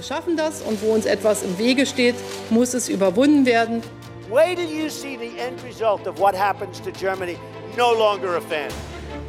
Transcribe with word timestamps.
Wir 0.00 0.06
schaffen 0.06 0.34
das 0.34 0.62
und 0.62 0.80
wo 0.80 0.94
uns 0.94 1.04
etwas 1.04 1.42
im 1.42 1.58
Wege 1.58 1.84
steht, 1.84 2.14
muss 2.48 2.72
es 2.72 2.88
überwunden 2.88 3.44
werden. 3.44 3.82
Wait 4.30 4.56
till 4.56 4.66
you 4.66 4.88
see 4.88 5.18
the 5.18 5.38
end 5.38 5.62
result 5.62 6.06
of 6.08 6.18
what 6.18 6.34
happens 6.34 6.80
to 6.80 6.90
Germany. 6.90 7.36
No 7.76 7.92
longer 7.92 8.38
a 8.38 8.40
fan. 8.40 8.70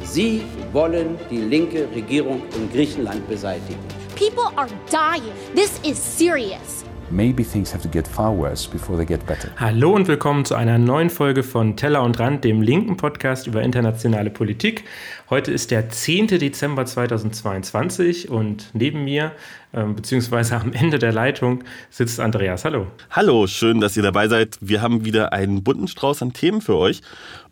Sie 0.02 0.40
wollen 0.72 1.18
die 1.30 1.42
linke 1.42 1.86
Regierung 1.94 2.40
in 2.56 2.72
Griechenland 2.72 3.28
beseitigen. 3.28 3.80
People 4.16 4.50
are 4.56 4.70
dying. 4.90 5.34
This 5.54 5.78
is 5.84 5.98
serious. 5.98 6.86
Maybe 7.12 7.44
things 7.44 7.74
have 7.74 7.82
to 7.82 7.90
get 7.90 8.08
far 8.08 8.34
worse 8.34 8.66
before 8.66 8.96
they 8.96 9.04
get 9.04 9.26
better. 9.26 9.50
Hallo 9.56 9.94
und 9.94 10.08
willkommen 10.08 10.46
zu 10.46 10.54
einer 10.54 10.78
neuen 10.78 11.10
Folge 11.10 11.42
von 11.42 11.76
Teller 11.76 12.02
und 12.02 12.18
Rand, 12.18 12.42
dem 12.42 12.62
linken 12.62 12.96
Podcast 12.96 13.46
über 13.46 13.60
internationale 13.60 14.30
Politik. 14.30 14.84
Heute 15.28 15.52
ist 15.52 15.70
der 15.70 15.90
10. 15.90 16.28
Dezember 16.28 16.86
2022 16.86 18.30
und 18.30 18.70
neben 18.72 19.04
mir, 19.04 19.32
beziehungsweise 19.72 20.56
am 20.56 20.72
Ende 20.72 20.98
der 20.98 21.12
Leitung, 21.12 21.64
sitzt 21.90 22.20
Andreas. 22.20 22.64
Hallo. 22.64 22.86
Hallo, 23.10 23.46
schön, 23.46 23.80
dass 23.80 23.96
ihr 23.96 24.02
dabei 24.02 24.28
seid. 24.28 24.58
Wir 24.60 24.82
haben 24.82 25.04
wieder 25.04 25.32
einen 25.32 25.64
bunten 25.64 25.88
Strauß 25.88 26.22
an 26.22 26.32
Themen 26.32 26.60
für 26.60 26.76
euch. 26.76 27.00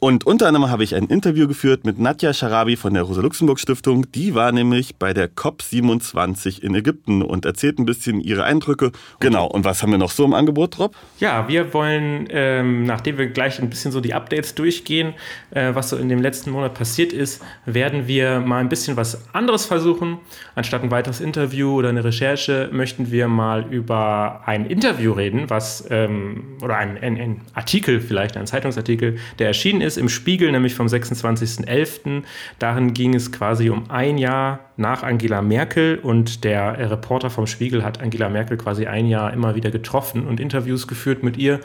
Und 0.00 0.26
unter 0.26 0.46
anderem 0.46 0.70
habe 0.70 0.82
ich 0.82 0.94
ein 0.94 1.04
Interview 1.04 1.46
geführt 1.46 1.84
mit 1.84 1.98
Nadja 1.98 2.32
Sharabi 2.32 2.76
von 2.76 2.94
der 2.94 3.02
Rosa-Luxemburg-Stiftung. 3.02 4.10
Die 4.12 4.34
war 4.34 4.50
nämlich 4.50 4.96
bei 4.96 5.12
der 5.12 5.30
COP27 5.30 6.62
in 6.62 6.74
Ägypten 6.74 7.20
und 7.20 7.44
erzählt 7.44 7.78
ein 7.78 7.84
bisschen 7.84 8.18
ihre 8.18 8.44
Eindrücke. 8.44 8.92
Genau, 9.20 9.46
und 9.46 9.66
was 9.66 9.82
haben 9.82 9.90
wir 9.90 9.98
noch 9.98 10.10
so 10.10 10.24
im 10.24 10.32
Angebot, 10.32 10.78
Rob? 10.78 10.96
Ja, 11.18 11.48
wir 11.48 11.74
wollen, 11.74 12.28
ähm, 12.30 12.84
nachdem 12.84 13.18
wir 13.18 13.26
gleich 13.26 13.60
ein 13.60 13.68
bisschen 13.68 13.92
so 13.92 14.00
die 14.00 14.14
Updates 14.14 14.54
durchgehen, 14.54 15.12
äh, 15.50 15.74
was 15.74 15.90
so 15.90 15.98
in 15.98 16.08
dem 16.08 16.22
letzten 16.22 16.50
Monat 16.50 16.72
passiert 16.72 17.12
ist, 17.12 17.42
werden 17.66 18.08
wir 18.08 18.40
mal 18.40 18.58
ein 18.58 18.70
bisschen 18.70 18.96
was 18.96 19.28
anderes 19.34 19.66
versuchen. 19.66 20.18
Anstatt 20.54 20.82
ein 20.82 20.90
weiteres 20.90 21.20
Interview 21.20 21.74
oder 21.74 21.90
eine 21.90 22.04
Recherche 22.10 22.68
möchten 22.72 23.12
wir 23.12 23.28
mal 23.28 23.72
über 23.72 24.42
ein 24.44 24.66
Interview 24.66 25.12
reden, 25.12 25.48
was, 25.48 25.86
ähm, 25.90 26.56
oder 26.60 26.76
ein, 26.76 26.98
ein, 26.98 27.16
ein 27.16 27.40
Artikel 27.54 28.00
vielleicht, 28.00 28.36
ein 28.36 28.46
Zeitungsartikel, 28.46 29.18
der 29.38 29.46
erschienen 29.46 29.80
ist 29.80 29.96
im 29.96 30.08
Spiegel, 30.08 30.50
nämlich 30.50 30.74
vom 30.74 30.88
26.11. 30.88 32.22
Darin 32.58 32.94
ging 32.94 33.14
es 33.14 33.30
quasi 33.30 33.70
um 33.70 33.88
ein 33.90 34.18
Jahr 34.18 34.58
nach 34.76 35.04
Angela 35.04 35.40
Merkel 35.40 35.98
und 36.02 36.42
der 36.42 36.90
Reporter 36.90 37.30
vom 37.30 37.46
Spiegel 37.46 37.84
hat 37.84 38.02
Angela 38.02 38.28
Merkel 38.28 38.56
quasi 38.56 38.86
ein 38.86 39.06
Jahr 39.06 39.32
immer 39.32 39.54
wieder 39.54 39.70
getroffen 39.70 40.26
und 40.26 40.40
Interviews 40.40 40.88
geführt 40.88 41.22
mit 41.22 41.36
ihr. 41.36 41.60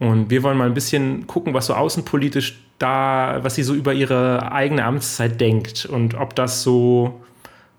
Und 0.00 0.30
wir 0.30 0.42
wollen 0.42 0.58
mal 0.58 0.66
ein 0.66 0.74
bisschen 0.74 1.26
gucken, 1.26 1.54
was 1.54 1.66
so 1.66 1.74
außenpolitisch 1.74 2.58
da, 2.78 3.40
was 3.42 3.56
sie 3.56 3.62
so 3.62 3.74
über 3.74 3.92
ihre 3.92 4.52
eigene 4.52 4.84
Amtszeit 4.84 5.40
denkt 5.40 5.86
und 5.86 6.14
ob 6.14 6.34
das 6.34 6.62
so, 6.62 7.20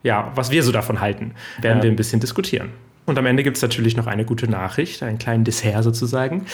ja, 0.04 0.32
was 0.36 0.52
wir 0.52 0.64
so 0.64 0.72
davon 0.72 1.02
halten, 1.02 1.34
werden 1.62 1.78
ja. 1.78 1.84
wir 1.84 1.92
ein 1.92 1.96
bisschen 1.96 2.20
diskutieren. 2.20 2.70
Und 3.06 3.18
am 3.18 3.26
Ende 3.26 3.44
gibt 3.44 3.58
es 3.58 3.64
natürlich 3.64 3.98
noch 3.98 4.06
eine 4.06 4.24
gute 4.24 4.48
Nachricht, 4.48 5.02
einen 5.02 5.18
kleinen 5.18 5.44
Dessert 5.44 5.84
sozusagen. 5.84 6.46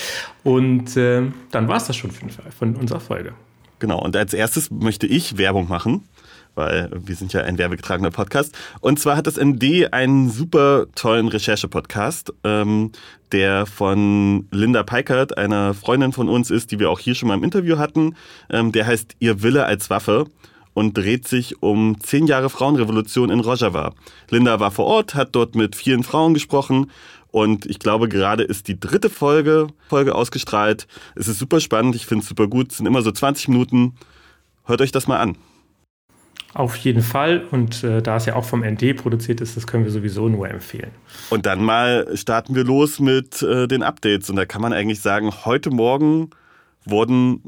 Und 0.43 0.95
äh, 0.95 1.23
dann 1.51 1.67
war 1.67 1.77
es 1.77 1.85
das 1.85 1.97
schon 1.97 2.11
von, 2.11 2.29
von 2.29 2.75
unserer 2.75 3.01
Folge. 3.01 3.33
Genau, 3.79 4.01
und 4.01 4.15
als 4.15 4.33
erstes 4.33 4.71
möchte 4.71 5.05
ich 5.05 5.37
Werbung 5.37 5.67
machen, 5.67 6.07
weil 6.55 6.89
wir 6.93 7.15
sind 7.15 7.33
ja 7.33 7.41
ein 7.41 7.57
werbegetragener 7.57 8.09
Podcast. 8.09 8.57
Und 8.79 8.99
zwar 8.99 9.17
hat 9.17 9.27
das 9.27 9.37
ND 9.37 9.91
einen 9.91 10.29
super 10.29 10.85
tollen 10.95 11.27
Recherche-Podcast, 11.27 12.31
ähm, 12.45 12.93
der 13.33 13.65
von 13.65 14.47
Linda 14.51 14.83
Peikert, 14.83 15.37
einer 15.37 15.73
Freundin 15.73 16.13
von 16.13 16.29
uns 16.29 16.51
ist, 16.51 16.71
die 16.71 16.79
wir 16.79 16.89
auch 16.89 16.99
hier 16.99 17.15
schon 17.15 17.27
mal 17.27 17.35
im 17.35 17.43
Interview 17.43 17.77
hatten. 17.77 18.15
Ähm, 18.49 18.71
der 18.71 18.87
heißt 18.87 19.17
Ihr 19.19 19.43
Wille 19.43 19.65
als 19.65 19.89
Waffe 19.89 20.27
und 20.75 20.95
dreht 20.95 21.27
sich 21.27 21.63
um 21.63 21.99
zehn 21.99 22.27
Jahre 22.27 22.51
Frauenrevolution 22.51 23.31
in 23.31 23.39
Rojava. 23.39 23.95
Linda 24.29 24.59
war 24.59 24.69
vor 24.69 24.85
Ort, 24.85 25.15
hat 25.15 25.29
dort 25.31 25.55
mit 25.55 25.75
vielen 25.75 26.03
Frauen 26.03 26.35
gesprochen 26.35 26.91
und 27.35 27.65
ich 27.65 27.79
glaube, 27.79 28.07
gerade 28.07 28.43
ist 28.43 28.69
die 28.69 28.79
dritte 28.79 29.09
Folge, 29.09 29.67
Folge 29.89 30.15
ausgestrahlt. 30.15 30.87
Es 31.15 31.27
ist 31.27 31.37
super 31.37 31.59
spannend, 31.59 31.93
ich 31.95 32.05
finde 32.05 32.21
es 32.21 32.29
super 32.29 32.47
gut. 32.47 32.71
Es 32.71 32.77
sind 32.77 32.85
immer 32.85 33.01
so 33.01 33.11
20 33.11 33.49
Minuten. 33.49 33.95
Hört 34.63 34.79
euch 34.79 34.93
das 34.93 35.07
mal 35.07 35.19
an. 35.19 35.37
Auf 36.53 36.77
jeden 36.77 37.01
Fall. 37.01 37.43
Und 37.51 37.83
äh, 37.83 38.01
da 38.01 38.15
es 38.15 38.25
ja 38.25 38.37
auch 38.37 38.45
vom 38.45 38.63
ND 38.63 38.95
produziert 38.95 39.41
ist, 39.41 39.57
das 39.57 39.67
können 39.67 39.83
wir 39.83 39.91
sowieso 39.91 40.29
nur 40.29 40.49
empfehlen. 40.49 40.91
Und 41.29 41.45
dann 41.45 41.61
mal 41.61 42.07
starten 42.15 42.55
wir 42.55 42.63
los 42.63 43.01
mit 43.01 43.41
äh, 43.41 43.67
den 43.67 43.83
Updates. 43.83 44.29
Und 44.29 44.37
da 44.37 44.45
kann 44.45 44.61
man 44.61 44.71
eigentlich 44.71 45.01
sagen, 45.01 45.33
heute 45.43 45.71
Morgen 45.71 46.29
wurden 46.85 47.41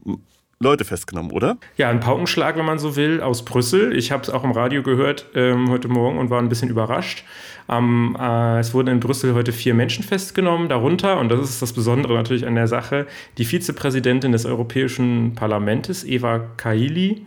Leute 0.59 0.85
festgenommen, 0.85 1.31
oder? 1.31 1.57
Ja, 1.77 1.89
ein 1.89 1.99
Paukenschlag, 1.99 2.57
wenn 2.57 2.65
man 2.65 2.79
so 2.79 2.95
will, 2.95 3.21
aus 3.21 3.45
Brüssel. 3.45 3.95
Ich 3.95 4.11
habe 4.11 4.23
es 4.23 4.29
auch 4.31 4.43
im 4.43 4.51
Radio 4.51 4.81
gehört 4.81 5.27
ähm, 5.35 5.69
heute 5.69 5.87
Morgen 5.87 6.17
und 6.17 6.31
war 6.31 6.41
ein 6.41 6.49
bisschen 6.49 6.69
überrascht. 6.69 7.23
Ähm, 7.69 8.17
äh, 8.19 8.59
es 8.59 8.73
wurden 8.73 8.87
in 8.87 8.99
Brüssel 8.99 9.35
heute 9.35 9.51
vier 9.51 9.75
Menschen 9.75 10.03
festgenommen, 10.03 10.67
darunter, 10.67 11.19
und 11.19 11.29
das 11.29 11.47
ist 11.47 11.61
das 11.61 11.73
Besondere 11.73 12.15
natürlich 12.15 12.47
an 12.47 12.55
der 12.55 12.67
Sache, 12.67 13.05
die 13.37 13.45
Vizepräsidentin 13.45 14.31
des 14.31 14.45
Europäischen 14.45 15.35
Parlaments, 15.35 16.03
Eva 16.03 16.39
Kaili 16.57 17.25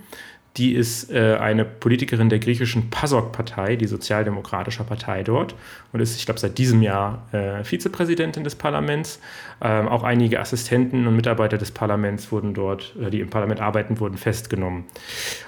die 0.56 0.75
ist 0.75 1.12
äh, 1.12 1.37
eine 1.37 1.65
Politikerin 1.65 2.28
der 2.28 2.41
griechischen 2.41 2.91
PASOK-Partei, 2.91 3.77
die 3.77 3.87
sozialdemokratische 3.87 4.83
Partei 4.83 5.22
dort, 5.22 5.55
und 5.93 6.00
ist, 6.00 6.16
ich 6.16 6.25
glaube, 6.25 6.41
seit 6.41 6.59
diesem 6.59 6.83
Jahr 6.83 7.27
äh, 7.33 7.62
Vizepräsidentin 7.62 8.43
des 8.43 8.56
Parlaments. 8.56 9.21
Ähm, 9.62 9.89
auch 9.89 10.03
einige 10.03 10.41
Assistenten 10.41 11.06
und 11.06 11.15
Mitarbeiter 11.15 11.56
des 11.56 11.71
Parlaments 11.71 12.33
wurden 12.33 12.55
dort, 12.55 12.94
äh, 13.00 13.10
die 13.10 13.21
im 13.21 13.31
Parlament 13.31 13.60
arbeiten, 13.60 14.00
wurden 14.00 14.16
festgenommen. 14.16 14.84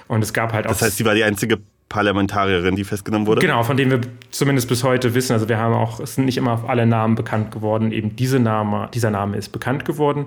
Und 0.07 0.23
es 0.23 0.33
gab 0.33 0.53
halt 0.53 0.67
auch. 0.67 0.71
Das 0.71 0.81
heißt, 0.81 0.97
sie 0.97 1.05
war 1.05 1.15
die 1.15 1.23
einzige 1.23 1.59
Parlamentarierin, 1.93 2.75
die 2.75 2.85
festgenommen 2.85 3.27
wurde? 3.27 3.41
Genau, 3.41 3.61
von 3.61 3.77
dem 3.77 3.91
wir 3.91 4.01
zumindest 4.31 4.67
bis 4.67 4.83
heute 4.83 5.13
wissen. 5.13 5.33
Also 5.33 5.47
wir 5.47 5.59
haben 5.59 5.75
auch, 5.75 5.99
es 5.99 6.15
sind 6.15 6.25
nicht 6.25 6.37
immer 6.37 6.63
alle 6.67 6.87
Namen 6.87 7.13
bekannt 7.13 7.51
geworden. 7.51 7.91
Eben 7.91 8.15
diese 8.15 8.39
Name, 8.39 8.89
dieser 8.95 9.11
Name 9.11 9.37
ist 9.37 9.49
bekannt 9.49 9.85
geworden. 9.85 10.25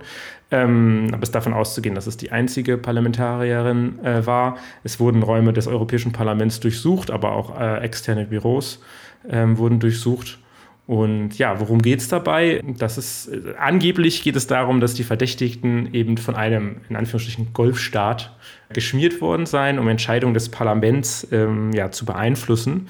Ähm, 0.52 1.08
aber 1.08 1.24
es 1.24 1.30
ist 1.30 1.34
davon 1.34 1.52
auszugehen, 1.52 1.96
dass 1.96 2.06
es 2.06 2.16
die 2.16 2.30
einzige 2.30 2.78
Parlamentarierin 2.78 3.98
äh, 4.04 4.24
war. 4.24 4.58
Es 4.84 5.00
wurden 5.00 5.24
Räume 5.24 5.52
des 5.52 5.66
Europäischen 5.66 6.12
Parlaments 6.12 6.60
durchsucht, 6.60 7.10
aber 7.10 7.32
auch 7.32 7.60
äh, 7.60 7.78
externe 7.80 8.26
Büros 8.26 8.80
ähm, 9.28 9.58
wurden 9.58 9.80
durchsucht. 9.80 10.38
Und 10.86 11.36
ja, 11.36 11.58
worum 11.58 11.82
geht 11.82 12.00
es 12.00 12.08
dabei? 12.08 12.62
Das 12.78 12.96
ist, 12.96 13.28
äh, 13.28 13.54
angeblich 13.58 14.22
geht 14.22 14.36
es 14.36 14.46
darum, 14.46 14.80
dass 14.80 14.94
die 14.94 15.02
Verdächtigten 15.02 15.92
eben 15.92 16.16
von 16.16 16.36
einem, 16.36 16.76
in 16.88 16.96
Anführungsstrichen, 16.96 17.52
Golfstaat 17.52 18.36
geschmiert 18.72 19.20
worden 19.20 19.46
seien, 19.46 19.78
um 19.78 19.88
Entscheidungen 19.88 20.34
des 20.34 20.48
Parlaments 20.48 21.26
ähm, 21.32 21.72
ja, 21.72 21.90
zu 21.90 22.04
beeinflussen. 22.04 22.88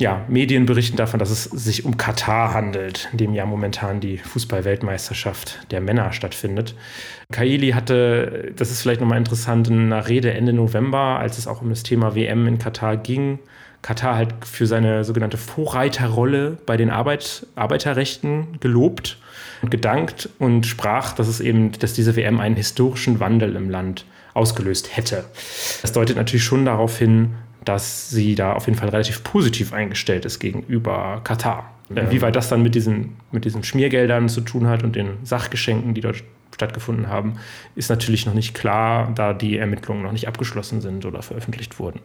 Ja, 0.00 0.24
Medien 0.28 0.64
berichten 0.64 0.96
davon, 0.96 1.18
dass 1.18 1.30
es 1.30 1.44
sich 1.44 1.84
um 1.84 1.96
Katar 1.96 2.54
handelt, 2.54 3.08
in 3.10 3.18
dem 3.18 3.34
ja 3.34 3.44
momentan 3.46 3.98
die 3.98 4.18
Fußball-Weltmeisterschaft 4.18 5.66
der 5.72 5.80
Männer 5.80 6.12
stattfindet. 6.12 6.76
Kaili 7.32 7.70
hatte, 7.70 8.52
das 8.54 8.70
ist 8.70 8.82
vielleicht 8.82 9.00
nochmal 9.00 9.18
interessant, 9.18 9.66
in 9.66 9.92
einer 9.92 10.06
Rede 10.06 10.32
Ende 10.32 10.52
November, 10.52 11.18
als 11.18 11.36
es 11.38 11.48
auch 11.48 11.62
um 11.62 11.70
das 11.70 11.82
Thema 11.82 12.14
WM 12.14 12.46
in 12.46 12.58
Katar 12.58 12.96
ging, 12.96 13.40
Katar 13.82 14.16
halt 14.16 14.34
für 14.44 14.66
seine 14.66 15.04
sogenannte 15.04 15.36
Vorreiterrolle 15.36 16.58
bei 16.66 16.76
den 16.76 16.90
Arbeit, 16.90 17.46
Arbeiterrechten 17.54 18.58
gelobt 18.60 19.18
und 19.62 19.70
gedankt 19.70 20.28
und 20.38 20.66
sprach, 20.66 21.12
dass 21.12 21.28
es 21.28 21.40
eben, 21.40 21.72
dass 21.72 21.92
diese 21.92 22.16
WM 22.16 22.40
einen 22.40 22.56
historischen 22.56 23.20
Wandel 23.20 23.56
im 23.56 23.70
Land 23.70 24.04
ausgelöst 24.34 24.96
hätte. 24.96 25.24
Das 25.82 25.92
deutet 25.92 26.16
natürlich 26.16 26.44
schon 26.44 26.64
darauf 26.64 26.98
hin, 26.98 27.34
dass 27.64 28.10
sie 28.10 28.34
da 28.34 28.52
auf 28.52 28.66
jeden 28.66 28.78
Fall 28.78 28.88
relativ 28.88 29.24
positiv 29.24 29.72
eingestellt 29.72 30.24
ist 30.24 30.38
gegenüber 30.38 31.20
Katar. 31.24 31.72
Ja. 31.94 32.10
Wie 32.10 32.20
weit 32.22 32.36
das 32.36 32.48
dann 32.48 32.62
mit 32.62 32.74
diesen, 32.74 33.16
mit 33.32 33.44
diesen 33.44 33.64
Schmiergeldern 33.64 34.28
zu 34.28 34.40
tun 34.42 34.68
hat 34.68 34.82
und 34.82 34.94
den 34.94 35.18
Sachgeschenken, 35.24 35.94
die 35.94 36.00
dort 36.00 36.22
stattgefunden 36.54 37.08
haben, 37.08 37.34
ist 37.76 37.88
natürlich 37.88 38.26
noch 38.26 38.34
nicht 38.34 38.54
klar, 38.54 39.12
da 39.14 39.32
die 39.32 39.56
Ermittlungen 39.56 40.02
noch 40.02 40.12
nicht 40.12 40.28
abgeschlossen 40.28 40.80
sind 40.80 41.04
oder 41.04 41.22
veröffentlicht 41.22 41.78
wurden. 41.78 42.00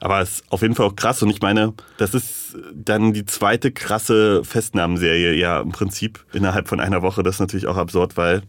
Aber 0.00 0.20
es 0.20 0.40
ist 0.40 0.52
auf 0.52 0.62
jeden 0.62 0.74
Fall 0.74 0.86
auch 0.86 0.96
krass. 0.96 1.22
Und 1.22 1.30
ich 1.30 1.40
meine, 1.40 1.74
das 1.98 2.14
ist 2.14 2.56
dann 2.74 3.12
die 3.12 3.24
zweite 3.24 3.72
krasse 3.72 4.44
Festnahmenserie, 4.44 5.34
ja, 5.34 5.60
im 5.60 5.72
Prinzip 5.72 6.24
innerhalb 6.32 6.68
von 6.68 6.80
einer 6.80 7.02
Woche. 7.02 7.22
Das 7.22 7.36
ist 7.36 7.40
natürlich 7.40 7.66
auch 7.66 7.76
absurd, 7.76 8.16
weil 8.16 8.42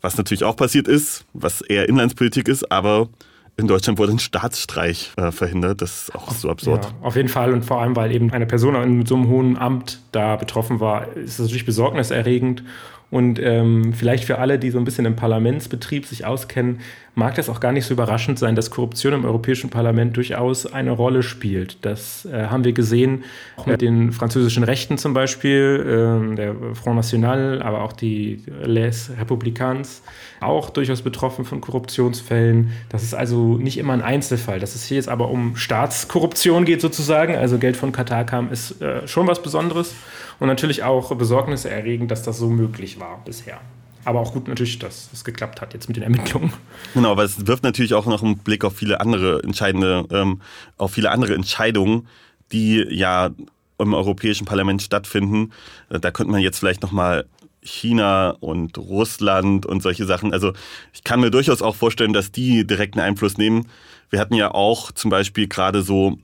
was 0.00 0.16
natürlich 0.16 0.44
auch 0.44 0.56
passiert 0.56 0.88
ist, 0.88 1.24
was 1.32 1.62
eher 1.62 1.88
Inlandspolitik 1.88 2.48
ist, 2.48 2.70
aber 2.70 3.08
in 3.56 3.66
Deutschland 3.66 3.98
wurde 3.98 4.12
ein 4.12 4.18
Staatsstreich 4.18 5.12
äh, 5.16 5.32
verhindert. 5.32 5.80
Das 5.80 6.02
ist 6.02 6.14
auch 6.14 6.30
so 6.30 6.50
absurd. 6.50 6.84
Ja, 6.84 7.06
auf 7.06 7.16
jeden 7.16 7.28
Fall 7.28 7.52
und 7.52 7.64
vor 7.64 7.80
allem, 7.80 7.96
weil 7.96 8.12
eben 8.12 8.30
eine 8.30 8.46
Person 8.46 8.98
mit 8.98 9.08
so 9.08 9.16
einem 9.16 9.28
hohen 9.28 9.56
Amt 9.56 10.00
da 10.12 10.36
betroffen 10.36 10.80
war, 10.80 11.16
ist 11.16 11.38
das 11.38 11.46
natürlich 11.46 11.64
besorgniserregend. 11.64 12.62
Und 13.08 13.38
ähm, 13.38 13.94
vielleicht 13.94 14.24
für 14.24 14.38
alle, 14.38 14.58
die 14.58 14.70
so 14.70 14.78
ein 14.78 14.84
bisschen 14.84 15.06
im 15.06 15.16
Parlamentsbetrieb 15.16 16.06
sich 16.06 16.26
auskennen, 16.26 16.80
mag 17.16 17.34
das 17.34 17.48
auch 17.48 17.60
gar 17.60 17.72
nicht 17.72 17.86
so 17.86 17.94
überraschend 17.94 18.38
sein, 18.38 18.54
dass 18.54 18.70
Korruption 18.70 19.14
im 19.14 19.24
Europäischen 19.24 19.70
Parlament 19.70 20.16
durchaus 20.18 20.70
eine 20.70 20.90
Rolle 20.90 21.22
spielt. 21.22 21.78
Das 21.80 22.26
äh, 22.26 22.48
haben 22.48 22.62
wir 22.62 22.74
gesehen, 22.74 23.24
auch 23.56 23.64
mit 23.64 23.80
den 23.80 24.12
französischen 24.12 24.62
Rechten 24.62 24.98
zum 24.98 25.14
Beispiel, 25.14 26.30
äh, 26.30 26.36
der 26.36 26.54
Front 26.74 26.96
National, 26.96 27.62
aber 27.62 27.82
auch 27.82 27.94
die 27.94 28.42
Les 28.62 29.10
Républicains, 29.18 30.02
auch 30.42 30.68
durchaus 30.68 31.00
betroffen 31.00 31.46
von 31.46 31.62
Korruptionsfällen. 31.62 32.72
Das 32.90 33.02
ist 33.02 33.14
also 33.14 33.56
nicht 33.56 33.78
immer 33.78 33.94
ein 33.94 34.02
Einzelfall. 34.02 34.60
Dass 34.60 34.74
es 34.74 34.84
hier 34.84 34.98
jetzt 34.98 35.08
aber 35.08 35.30
um 35.30 35.56
Staatskorruption 35.56 36.66
geht 36.66 36.82
sozusagen, 36.82 37.34
also 37.34 37.56
Geld 37.56 37.78
von 37.78 37.92
Katar 37.92 38.24
kam, 38.24 38.52
ist 38.52 38.82
äh, 38.82 39.08
schon 39.08 39.26
was 39.26 39.42
Besonderes 39.42 39.94
und 40.38 40.48
natürlich 40.48 40.82
auch 40.84 41.14
besorgniserregend, 41.14 42.10
dass 42.10 42.22
das 42.22 42.36
so 42.36 42.50
möglich 42.50 43.00
war 43.00 43.22
bisher. 43.24 43.58
Aber 44.06 44.20
auch 44.20 44.32
gut 44.32 44.46
natürlich, 44.46 44.78
dass 44.78 45.10
es 45.12 45.24
geklappt 45.24 45.60
hat 45.60 45.74
jetzt 45.74 45.88
mit 45.88 45.96
den 45.96 46.04
Ermittlungen. 46.04 46.52
Genau, 46.94 47.10
aber 47.10 47.24
es 47.24 47.44
wirft 47.48 47.64
natürlich 47.64 47.92
auch 47.92 48.06
noch 48.06 48.22
einen 48.22 48.38
Blick 48.38 48.64
auf 48.64 48.76
viele 48.76 49.00
andere 49.00 49.42
entscheidende, 49.42 50.06
ähm, 50.12 50.40
auf 50.78 50.92
viele 50.92 51.10
andere 51.10 51.34
Entscheidungen, 51.34 52.06
die 52.52 52.86
ja 52.88 53.30
im 53.78 53.94
Europäischen 53.94 54.44
Parlament 54.44 54.80
stattfinden. 54.80 55.50
Äh, 55.90 55.98
da 55.98 56.12
könnte 56.12 56.30
man 56.30 56.40
jetzt 56.40 56.60
vielleicht 56.60 56.82
nochmal 56.82 57.26
China 57.62 58.30
und 58.38 58.78
Russland 58.78 59.66
und 59.66 59.82
solche 59.82 60.04
Sachen. 60.04 60.32
Also 60.32 60.52
ich 60.92 61.02
kann 61.02 61.18
mir 61.18 61.32
durchaus 61.32 61.60
auch 61.60 61.74
vorstellen, 61.74 62.12
dass 62.12 62.30
die 62.30 62.64
direkten 62.64 63.00
Einfluss 63.00 63.38
nehmen. 63.38 63.66
Wir 64.10 64.20
hatten 64.20 64.34
ja 64.34 64.52
auch 64.52 64.92
zum 64.92 65.10
Beispiel 65.10 65.48
gerade 65.48 65.82
so 65.82 66.16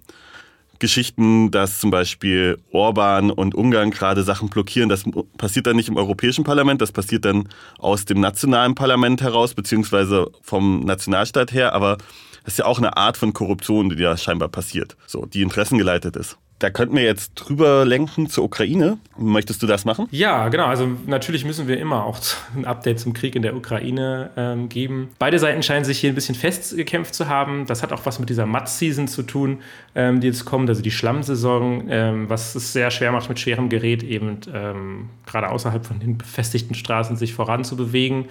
Geschichten, 0.82 1.52
dass 1.52 1.78
zum 1.78 1.92
Beispiel 1.92 2.58
Orban 2.72 3.30
und 3.30 3.54
Ungarn 3.54 3.92
gerade 3.92 4.24
Sachen 4.24 4.48
blockieren. 4.48 4.88
Das 4.88 5.04
passiert 5.38 5.68
dann 5.68 5.76
nicht 5.76 5.88
im 5.88 5.96
Europäischen 5.96 6.42
Parlament, 6.42 6.82
das 6.82 6.90
passiert 6.90 7.24
dann 7.24 7.48
aus 7.78 8.04
dem 8.04 8.18
nationalen 8.18 8.74
Parlament 8.74 9.22
heraus, 9.22 9.54
beziehungsweise 9.54 10.28
vom 10.42 10.80
Nationalstaat 10.80 11.52
her. 11.52 11.72
Aber 11.72 11.98
das 12.42 12.54
ist 12.54 12.58
ja 12.58 12.64
auch 12.64 12.78
eine 12.78 12.96
Art 12.96 13.16
von 13.16 13.32
Korruption, 13.32 13.90
die 13.90 13.96
da 13.96 14.16
scheinbar 14.16 14.48
passiert, 14.48 14.96
so, 15.06 15.24
die 15.24 15.42
interessengeleitet 15.42 16.16
ist. 16.16 16.36
Da 16.62 16.70
könnten 16.70 16.94
wir 16.94 17.02
jetzt 17.02 17.32
drüber 17.34 17.84
lenken 17.84 18.28
zur 18.28 18.44
Ukraine. 18.44 18.98
Möchtest 19.18 19.64
du 19.64 19.66
das 19.66 19.84
machen? 19.84 20.06
Ja, 20.12 20.48
genau. 20.48 20.66
Also 20.66 20.86
natürlich 21.06 21.44
müssen 21.44 21.66
wir 21.66 21.76
immer 21.76 22.04
auch 22.04 22.20
ein 22.56 22.64
Update 22.64 23.00
zum 23.00 23.14
Krieg 23.14 23.34
in 23.34 23.42
der 23.42 23.56
Ukraine 23.56 24.30
ähm, 24.36 24.68
geben. 24.68 25.08
Beide 25.18 25.40
Seiten 25.40 25.64
scheinen 25.64 25.84
sich 25.84 25.98
hier 25.98 26.12
ein 26.12 26.14
bisschen 26.14 26.36
festgekämpft 26.36 27.16
zu 27.16 27.28
haben. 27.28 27.66
Das 27.66 27.82
hat 27.82 27.92
auch 27.92 28.06
was 28.06 28.20
mit 28.20 28.30
dieser 28.30 28.46
Mud-Season 28.46 29.08
zu 29.08 29.24
tun, 29.24 29.58
ähm, 29.96 30.20
die 30.20 30.28
jetzt 30.28 30.44
kommt, 30.44 30.68
also 30.68 30.82
die 30.82 30.92
Schlammsaison, 30.92 31.88
ähm, 31.90 32.30
was 32.30 32.54
es 32.54 32.72
sehr 32.72 32.92
schwer 32.92 33.10
macht, 33.10 33.28
mit 33.28 33.40
schwerem 33.40 33.68
Gerät 33.68 34.04
eben 34.04 34.38
ähm, 34.54 35.08
gerade 35.26 35.48
außerhalb 35.48 35.84
von 35.84 35.98
den 35.98 36.16
befestigten 36.16 36.76
Straßen 36.76 37.16
sich 37.16 37.34
voranzubewegen. 37.34 38.26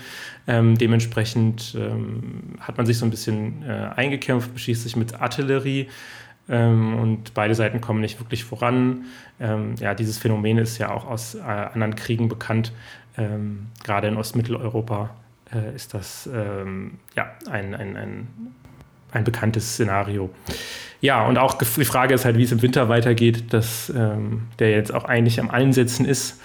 Ähm, 0.47 0.77
dementsprechend 0.77 1.75
ähm, 1.77 2.55
hat 2.61 2.77
man 2.77 2.85
sich 2.85 2.97
so 2.97 3.05
ein 3.05 3.11
bisschen 3.11 3.63
äh, 3.67 3.89
eingekämpft, 3.93 4.53
beschießt 4.53 4.83
sich 4.83 4.95
mit 4.95 5.19
Artillerie 5.19 5.87
ähm, 6.51 6.99
und 6.99 7.33
beide 7.33 7.55
Seiten 7.55 7.79
kommen 7.79 8.01
nicht 8.01 8.19
wirklich 8.19 8.43
voran. 8.43 9.05
Ähm, 9.39 9.75
ja, 9.79 9.95
dieses 9.95 10.17
Phänomen 10.17 10.57
ist 10.57 10.77
ja 10.77 10.91
auch 10.91 11.07
aus 11.07 11.35
äh, 11.35 11.39
anderen 11.39 11.95
Kriegen 11.95 12.27
bekannt. 12.27 12.73
Ähm, 13.17 13.67
gerade 13.83 14.09
in 14.09 14.17
Ostmitteleuropa 14.17 15.11
äh, 15.53 15.73
ist 15.75 15.93
das 15.93 16.29
ähm, 16.31 16.99
ja, 17.15 17.31
ein, 17.49 17.73
ein, 17.73 17.95
ein, 17.95 18.27
ein 19.11 19.23
bekanntes 19.23 19.73
Szenario. 19.73 20.29
Ja, 20.99 21.25
und 21.25 21.37
auch 21.37 21.53
die 21.53 21.85
Frage 21.85 22.13
ist 22.13 22.25
halt, 22.25 22.37
wie 22.37 22.43
es 22.43 22.51
im 22.51 22.61
Winter 22.61 22.89
weitergeht, 22.89 23.53
dass 23.53 23.89
ähm, 23.95 24.43
der 24.59 24.71
jetzt 24.71 24.93
auch 24.93 25.05
eigentlich 25.05 25.39
am 25.39 25.49
Einsetzen 25.49 26.05
ist. 26.05 26.39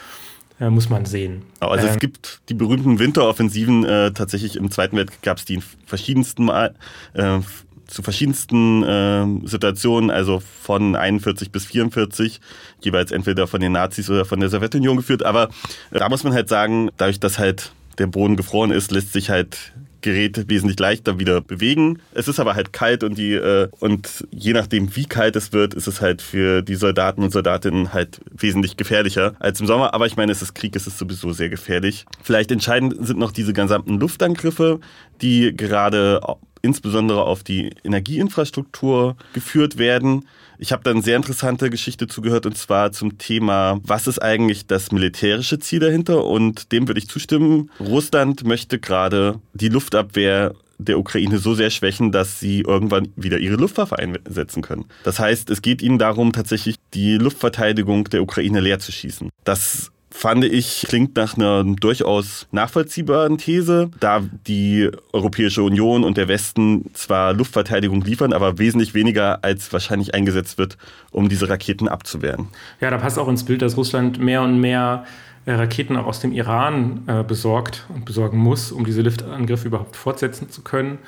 Äh, 0.59 0.71
muss 0.71 0.89
man 0.89 1.05
sehen. 1.05 1.43
Also 1.61 1.87
es 1.87 1.93
ähm, 1.93 1.99
gibt 1.99 2.41
die 2.49 2.55
berühmten 2.55 2.99
Winteroffensiven, 2.99 3.85
äh, 3.85 4.13
tatsächlich 4.13 4.57
im 4.57 4.71
Zweiten 4.71 4.97
Weltkrieg 4.97 5.21
gab 5.21 5.37
es 5.37 5.45
die 5.45 5.57
in 5.57 5.63
verschiedensten 5.85 6.47
Mal, 6.47 6.75
äh, 7.13 7.41
zu 7.87 8.03
verschiedensten 8.03 8.83
äh, 8.83 9.47
Situationen, 9.47 10.11
also 10.11 10.43
von 10.63 10.97
41 10.97 11.51
bis 11.51 11.67
44, 11.67 12.41
jeweils 12.81 13.13
entweder 13.13 13.47
von 13.47 13.61
den 13.61 13.73
Nazis 13.73 14.11
oder 14.11 14.25
von 14.25 14.41
der 14.41 14.49
Sowjetunion 14.49 14.97
geführt. 14.97 15.25
Aber 15.25 15.49
äh, 15.91 15.99
da 15.99 16.09
muss 16.09 16.25
man 16.25 16.33
halt 16.33 16.49
sagen, 16.49 16.91
dadurch, 16.97 17.21
dass 17.21 17.39
halt 17.39 17.73
der 17.99 18.07
Boden 18.07 18.37
gefroren 18.37 18.71
ist, 18.71 18.91
lässt 18.91 19.13
sich 19.13 19.31
halt 19.31 19.73
Gerät 20.03 20.49
wesentlich 20.49 20.79
leichter 20.79 21.19
wieder 21.19 21.41
bewegen. 21.41 21.99
Es 22.15 22.29
ist 22.29 22.39
aber 22.39 22.55
halt 22.55 22.73
kalt 22.73 23.03
und 23.03 23.19
die 23.19 23.33
äh, 23.33 23.69
und 23.81 24.25
je 24.31 24.53
nachdem 24.53 24.95
wie 24.95 25.07
kalt 25.07 25.35
es 25.35 25.53
wird, 25.53 25.75
ist 25.75 25.89
es 25.89 26.01
halt 26.01 26.23
für 26.23 26.63
die 26.63 26.77
Soldaten 26.77 27.25
und 27.25 27.33
Soldatinnen 27.33 27.93
halt 27.93 28.21
wesentlich 28.31 28.77
gefährlicher 28.77 29.35
als 29.41 29.59
im 29.59 29.67
Sommer. 29.67 29.95
Aber 29.95 30.07
ich 30.07 30.17
meine, 30.17 30.31
es 30.31 30.43
ist 30.43 30.55
Krieg, 30.55 30.77
es 30.77 30.87
ist 30.87 30.99
sowieso 30.99 31.33
sehr 31.33 31.49
gefährlich. 31.49 32.05
Vielleicht 32.23 32.53
entscheidend 32.53 32.95
sind 33.05 33.19
noch 33.19 33.33
diese 33.33 33.53
gesamten 33.53 33.99
Luftangriffe, 33.99 34.79
die 35.23 35.57
gerade 35.57 36.21
insbesondere 36.67 37.25
auf 37.25 37.43
die 37.43 37.71
Energieinfrastruktur 37.85 39.17
geführt 39.33 39.79
werden. 39.79 40.27
Ich 40.59 40.73
habe 40.73 40.83
da 40.83 40.91
eine 40.91 41.03
sehr 41.03 41.17
interessante 41.17 41.71
Geschichte 41.71 42.07
zugehört 42.07 42.47
und 42.47 42.57
zwar 42.57 42.93
zum 42.93 43.19
Thema, 43.19 43.81
was 43.83 44.07
ist 44.07 44.21
eigentlich 44.21 44.67
das 44.67 44.93
militärische 44.93 45.59
Ziel 45.59 45.81
dahinter? 45.81 46.25
Und 46.25 46.73
dem 46.73 46.89
würde 46.89 46.99
ich 46.99 47.09
zustimmen. 47.09 47.71
Russland 47.81 48.45
möchte 48.45 48.79
gerade 48.79 49.41
die 49.55 49.69
Luftabwehr 49.69 50.55
der 50.79 50.99
Ukraine 50.99 51.39
so 51.39 51.55
sehr 51.55 51.71
schwächen, 51.71 52.13
dass 52.13 52.41
sie 52.41 52.61
irgendwann 52.61 53.09
wieder 53.17 53.39
ihre 53.39 53.57
Luftwaffe 53.57 53.99
einsetzen 53.99 54.63
können. 54.63 54.87
Das 55.05 55.19
heißt, 55.19 55.51
es 55.51 55.63
geht 55.63 55.83
ihnen 55.83 55.99
darum, 55.99 56.33
tatsächlich 56.33 56.77
die 56.95 57.17
Luftverteidigung 57.17 58.05
der 58.05 58.23
Ukraine 58.23 58.61
leer 58.61 58.79
zu 58.79 58.93
schießen. 58.93 59.31
Das 59.45 59.91
fand 60.17 60.45
ich, 60.45 60.87
klingt 60.89 61.15
nach 61.17 61.37
einer 61.37 61.63
durchaus 61.63 62.47
nachvollziehbaren 62.51 63.37
These, 63.37 63.91
da 64.01 64.23
die 64.47 64.91
Europäische 65.13 65.63
Union 65.63 66.05
und 66.05 66.17
der 66.17 66.27
Westen 66.27 66.91
zwar 66.95 67.35
Luftverteidigung 67.35 68.01
liefern, 68.01 68.33
aber 68.33 68.59
wesentlich 68.59 68.95
weniger 68.95 69.45
als 69.45 69.73
wahrscheinlich 69.73 70.15
eingesetzt 70.15 70.57
wird, 70.57 70.79
um 71.11 71.29
diese 71.29 71.49
Raketen 71.49 71.87
abzuwehren. 71.87 72.49
Ja, 72.81 72.91
da 72.91 72.97
passt 72.97 73.19
auch 73.19 73.29
ins 73.29 73.45
Bild, 73.45 73.61
dass 73.61 73.77
Russland 73.77 74.19
mehr 74.19 74.41
und 74.41 74.59
mehr 74.59 75.05
äh, 75.45 75.53
Raketen 75.53 75.97
auch 75.97 76.07
aus 76.07 76.21
dem 76.21 76.33
Iran 76.33 77.03
äh, 77.07 77.23
besorgt 77.23 77.85
und 77.95 78.07
besorgen 78.07 78.39
muss, 78.39 78.73
um 78.73 78.87
diese 78.87 79.03
Luftangriffe 79.03 79.69
überhaupt 79.69 79.97
fortsetzen 79.97 80.49
zu 80.49 80.63
können. 80.63 80.99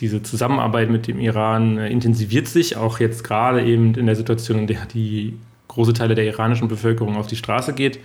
Diese 0.00 0.22
Zusammenarbeit 0.22 0.90
mit 0.90 1.06
dem 1.06 1.20
Iran 1.20 1.76
äh, 1.76 1.88
intensiviert 1.90 2.48
sich, 2.48 2.76
auch 2.76 2.98
jetzt 2.98 3.24
gerade 3.24 3.62
eben 3.62 3.94
in 3.94 4.06
der 4.06 4.16
Situation, 4.16 4.58
in 4.58 4.66
der 4.66 4.86
die 4.86 5.38
große 5.68 5.92
Teile 5.92 6.14
der 6.14 6.24
iranischen 6.24 6.68
Bevölkerung 6.68 7.16
auf 7.16 7.26
die 7.26 7.36
Straße 7.36 7.74
geht. 7.74 8.00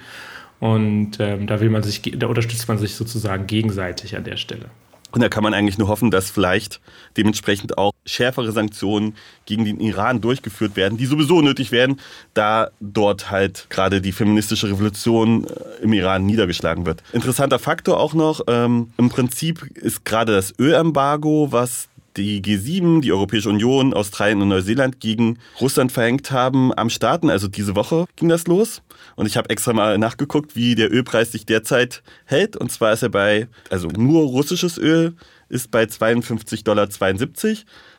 Und 0.59 1.19
ähm, 1.19 1.47
da 1.47 1.59
will 1.59 1.69
man 1.69 1.83
sich, 1.83 2.01
da 2.01 2.27
unterstützt 2.27 2.67
man 2.67 2.77
sich 2.77 2.95
sozusagen 2.95 3.47
gegenseitig 3.47 4.15
an 4.15 4.23
der 4.23 4.37
Stelle. 4.37 4.65
Und 5.11 5.21
da 5.21 5.29
kann 5.29 5.43
man 5.43 5.53
eigentlich 5.53 5.77
nur 5.77 5.87
hoffen, 5.87 6.11
dass 6.11 6.29
vielleicht 6.29 6.79
dementsprechend 7.17 7.77
auch 7.77 7.93
schärfere 8.05 8.51
Sanktionen 8.51 9.15
gegen 9.45 9.65
den 9.65 9.79
Iran 9.79 10.21
durchgeführt 10.21 10.75
werden, 10.75 10.97
die 10.97 11.07
sowieso 11.07 11.41
nötig 11.41 11.71
werden, 11.71 11.99
da 12.35 12.69
dort 12.79 13.31
halt 13.31 13.67
gerade 13.69 14.01
die 14.01 14.11
feministische 14.11 14.67
Revolution 14.67 15.45
äh, 15.45 15.83
im 15.83 15.93
Iran 15.93 16.25
niedergeschlagen 16.25 16.85
wird. 16.85 17.01
Interessanter 17.11 17.57
Faktor 17.57 17.99
auch 17.99 18.13
noch, 18.13 18.41
ähm, 18.47 18.91
im 18.97 19.09
Prinzip 19.09 19.63
ist 19.75 20.05
gerade 20.05 20.33
das 20.33 20.53
Ölembargo, 20.59 21.47
was 21.51 21.87
die 22.17 22.41
G7, 22.41 23.01
die 23.01 23.11
Europäische 23.11 23.49
Union, 23.49 23.93
Australien 23.93 24.41
und 24.41 24.49
Neuseeland 24.49 24.99
gegen 24.99 25.39
Russland 25.59 25.91
verhängt 25.91 26.31
haben, 26.31 26.73
am 26.77 26.89
Starten. 26.89 27.29
Also 27.29 27.47
diese 27.47 27.75
Woche 27.75 28.05
ging 28.15 28.29
das 28.29 28.47
los. 28.47 28.81
Und 29.15 29.25
ich 29.25 29.37
habe 29.37 29.49
extra 29.49 29.73
mal 29.73 29.97
nachgeguckt, 29.97 30.55
wie 30.55 30.75
der 30.75 30.91
Ölpreis 30.91 31.31
sich 31.31 31.45
derzeit 31.45 32.03
hält. 32.25 32.55
Und 32.55 32.71
zwar 32.71 32.93
ist 32.93 33.03
er 33.03 33.09
bei, 33.09 33.47
also 33.69 33.87
nur 33.89 34.23
russisches 34.23 34.77
Öl 34.77 35.15
ist 35.49 35.71
bei 35.71 35.83
52,72 35.83 36.63
Dollar. 36.63 36.87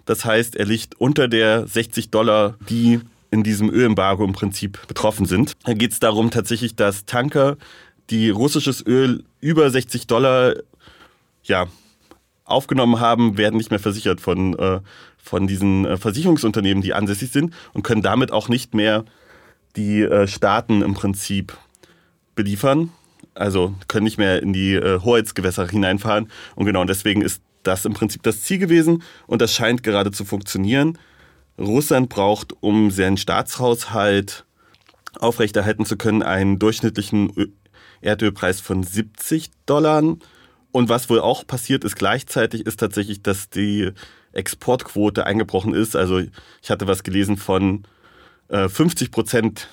Das 0.06 0.24
heißt, 0.24 0.56
er 0.56 0.66
liegt 0.66 1.00
unter 1.00 1.28
der 1.28 1.66
60 1.66 2.10
Dollar, 2.10 2.56
die 2.68 3.00
in 3.30 3.42
diesem 3.42 3.70
Ölembargo 3.70 4.24
im 4.24 4.32
Prinzip 4.32 4.86
betroffen 4.88 5.26
sind. 5.26 5.52
Da 5.64 5.74
geht 5.74 5.92
es 5.92 6.00
darum 6.00 6.30
tatsächlich, 6.30 6.74
dass 6.74 7.04
Tanker, 7.04 7.56
die 8.10 8.30
russisches 8.30 8.84
Öl 8.84 9.24
über 9.40 9.70
60 9.70 10.06
Dollar 10.06 10.54
ja, 11.44 11.66
aufgenommen 12.44 13.00
haben, 13.00 13.38
werden 13.38 13.56
nicht 13.56 13.70
mehr 13.70 13.78
versichert 13.78 14.20
von, 14.20 14.58
äh, 14.58 14.80
von 15.16 15.46
diesen 15.46 15.84
äh, 15.84 15.96
Versicherungsunternehmen, 15.96 16.82
die 16.82 16.92
ansässig 16.92 17.30
sind 17.30 17.54
und 17.72 17.82
können 17.82 18.02
damit 18.02 18.32
auch 18.32 18.48
nicht 18.48 18.74
mehr 18.74 19.04
die 19.76 20.02
äh, 20.02 20.26
Staaten 20.26 20.82
im 20.82 20.94
Prinzip 20.94 21.56
beliefern. 22.34 22.90
Also 23.34 23.74
können 23.88 24.04
nicht 24.04 24.18
mehr 24.18 24.42
in 24.42 24.52
die 24.52 24.74
äh, 24.74 25.00
Hoheitsgewässer 25.00 25.68
hineinfahren. 25.68 26.30
Und 26.56 26.66
genau 26.66 26.84
deswegen 26.84 27.22
ist 27.22 27.42
das 27.62 27.84
im 27.84 27.94
Prinzip 27.94 28.22
das 28.22 28.42
Ziel 28.42 28.58
gewesen 28.58 29.02
und 29.26 29.42
das 29.42 29.54
scheint 29.54 29.82
gerade 29.82 30.10
zu 30.10 30.24
funktionieren. 30.24 30.98
Russland 31.58 32.08
braucht, 32.08 32.54
um 32.60 32.90
seinen 32.90 33.18
Staatshaushalt 33.18 34.46
aufrechterhalten 35.18 35.84
zu 35.84 35.96
können, 35.96 36.22
einen 36.22 36.58
durchschnittlichen 36.58 37.52
Erdölpreis 38.00 38.60
von 38.60 38.82
70 38.82 39.50
Dollar 39.66 40.02
und 40.72 40.88
was 40.88 41.10
wohl 41.10 41.20
auch 41.20 41.46
passiert 41.46 41.84
ist 41.84 41.96
gleichzeitig, 41.96 42.66
ist 42.66 42.78
tatsächlich, 42.80 43.22
dass 43.22 43.50
die 43.50 43.90
Exportquote 44.32 45.26
eingebrochen 45.26 45.74
ist. 45.74 45.96
Also 45.96 46.20
ich 46.62 46.70
hatte 46.70 46.86
was 46.86 47.02
gelesen 47.02 47.36
von 47.36 47.84
äh, 48.50 48.68
50 48.68 49.10
Prozent 49.10 49.68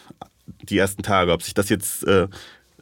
die 0.64 0.78
ersten 0.78 1.04
Tage. 1.04 1.32
Ob 1.32 1.44
sich 1.44 1.54
das 1.54 1.70
jetzt 1.70 2.04
äh, 2.06 2.28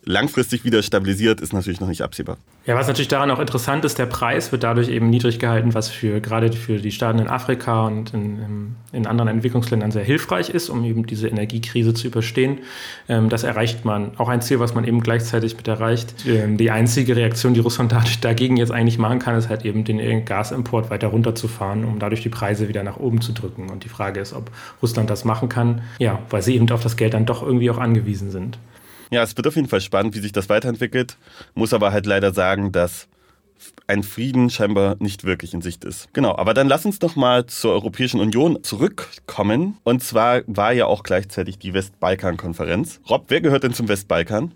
langfristig 0.05 0.63
wieder 0.63 0.81
stabilisiert, 0.83 1.41
ist 1.41 1.53
natürlich 1.53 1.79
noch 1.79 1.87
nicht 1.87 2.01
absehbar. 2.01 2.37
Ja, 2.65 2.75
was 2.75 2.87
natürlich 2.87 3.07
daran 3.07 3.29
auch 3.29 3.39
interessant 3.39 3.85
ist, 3.85 3.99
der 3.99 4.05
Preis 4.05 4.51
wird 4.51 4.63
dadurch 4.63 4.89
eben 4.89 5.09
niedrig 5.09 5.37
gehalten, 5.37 5.73
was 5.73 5.89
für 5.89 6.19
gerade 6.21 6.51
für 6.51 6.77
die 6.79 6.91
Staaten 6.91 7.19
in 7.19 7.27
Afrika 7.27 7.85
und 7.85 8.13
in, 8.13 8.75
in 8.91 9.05
anderen 9.05 9.27
Entwicklungsländern 9.27 9.91
sehr 9.91 10.03
hilfreich 10.03 10.49
ist, 10.49 10.69
um 10.69 10.83
eben 10.83 11.05
diese 11.05 11.27
Energiekrise 11.27 11.93
zu 11.93 12.07
überstehen. 12.07 12.59
Ähm, 13.07 13.29
das 13.29 13.43
erreicht 13.43 13.85
man. 13.85 14.11
Auch 14.17 14.29
ein 14.29 14.41
Ziel, 14.41 14.59
was 14.59 14.73
man 14.73 14.83
eben 14.85 15.01
gleichzeitig 15.01 15.57
mit 15.57 15.67
erreicht. 15.67 16.15
Ähm, 16.27 16.57
die 16.57 16.71
einzige 16.71 17.15
Reaktion, 17.15 17.53
die 17.53 17.59
Russland 17.59 17.91
dadurch 17.91 18.19
dagegen 18.19 18.57
jetzt 18.57 18.71
eigentlich 18.71 18.97
machen 18.97 19.19
kann, 19.19 19.35
ist 19.35 19.49
halt 19.49 19.65
eben 19.65 19.83
den 19.83 20.25
Gasimport 20.25 20.89
weiter 20.89 21.07
runterzufahren, 21.07 21.83
um 21.83 21.99
dadurch 21.99 22.21
die 22.21 22.29
Preise 22.29 22.67
wieder 22.67 22.83
nach 22.83 22.97
oben 22.97 23.21
zu 23.21 23.31
drücken. 23.31 23.69
Und 23.69 23.83
die 23.83 23.89
Frage 23.89 24.19
ist, 24.19 24.33
ob 24.33 24.49
Russland 24.81 25.09
das 25.09 25.25
machen 25.25 25.49
kann, 25.49 25.81
ja, 25.99 26.19
weil 26.29 26.41
sie 26.41 26.55
eben 26.55 26.69
auf 26.71 26.81
das 26.81 26.97
Geld 26.97 27.13
dann 27.13 27.25
doch 27.25 27.43
irgendwie 27.43 27.69
auch 27.69 27.77
angewiesen 27.77 28.31
sind. 28.31 28.57
Ja, 29.11 29.23
es 29.23 29.35
wird 29.37 29.47
auf 29.47 29.55
jeden 29.55 29.67
Fall 29.67 29.81
spannend, 29.81 30.15
wie 30.15 30.19
sich 30.19 30.31
das 30.31 30.49
weiterentwickelt. 30.49 31.17
Muss 31.53 31.73
aber 31.73 31.91
halt 31.91 32.05
leider 32.05 32.33
sagen, 32.33 32.71
dass 32.71 33.07
ein 33.87 34.03
Frieden 34.03 34.49
scheinbar 34.49 34.95
nicht 34.99 35.23
wirklich 35.23 35.53
in 35.53 35.61
Sicht 35.61 35.83
ist. 35.83 36.13
Genau, 36.13 36.35
aber 36.35 36.53
dann 36.53 36.67
lass 36.67 36.85
uns 36.85 36.99
doch 36.99 37.15
mal 37.15 37.45
zur 37.45 37.71
Europäischen 37.73 38.19
Union 38.19 38.63
zurückkommen. 38.63 39.77
Und 39.83 40.03
zwar 40.03 40.41
war 40.47 40.73
ja 40.73 40.85
auch 40.87 41.03
gleichzeitig 41.03 41.59
die 41.59 41.73
Westbalkan-Konferenz. 41.73 42.99
Rob, 43.09 43.25
wer 43.27 43.41
gehört 43.41 43.63
denn 43.63 43.73
zum 43.73 43.87
Westbalkan? 43.87 44.51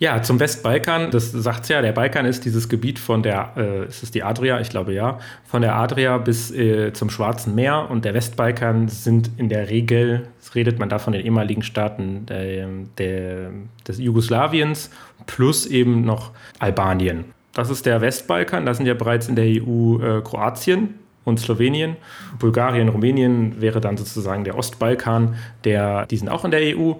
Ja, 0.00 0.22
zum 0.22 0.40
Westbalkan, 0.40 1.10
das 1.10 1.30
sagt 1.30 1.68
ja, 1.68 1.82
der 1.82 1.92
Balkan 1.92 2.24
ist 2.24 2.46
dieses 2.46 2.70
Gebiet 2.70 2.98
von 2.98 3.22
der, 3.22 3.52
äh, 3.54 3.84
ist 3.84 4.02
es 4.02 4.10
die 4.10 4.22
Adria? 4.22 4.58
Ich 4.58 4.70
glaube 4.70 4.94
ja, 4.94 5.18
von 5.44 5.60
der 5.60 5.76
Adria 5.76 6.16
bis 6.16 6.50
äh, 6.50 6.94
zum 6.94 7.10
Schwarzen 7.10 7.54
Meer 7.54 7.86
und 7.90 8.06
der 8.06 8.14
Westbalkan 8.14 8.88
sind 8.88 9.30
in 9.36 9.50
der 9.50 9.68
Regel, 9.68 10.26
redet 10.54 10.78
man 10.78 10.88
da 10.88 10.98
von 10.98 11.12
den 11.12 11.22
ehemaligen 11.22 11.62
Staaten 11.62 12.24
der, 12.24 12.66
der, 12.96 13.50
des 13.86 13.98
Jugoslawiens 13.98 14.90
plus 15.26 15.66
eben 15.66 16.02
noch 16.02 16.30
Albanien. 16.60 17.26
Das 17.52 17.68
ist 17.68 17.84
der 17.84 18.00
Westbalkan, 18.00 18.64
da 18.64 18.72
sind 18.72 18.86
ja 18.86 18.94
bereits 18.94 19.28
in 19.28 19.36
der 19.36 19.44
EU 19.44 19.98
äh, 19.98 20.22
Kroatien, 20.22 20.94
und 21.24 21.38
Slowenien. 21.38 21.96
Bulgarien, 22.38 22.88
Rumänien 22.88 23.60
wäre 23.60 23.80
dann 23.80 23.96
sozusagen 23.96 24.44
der 24.44 24.56
Ostbalkan, 24.56 25.36
der, 25.64 26.06
die 26.06 26.16
sind 26.16 26.28
auch 26.28 26.44
in 26.44 26.50
der 26.50 26.76
EU. 26.76 26.94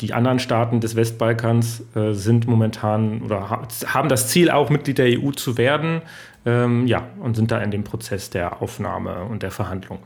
Die 0.00 0.12
anderen 0.12 0.38
Staaten 0.38 0.80
des 0.80 0.96
Westbalkans 0.96 1.84
äh, 1.94 2.12
sind 2.12 2.46
momentan 2.46 3.22
oder 3.22 3.50
ha 3.50 3.68
haben 3.86 4.08
das 4.08 4.28
Ziel, 4.28 4.50
auch 4.50 4.70
Mitglied 4.70 4.98
der 4.98 5.20
EU 5.20 5.30
zu 5.30 5.56
werden. 5.58 6.02
Ähm, 6.44 6.86
ja, 6.86 7.06
und 7.20 7.34
sind 7.34 7.50
da 7.50 7.58
in 7.60 7.70
dem 7.70 7.84
Prozess 7.84 8.30
der 8.30 8.62
Aufnahme 8.62 9.24
und 9.24 9.42
der 9.42 9.50
Verhandlung. 9.50 9.98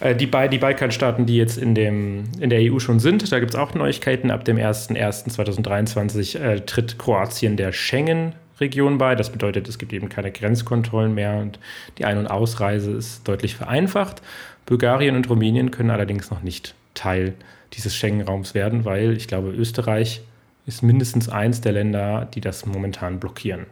Äh, 0.00 0.14
die, 0.14 0.28
die 0.50 0.58
Balkanstaaten, 0.58 1.26
die 1.26 1.36
jetzt 1.36 1.56
in, 1.56 1.74
dem, 1.74 2.24
in 2.40 2.50
der 2.50 2.60
EU 2.60 2.78
schon 2.78 3.00
sind, 3.00 3.30
da 3.30 3.38
gibt 3.38 3.54
es 3.54 3.58
auch 3.58 3.74
Neuigkeiten. 3.74 4.30
Ab 4.30 4.44
dem 4.44 4.56
01.01.2023 4.58 6.38
äh, 6.38 6.60
tritt 6.60 6.98
Kroatien 6.98 7.56
der 7.56 7.72
Schengen 7.72 8.34
Region 8.60 8.98
bei. 8.98 9.14
Das 9.14 9.30
bedeutet, 9.30 9.68
es 9.68 9.78
gibt 9.78 9.92
eben 9.92 10.08
keine 10.08 10.32
Grenzkontrollen 10.32 11.14
mehr 11.14 11.38
und 11.38 11.58
die 11.98 12.04
Ein- 12.04 12.18
und 12.18 12.26
Ausreise 12.26 12.92
ist 12.92 13.26
deutlich 13.26 13.54
vereinfacht. 13.54 14.22
Bulgarien 14.66 15.16
und 15.16 15.28
Rumänien 15.28 15.70
können 15.70 15.90
allerdings 15.90 16.30
noch 16.30 16.42
nicht 16.42 16.74
Teil 16.94 17.34
dieses 17.72 17.96
Schengen-Raums 17.96 18.54
werden, 18.54 18.84
weil 18.84 19.16
ich 19.16 19.28
glaube, 19.28 19.50
Österreich 19.50 20.22
ist 20.66 20.82
mindestens 20.82 21.28
eins 21.28 21.60
der 21.60 21.72
Länder, 21.72 22.28
die 22.32 22.40
das 22.40 22.66
momentan 22.66 23.18
blockieren. 23.18 23.66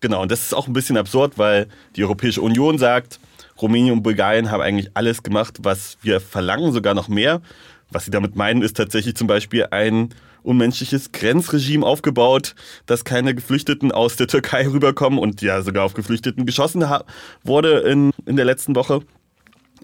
Genau, 0.00 0.22
und 0.22 0.30
das 0.30 0.42
ist 0.42 0.54
auch 0.54 0.66
ein 0.66 0.74
bisschen 0.74 0.98
absurd, 0.98 1.38
weil 1.38 1.66
die 1.96 2.04
Europäische 2.04 2.42
Union 2.42 2.76
sagt, 2.76 3.20
Rumänien 3.60 3.92
und 3.94 4.02
Bulgarien 4.02 4.50
haben 4.50 4.60
eigentlich 4.60 4.90
alles 4.94 5.22
gemacht, 5.22 5.60
was 5.62 5.96
wir 6.02 6.20
verlangen, 6.20 6.72
sogar 6.72 6.94
noch 6.94 7.08
mehr. 7.08 7.40
Was 7.90 8.04
sie 8.04 8.10
damit 8.10 8.36
meinen, 8.36 8.62
ist 8.62 8.76
tatsächlich 8.76 9.16
zum 9.16 9.28
Beispiel 9.28 9.68
ein 9.70 10.10
unmenschliches 10.44 11.12
Grenzregime 11.12 11.84
aufgebaut, 11.84 12.54
dass 12.86 13.04
keine 13.04 13.34
Geflüchteten 13.34 13.92
aus 13.92 14.16
der 14.16 14.28
Türkei 14.28 14.66
rüberkommen 14.72 15.18
und 15.18 15.42
ja 15.42 15.62
sogar 15.62 15.84
auf 15.84 15.94
Geflüchteten 15.94 16.46
geschossen 16.46 16.84
wurde 17.42 17.80
in, 17.80 18.12
in 18.26 18.36
der 18.36 18.44
letzten 18.44 18.76
Woche. 18.76 19.00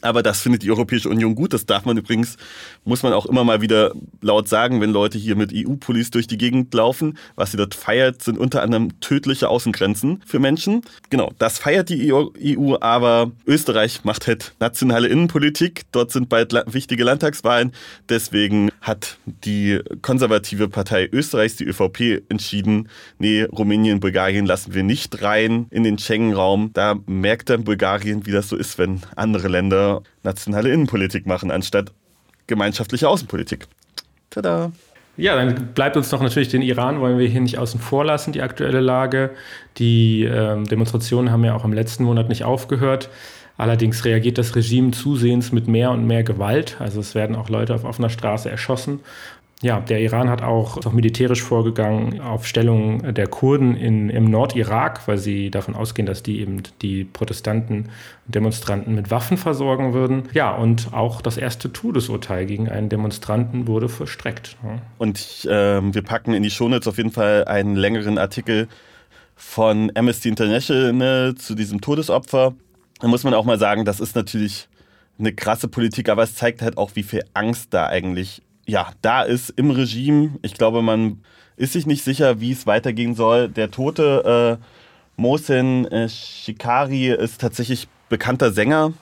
Aber 0.03 0.23
das 0.23 0.41
findet 0.41 0.63
die 0.63 0.71
Europäische 0.71 1.09
Union 1.09 1.35
gut. 1.35 1.53
Das 1.53 1.67
darf 1.67 1.85
man 1.85 1.97
übrigens, 1.97 2.37
muss 2.85 3.03
man 3.03 3.13
auch 3.13 3.27
immer 3.27 3.45
mal 3.45 3.61
wieder 3.61 3.93
laut 4.21 4.49
sagen, 4.49 4.81
wenn 4.81 4.91
Leute 4.91 5.19
hier 5.19 5.37
mit 5.37 5.53
EU-Police 5.55 6.11
durch 6.11 6.27
die 6.27 6.39
Gegend 6.39 6.73
laufen. 6.75 7.19
Was 7.37 7.51
sie 7.51 7.57
dort 7.57 7.75
feiert, 7.75 8.23
sind 8.23 8.39
unter 8.39 8.63
anderem 8.63 9.01
tödliche 9.01 9.49
Außengrenzen 9.49 10.23
für 10.27 10.39
Menschen. 10.39 10.83
Genau, 11.11 11.33
das 11.39 11.59
feiert 11.59 11.89
die 11.89 12.13
EU, 12.13 12.29
e 12.39 12.57
aber 12.81 13.33
Österreich 13.47 14.05
macht 14.05 14.27
halt 14.27 14.55
nationale 14.61 15.09
Innenpolitik. 15.09 15.83
Dort 15.93 16.13
sind 16.13 16.29
bald 16.29 16.53
wichtige 16.67 17.05
Landtagswahlen. 17.05 17.73
Deswegen 18.09 18.71
hat 18.81 19.19
die 19.27 19.81
konservative 20.03 20.69
Partei 20.69 21.09
Österreichs, 21.13 21.57
die 21.57 21.65
ÖVP, 21.65 22.23
entschieden, 22.29 22.89
nee, 23.19 23.43
Rumänien, 23.43 24.01
Bulgarien 24.01 24.47
lassen 24.47 24.75
wir 24.75 24.83
nicht 24.83 25.23
rein 25.23 25.67
in 25.71 25.85
den 25.85 25.99
Schengen-Raum. 25.99 26.71
Da 26.73 26.97
merkt 27.07 27.51
dann 27.51 27.65
Bulgarien, 27.65 28.27
wie 28.27 28.33
das 28.33 28.49
so 28.49 28.57
ist, 28.57 28.79
wenn 28.79 29.03
andere 29.17 29.49
Länder 29.49 29.90
nationale 30.23 30.71
Innenpolitik 30.71 31.27
machen, 31.27 31.51
anstatt 31.51 31.93
gemeinschaftliche 32.47 33.09
Außenpolitik. 33.09 33.67
Tada! 34.31 34.73
Ja, 35.17 35.37
dann 35.37 35.75
bleibt 35.75 35.97
uns 35.97 36.11
noch 36.13 36.23
natürlich 36.23 36.49
den 36.49 36.63
Iran, 36.63 37.01
wollen 37.01 37.19
wir 37.19 37.29
hier 37.29 37.41
nicht 37.41 37.59
außen 37.59 37.79
vor 37.79 38.05
lassen, 38.05 38.33
die 38.33 38.43
aktuelle 38.43 38.81
Lage. 38.81 39.31
Die 39.77 40.25
ähm, 40.25 40.65
Demonstrationen 40.65 41.31
haben 41.31 41.45
ja 41.45 41.55
auch 41.55 41.65
im 41.65 41.73
letzten 41.73 42.05
Monat 42.05 42.29
nicht 42.29 42.45
aufgehört. 42.45 43.11
Allerdings 43.59 44.07
reagiert 44.07 44.39
das 44.39 44.57
Regime 44.57 44.93
zusehends 44.93 45.53
mit 45.53 45.69
mehr 45.69 45.91
und 45.91 46.07
mehr 46.07 46.23
Gewalt. 46.23 46.77
Also 46.79 47.01
es 47.01 47.15
werden 47.15 47.37
auch 47.37 47.51
Leute 47.51 47.75
auf 47.75 47.85
offener 47.85 48.09
Straße 48.09 48.51
erschossen. 48.51 49.01
Ja, 49.63 49.81
der 49.81 50.01
Iran 50.01 50.31
hat 50.31 50.41
auch, 50.41 50.79
auch 50.87 50.93
militärisch 50.93 51.43
vorgegangen 51.43 52.21
auf 52.23 52.47
Stellung 52.47 53.13
der 53.13 53.27
Kurden 53.27 53.77
in, 53.77 54.09
im 54.09 54.25
Nordirak, 54.25 55.07
weil 55.07 55.19
sie 55.19 55.51
davon 55.51 55.75
ausgehen, 55.75 56.07
dass 56.07 56.23
die 56.23 56.41
eben 56.41 56.63
die 56.81 57.05
Protestanten 57.05 57.91
und 58.27 58.35
Demonstranten 58.35 58.95
mit 58.95 59.11
Waffen 59.11 59.37
versorgen 59.37 59.93
würden. 59.93 60.31
Ja, 60.33 60.55
und 60.55 60.95
auch 60.95 61.21
das 61.21 61.37
erste 61.37 61.71
Todesurteil 61.75 62.47
gegen 62.47 62.71
einen 62.71 62.89
Demonstranten 62.89 63.67
wurde 63.67 63.91
verstreckt. 63.91 64.57
Und 64.97 65.45
äh, 65.45 65.83
wir 65.83 66.03
packen 66.03 66.33
in 66.33 66.43
die 66.43 66.51
Shownotes 66.51 66.89
auf 66.89 66.97
jeden 66.97 67.13
Fall 67.13 67.45
einen 67.45 67.77
längeren 67.77 68.17
Artikel 68.17 68.67
von 69.37 69.93
Amnesty 69.95 70.31
International 70.31 71.35
zu 71.35 71.55
diesem 71.55 71.83
Todesopfer. 71.83 72.55
Da 73.01 73.09
muss 73.09 73.25
man 73.25 73.35
auch 73.35 73.45
mal 73.45 73.59
sagen, 73.59 73.85
das 73.85 74.01
ist 74.01 74.17
natürlich 74.17 74.69
eine 75.19 75.35
krasse 75.35 75.69
Politik, 75.69 76.09
aber 76.09 76.23
es 76.23 76.35
zeigt 76.35 76.63
halt 76.63 76.79
auch, 76.79 76.93
wie 76.95 77.03
viel 77.03 77.25
Angst 77.35 77.75
da 77.75 77.87
eigentlich 77.87 78.41
ja, 78.71 78.93
da 79.03 79.23
ist 79.23 79.51
im 79.51 79.71
Regime, 79.71 80.39
ich 80.43 80.55
glaube, 80.55 80.81
man 80.81 81.23
ist 81.57 81.73
sich 81.73 81.87
nicht 81.87 82.05
sicher, 82.05 82.41
wie 82.41 82.53
es 82.53 82.67
weitergehen 82.67 83.15
soll. 83.15 83.49
Der 83.49 83.71
tote 83.71 84.59
äh, 84.61 84.65
Mohsen 85.21 85.87
äh, 85.87 86.09
Shikari 86.09 87.09
ist 87.09 87.41
tatsächlich 87.41 87.89
bekannter 88.09 88.53
Sänger 88.53 88.93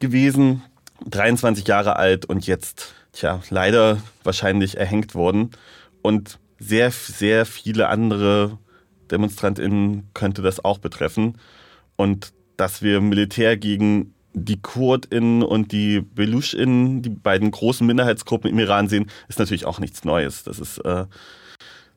gewesen, 0.00 0.62
23 1.08 1.66
Jahre 1.66 1.96
alt 1.96 2.26
und 2.26 2.46
jetzt, 2.46 2.94
tja, 3.12 3.40
leider 3.48 4.02
wahrscheinlich 4.24 4.76
erhängt 4.76 5.14
worden. 5.14 5.52
Und 6.02 6.38
sehr, 6.58 6.90
sehr 6.90 7.46
viele 7.46 7.88
andere 7.88 8.58
DemonstrantInnen 9.10 10.10
könnte 10.14 10.42
das 10.42 10.64
auch 10.64 10.78
betreffen. 10.78 11.38
Und 11.96 12.32
dass 12.56 12.82
wir 12.82 13.00
Militär 13.00 13.56
gegen 13.56 14.14
die 14.32 14.60
KurdInnen 14.60 15.42
und 15.42 15.72
die 15.72 16.00
BeluschInnen, 16.00 17.02
die 17.02 17.10
beiden 17.10 17.50
großen 17.50 17.86
Minderheitsgruppen 17.86 18.50
im 18.50 18.58
Iran 18.58 18.88
sehen, 18.88 19.10
ist 19.28 19.38
natürlich 19.38 19.66
auch 19.66 19.80
nichts 19.80 20.04
Neues. 20.04 20.44
Das 20.44 20.58
ist, 20.58 20.78
äh, 20.78 21.06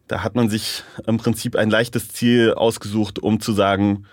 da 0.07 0.23
hat 0.23 0.35
man 0.35 0.49
sich 0.49 0.83
im 1.05 1.17
Prinzip 1.17 1.55
ein 1.55 1.69
leichtes 1.69 2.09
Ziel 2.09 2.53
ausgesucht, 2.53 3.19
um 3.19 3.39
zu 3.39 3.53
sagen, 3.53 4.05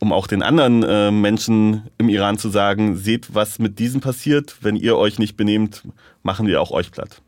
um 0.00 0.12
auch 0.12 0.26
den 0.26 0.42
anderen 0.42 0.82
äh, 0.82 1.10
Menschen 1.10 1.88
im 1.98 2.08
Iran 2.08 2.38
zu 2.38 2.50
sagen, 2.50 2.96
seht, 2.96 3.34
was 3.34 3.58
mit 3.58 3.78
diesen 3.78 4.00
passiert. 4.00 4.56
Wenn 4.60 4.76
ihr 4.76 4.96
euch 4.96 5.18
nicht 5.18 5.36
benehmt, 5.36 5.82
machen 6.22 6.46
wir 6.46 6.60
auch 6.62 6.70
euch 6.70 6.92
platt. 6.92 7.20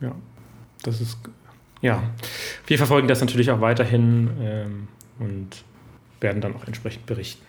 Ja, 0.00 0.14
das 0.82 1.00
ist, 1.00 1.18
ja. 1.80 2.02
Wir 2.66 2.78
verfolgen 2.78 3.06
das 3.06 3.20
natürlich 3.20 3.50
auch 3.50 3.60
weiterhin 3.60 4.30
ähm, 4.40 4.88
und 5.18 5.48
werden 6.20 6.40
dann 6.40 6.56
auch 6.56 6.66
entsprechend 6.66 7.06
berichten. 7.06 7.47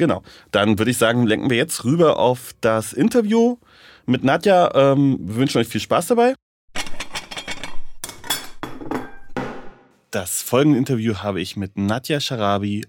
Genau. 0.00 0.22
Dann 0.50 0.78
würde 0.78 0.92
ich 0.92 0.96
sagen, 0.96 1.26
lenken 1.26 1.50
wir 1.50 1.58
jetzt 1.58 1.84
rüber 1.84 2.18
auf 2.18 2.54
das 2.62 2.94
Interview 2.94 3.58
mit 4.06 4.24
Nadja. 4.24 4.74
Ähm, 4.74 5.18
wir 5.20 5.34
wünschen 5.34 5.58
euch 5.58 5.68
viel 5.68 5.82
Spaß 5.82 6.06
dabei. 6.06 6.34
Das 10.10 10.40
folgende 10.40 10.78
Interview 10.78 11.16
habe 11.16 11.42
ich 11.42 11.58
mit 11.58 11.76
Nadja 11.76 12.18
Sharabi 12.18 12.86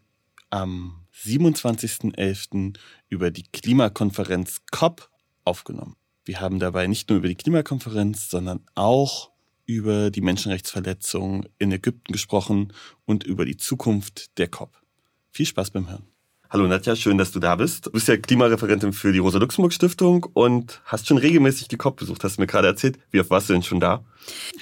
am 0.51 1.05
27.11. 1.13 2.77
über 3.09 3.29
die 3.29 3.43
Klimakonferenz 3.43 4.61
COP 4.71 5.09
aufgenommen. 5.43 5.97
Wir 6.23 6.39
haben 6.39 6.59
dabei 6.59 6.87
nicht 6.87 7.09
nur 7.09 7.17
über 7.17 7.27
die 7.27 7.35
Klimakonferenz, 7.35 8.29
sondern 8.29 8.61
auch 8.75 9.31
über 9.65 10.11
die 10.11 10.21
Menschenrechtsverletzungen 10.21 11.49
in 11.59 11.73
Ägypten 11.73 12.13
gesprochen 12.13 12.71
und 13.03 13.25
über 13.25 13.43
die 13.43 13.57
Zukunft 13.57 14.37
der 14.37 14.47
COP. 14.47 14.81
Viel 15.29 15.45
Spaß 15.45 15.71
beim 15.71 15.89
Hören. 15.89 16.10
Hallo 16.51 16.67
Nadja, 16.67 16.97
schön, 16.97 17.17
dass 17.17 17.31
du 17.31 17.39
da 17.39 17.55
bist. 17.55 17.85
Du 17.85 17.91
bist 17.91 18.09
ja 18.09 18.17
Klimareferentin 18.17 18.91
für 18.91 19.13
die 19.13 19.19
Rosa-Luxemburg-Stiftung 19.19 20.27
und 20.33 20.81
hast 20.83 21.07
schon 21.07 21.17
regelmäßig 21.17 21.69
die 21.69 21.77
COP 21.77 21.95
besucht, 21.95 22.25
hast 22.25 22.35
du 22.35 22.41
mir 22.41 22.47
gerade 22.47 22.67
erzählt. 22.67 22.99
Wie 23.09 23.21
oft 23.21 23.29
warst 23.29 23.47
du 23.47 23.53
denn 23.53 23.63
schon 23.63 23.79
da? 23.79 24.03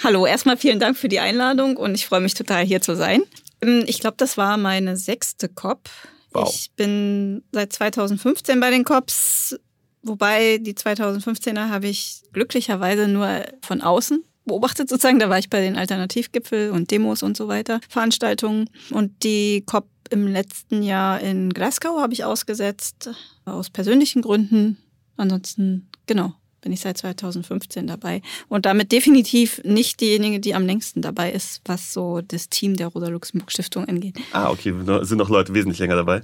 Hallo, 0.03 0.27
erstmal 0.27 0.55
vielen 0.55 0.79
Dank 0.79 0.98
für 0.98 1.08
die 1.08 1.19
Einladung 1.19 1.77
und 1.77 1.96
ich 1.96 2.05
freue 2.05 2.19
mich 2.22 2.36
total 2.36 2.63
hier 2.63 2.79
zu 2.79 2.96
sein. 2.96 3.24
Ähm, 3.63 3.86
ich 3.88 4.01
glaube, 4.01 4.17
das 4.17 4.38
war 4.38 4.58
meine 4.58 4.98
sechste 4.98 5.50
COP. 5.50 5.89
Wow. 6.31 6.48
Ich 6.53 6.69
bin 6.75 7.41
seit 7.51 7.74
2015 7.74 8.60
bei 8.60 8.69
den 8.69 8.84
COPs, 8.84 9.60
wobei 10.03 10.60
die 10.60 10.75
2015er 10.75 11.69
habe 11.69 11.88
ich 11.88 12.22
glücklicherweise 12.34 13.08
nur 13.08 13.46
von 13.63 13.81
außen 13.81 14.24
beobachtet 14.46 14.89
sozusagen. 14.89 15.17
Da 15.17 15.29
war 15.31 15.39
ich 15.39 15.50
bei 15.50 15.62
den 15.62 15.75
Alternativgipfel 15.75 16.69
und 16.69 16.91
Demos 16.91 17.24
und 17.24 17.36
so 17.36 17.48
weiter, 17.48 17.79
Veranstaltungen. 17.89 18.69
Und 18.91 19.24
die 19.24 19.63
COP 19.65 19.88
im 20.09 20.27
letzten 20.27 20.83
Jahr 20.83 21.19
in 21.19 21.51
Glasgow 21.51 21.99
habe 21.99 22.13
ich 22.13 22.23
ausgesetzt, 22.23 23.09
aus 23.45 23.69
persönlichen 23.69 24.21
Gründen. 24.21 24.77
Ansonsten, 25.17 25.87
genau, 26.05 26.33
bin 26.61 26.71
ich 26.71 26.81
seit 26.81 26.97
2015 26.97 27.87
dabei. 27.87 28.21
Und 28.47 28.65
damit 28.65 28.91
definitiv 28.91 29.61
nicht 29.63 30.01
diejenige, 30.01 30.39
die 30.39 30.55
am 30.55 30.65
längsten 30.65 31.01
dabei 31.01 31.31
ist, 31.31 31.61
was 31.65 31.93
so 31.93 32.21
das 32.21 32.49
Team 32.49 32.75
der 32.75 32.87
Rosa-Luxemburg-Stiftung 32.87 33.85
angeht. 33.85 34.17
Ah, 34.33 34.49
okay. 34.49 34.73
Sind 35.01 35.17
noch 35.17 35.29
Leute 35.29 35.53
wesentlich 35.53 35.79
länger 35.79 35.95
dabei? 35.95 36.21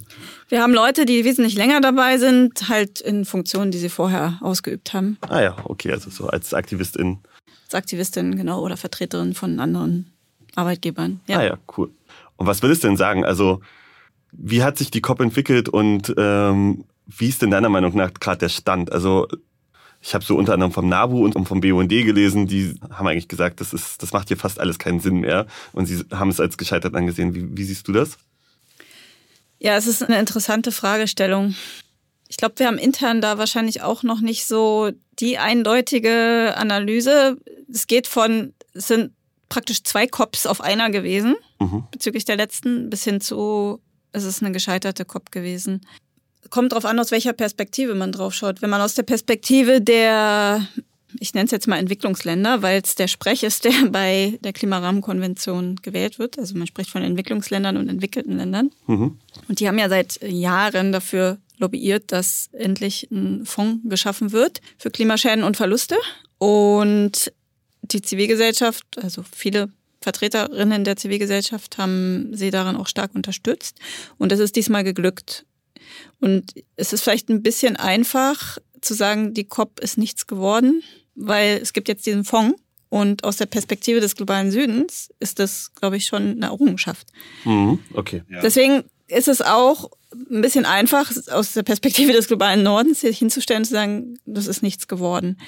Wir 0.48 0.62
haben 0.62 0.74
Leute, 0.74 1.04
die 1.04 1.24
wesentlich 1.24 1.54
länger 1.56 1.80
dabei 1.80 2.18
sind, 2.18 2.68
halt 2.68 3.00
in 3.00 3.24
Funktionen, 3.24 3.70
die 3.70 3.78
sie 3.78 3.88
vorher 3.88 4.38
ausgeübt 4.40 4.92
haben. 4.92 5.18
Ah 5.28 5.42
ja, 5.42 5.56
okay. 5.64 5.92
Also 5.92 6.10
so 6.10 6.26
als 6.26 6.54
Aktivistin. 6.54 7.18
Als 7.64 7.74
Aktivistin, 7.74 8.36
genau, 8.36 8.62
oder 8.62 8.76
Vertreterin 8.76 9.34
von 9.34 9.58
anderen 9.58 10.12
Arbeitgebern. 10.54 11.20
Ja. 11.26 11.38
Ah 11.38 11.44
ja, 11.44 11.58
cool. 11.76 11.90
Und 12.36 12.46
was 12.46 12.62
würdest 12.62 12.84
du 12.84 12.88
denn 12.88 12.96
sagen? 12.96 13.24
Also, 13.24 13.60
wie 14.32 14.62
hat 14.62 14.78
sich 14.78 14.90
die 14.90 15.00
COP 15.00 15.20
entwickelt 15.20 15.68
und 15.68 16.14
ähm, 16.16 16.84
wie 17.06 17.28
ist 17.28 17.42
denn 17.42 17.50
deiner 17.50 17.68
Meinung 17.68 17.96
nach 17.96 18.12
gerade 18.14 18.38
der 18.38 18.48
Stand? 18.48 18.92
Also, 18.92 19.28
ich 20.02 20.14
habe 20.14 20.24
so 20.24 20.36
unter 20.36 20.52
anderem 20.52 20.72
vom 20.72 20.88
NABU 20.88 21.24
und 21.24 21.48
vom 21.48 21.60
BUND 21.60 21.88
gelesen, 21.88 22.46
die 22.46 22.78
haben 22.90 23.06
eigentlich 23.06 23.28
gesagt, 23.28 23.60
das, 23.60 23.72
ist, 23.72 24.02
das 24.02 24.12
macht 24.12 24.28
hier 24.28 24.36
fast 24.36 24.60
alles 24.60 24.78
keinen 24.78 25.00
Sinn 25.00 25.20
mehr. 25.20 25.46
Und 25.72 25.86
sie 25.86 26.04
haben 26.12 26.28
es 26.28 26.38
als 26.38 26.58
gescheitert 26.58 26.94
angesehen. 26.94 27.34
Wie, 27.34 27.56
wie 27.56 27.64
siehst 27.64 27.88
du 27.88 27.92
das? 27.92 28.18
Ja, 29.58 29.76
es 29.76 29.86
ist 29.86 30.02
eine 30.02 30.18
interessante 30.18 30.70
Fragestellung. 30.70 31.56
Ich 32.28 32.36
glaube, 32.36 32.58
wir 32.58 32.66
haben 32.66 32.78
intern 32.78 33.20
da 33.20 33.38
wahrscheinlich 33.38 33.82
auch 33.82 34.02
noch 34.02 34.20
nicht 34.20 34.46
so 34.46 34.90
die 35.18 35.38
eindeutige 35.38 36.54
Analyse. 36.56 37.38
Es 37.72 37.86
geht 37.86 38.06
von, 38.06 38.52
es 38.74 38.88
sind 38.88 39.12
praktisch 39.48 39.82
zwei 39.82 40.06
Cops 40.06 40.46
auf 40.46 40.60
einer 40.60 40.90
gewesen, 40.90 41.36
mhm. 41.60 41.84
bezüglich 41.90 42.24
der 42.24 42.36
letzten, 42.36 42.90
bis 42.90 43.04
hin 43.04 43.20
zu, 43.20 43.80
es 44.12 44.24
ist 44.24 44.42
eine 44.42 44.52
gescheiterte 44.52 45.04
Cop 45.04 45.30
gewesen. 45.30 45.86
Kommt 46.50 46.72
darauf 46.72 46.84
an, 46.84 46.98
aus 46.98 47.10
welcher 47.10 47.32
Perspektive 47.32 47.94
man 47.94 48.12
drauf 48.12 48.34
schaut. 48.34 48.62
Wenn 48.62 48.70
man 48.70 48.80
aus 48.80 48.94
der 48.94 49.02
Perspektive 49.02 49.80
der, 49.80 50.66
ich 51.18 51.34
nenne 51.34 51.46
es 51.46 51.50
jetzt 51.50 51.66
mal 51.66 51.78
Entwicklungsländer, 51.78 52.62
weil 52.62 52.80
es 52.82 52.94
der 52.94 53.08
Sprech 53.08 53.42
ist, 53.42 53.64
der 53.64 53.72
bei 53.90 54.38
der 54.42 54.52
Klimarahmenkonvention 54.52 55.76
gewählt 55.82 56.18
wird. 56.18 56.38
Also 56.38 56.56
man 56.56 56.66
spricht 56.66 56.90
von 56.90 57.02
Entwicklungsländern 57.02 57.76
und 57.76 57.88
entwickelten 57.88 58.36
Ländern. 58.36 58.70
Mhm. 58.86 59.18
Und 59.48 59.60
die 59.60 59.68
haben 59.68 59.78
ja 59.78 59.88
seit 59.88 60.20
Jahren 60.22 60.92
dafür 60.92 61.38
lobbyiert, 61.58 62.12
dass 62.12 62.48
endlich 62.52 63.08
ein 63.10 63.44
Fonds 63.44 63.80
geschaffen 63.84 64.32
wird 64.32 64.60
für 64.78 64.90
Klimaschäden 64.90 65.42
und 65.42 65.56
Verluste. 65.56 65.96
Und 66.38 67.32
die 67.92 68.02
Zivilgesellschaft, 68.02 68.84
also 69.02 69.24
viele 69.34 69.70
Vertreterinnen 70.00 70.84
der 70.84 70.96
Zivilgesellschaft 70.96 71.78
haben 71.78 72.30
sie 72.32 72.50
daran 72.50 72.76
auch 72.76 72.86
stark 72.86 73.14
unterstützt. 73.14 73.78
Und 74.18 74.32
es 74.32 74.38
ist 74.38 74.56
diesmal 74.56 74.84
geglückt. 74.84 75.46
Und 76.20 76.54
es 76.76 76.92
ist 76.92 77.02
vielleicht 77.02 77.28
ein 77.28 77.42
bisschen 77.42 77.76
einfach 77.76 78.58
zu 78.80 78.94
sagen, 78.94 79.34
die 79.34 79.44
COP 79.44 79.80
ist 79.80 79.98
nichts 79.98 80.26
geworden, 80.26 80.82
weil 81.14 81.58
es 81.60 81.72
gibt 81.72 81.88
jetzt 81.88 82.06
diesen 82.06 82.24
Fonds. 82.24 82.60
Und 82.88 83.24
aus 83.24 83.36
der 83.36 83.46
Perspektive 83.46 84.00
des 84.00 84.14
globalen 84.14 84.52
Südens 84.52 85.10
ist 85.18 85.40
das, 85.40 85.72
glaube 85.74 85.96
ich, 85.96 86.06
schon 86.06 86.36
eine 86.36 86.46
Errungenschaft. 86.46 87.08
Mhm, 87.44 87.80
okay. 87.92 88.22
Ja. 88.28 88.40
Deswegen 88.42 88.84
ist 89.08 89.28
es 89.28 89.42
auch 89.42 89.90
ein 90.12 90.40
bisschen 90.40 90.64
einfach, 90.64 91.10
aus 91.30 91.52
der 91.52 91.62
Perspektive 91.62 92.12
des 92.12 92.28
globalen 92.28 92.62
Nordens 92.62 93.00
hinzustellen 93.00 93.62
und 93.62 93.66
zu 93.66 93.72
sagen, 93.72 94.18
das 94.24 94.46
ist 94.46 94.62
nichts 94.62 94.88
geworden. 94.88 95.38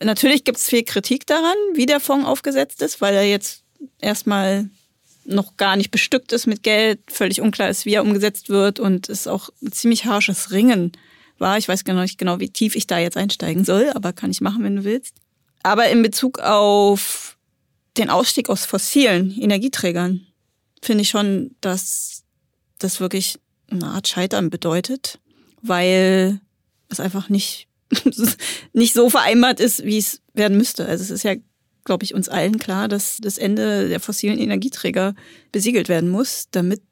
Natürlich 0.00 0.44
gibt 0.44 0.58
es 0.58 0.68
viel 0.68 0.82
Kritik 0.82 1.26
daran, 1.26 1.56
wie 1.74 1.86
der 1.86 2.00
Fonds 2.00 2.26
aufgesetzt 2.26 2.82
ist, 2.82 3.00
weil 3.00 3.14
er 3.14 3.28
jetzt 3.28 3.62
erstmal 4.00 4.68
noch 5.24 5.56
gar 5.56 5.76
nicht 5.76 5.90
bestückt 5.90 6.32
ist 6.32 6.46
mit 6.46 6.62
Geld, 6.62 7.00
völlig 7.08 7.40
unklar 7.40 7.68
ist, 7.68 7.84
wie 7.84 7.94
er 7.94 8.02
umgesetzt 8.02 8.48
wird 8.48 8.78
und 8.78 9.08
es 9.08 9.26
auch 9.26 9.50
ein 9.62 9.72
ziemlich 9.72 10.04
harsches 10.04 10.50
Ringen 10.50 10.92
war. 11.38 11.58
Ich 11.58 11.68
weiß 11.68 11.84
genau 11.84 12.02
nicht 12.02 12.18
genau, 12.18 12.40
wie 12.40 12.50
tief 12.50 12.76
ich 12.76 12.86
da 12.86 12.98
jetzt 12.98 13.16
einsteigen 13.16 13.64
soll, 13.64 13.90
aber 13.94 14.12
kann 14.12 14.30
ich 14.30 14.40
machen, 14.40 14.62
wenn 14.62 14.76
du 14.76 14.84
willst. 14.84 15.16
Aber 15.62 15.88
in 15.88 16.02
Bezug 16.02 16.38
auf 16.38 17.36
den 17.96 18.10
Ausstieg 18.10 18.48
aus 18.48 18.64
fossilen 18.64 19.36
Energieträgern 19.38 20.26
finde 20.82 21.02
ich 21.02 21.08
schon, 21.08 21.56
dass 21.60 22.22
das 22.78 23.00
wirklich 23.00 23.38
eine 23.70 23.86
Art 23.86 24.08
Scheitern 24.08 24.50
bedeutet, 24.50 25.18
weil 25.62 26.40
es 26.88 27.00
einfach 27.00 27.28
nicht 27.28 27.68
nicht 28.72 28.94
so 28.94 29.10
vereinbart 29.10 29.60
ist, 29.60 29.84
wie 29.84 29.98
es 29.98 30.20
werden 30.34 30.56
müsste. 30.56 30.86
Also 30.86 31.02
es 31.02 31.10
ist 31.10 31.22
ja, 31.22 31.34
glaube 31.84 32.04
ich, 32.04 32.14
uns 32.14 32.28
allen 32.28 32.58
klar, 32.58 32.88
dass 32.88 33.18
das 33.20 33.38
Ende 33.38 33.88
der 33.88 34.00
fossilen 34.00 34.38
Energieträger 34.38 35.14
besiegelt 35.52 35.88
werden 35.88 36.10
muss, 36.10 36.48
damit 36.50 36.82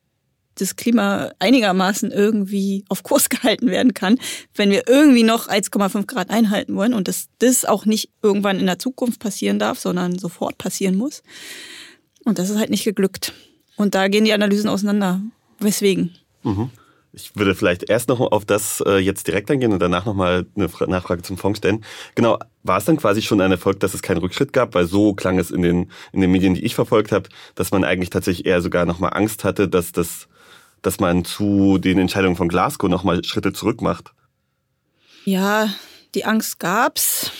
das 0.56 0.76
Klima 0.76 1.32
einigermaßen 1.40 2.12
irgendwie 2.12 2.84
auf 2.88 3.02
Kurs 3.02 3.28
gehalten 3.28 3.68
werden 3.68 3.94
kann, 3.94 4.18
wenn 4.54 4.70
wir 4.70 4.88
irgendwie 4.88 5.24
noch 5.24 5.48
1,5 5.48 6.06
Grad 6.06 6.30
einhalten 6.30 6.76
wollen 6.76 6.94
und 6.94 7.08
dass 7.08 7.26
das 7.38 7.64
auch 7.64 7.86
nicht 7.86 8.10
irgendwann 8.22 8.60
in 8.60 8.66
der 8.66 8.78
Zukunft 8.78 9.20
passieren 9.20 9.58
darf, 9.58 9.80
sondern 9.80 10.18
sofort 10.18 10.58
passieren 10.58 10.96
muss. 10.96 11.22
Und 12.24 12.38
das 12.38 12.50
ist 12.50 12.58
halt 12.58 12.70
nicht 12.70 12.84
geglückt. 12.84 13.32
Und 13.76 13.94
da 13.96 14.08
gehen 14.08 14.24
die 14.24 14.32
Analysen 14.32 14.70
auseinander. 14.70 15.20
Weswegen? 15.58 16.16
Mhm. 16.44 16.70
Ich 17.16 17.36
würde 17.36 17.54
vielleicht 17.54 17.88
erst 17.88 18.08
noch 18.08 18.20
auf 18.20 18.44
das 18.44 18.82
äh, 18.84 18.98
jetzt 18.98 19.28
direkt 19.28 19.48
eingehen 19.48 19.72
und 19.72 19.78
danach 19.78 20.04
nochmal 20.04 20.46
eine 20.56 20.68
Nachfrage 20.88 21.22
zum 21.22 21.38
Fonds 21.38 21.58
stellen. 21.58 21.84
Genau, 22.16 22.38
war 22.64 22.78
es 22.78 22.86
dann 22.86 22.96
quasi 22.96 23.22
schon 23.22 23.40
ein 23.40 23.52
Erfolg, 23.52 23.78
dass 23.80 23.94
es 23.94 24.02
keinen 24.02 24.18
Rückschritt 24.18 24.52
gab? 24.52 24.74
Weil 24.74 24.86
so 24.86 25.14
klang 25.14 25.38
es 25.38 25.52
in 25.52 25.62
den, 25.62 25.92
in 26.12 26.20
den 26.20 26.32
Medien, 26.32 26.54
die 26.54 26.64
ich 26.64 26.74
verfolgt 26.74 27.12
habe, 27.12 27.28
dass 27.54 27.70
man 27.70 27.84
eigentlich 27.84 28.10
tatsächlich 28.10 28.46
eher 28.46 28.60
sogar 28.60 28.84
nochmal 28.84 29.12
Angst 29.14 29.44
hatte, 29.44 29.68
dass, 29.68 29.92
das, 29.92 30.26
dass 30.82 30.98
man 30.98 31.24
zu 31.24 31.78
den 31.78 31.98
Entscheidungen 31.98 32.36
von 32.36 32.48
Glasgow 32.48 32.90
nochmal 32.90 33.22
Schritte 33.24 33.52
zurück 33.52 33.80
macht. 33.80 34.12
Ja, 35.24 35.72
die 36.16 36.24
Angst 36.24 36.58
gab's. 36.58 37.30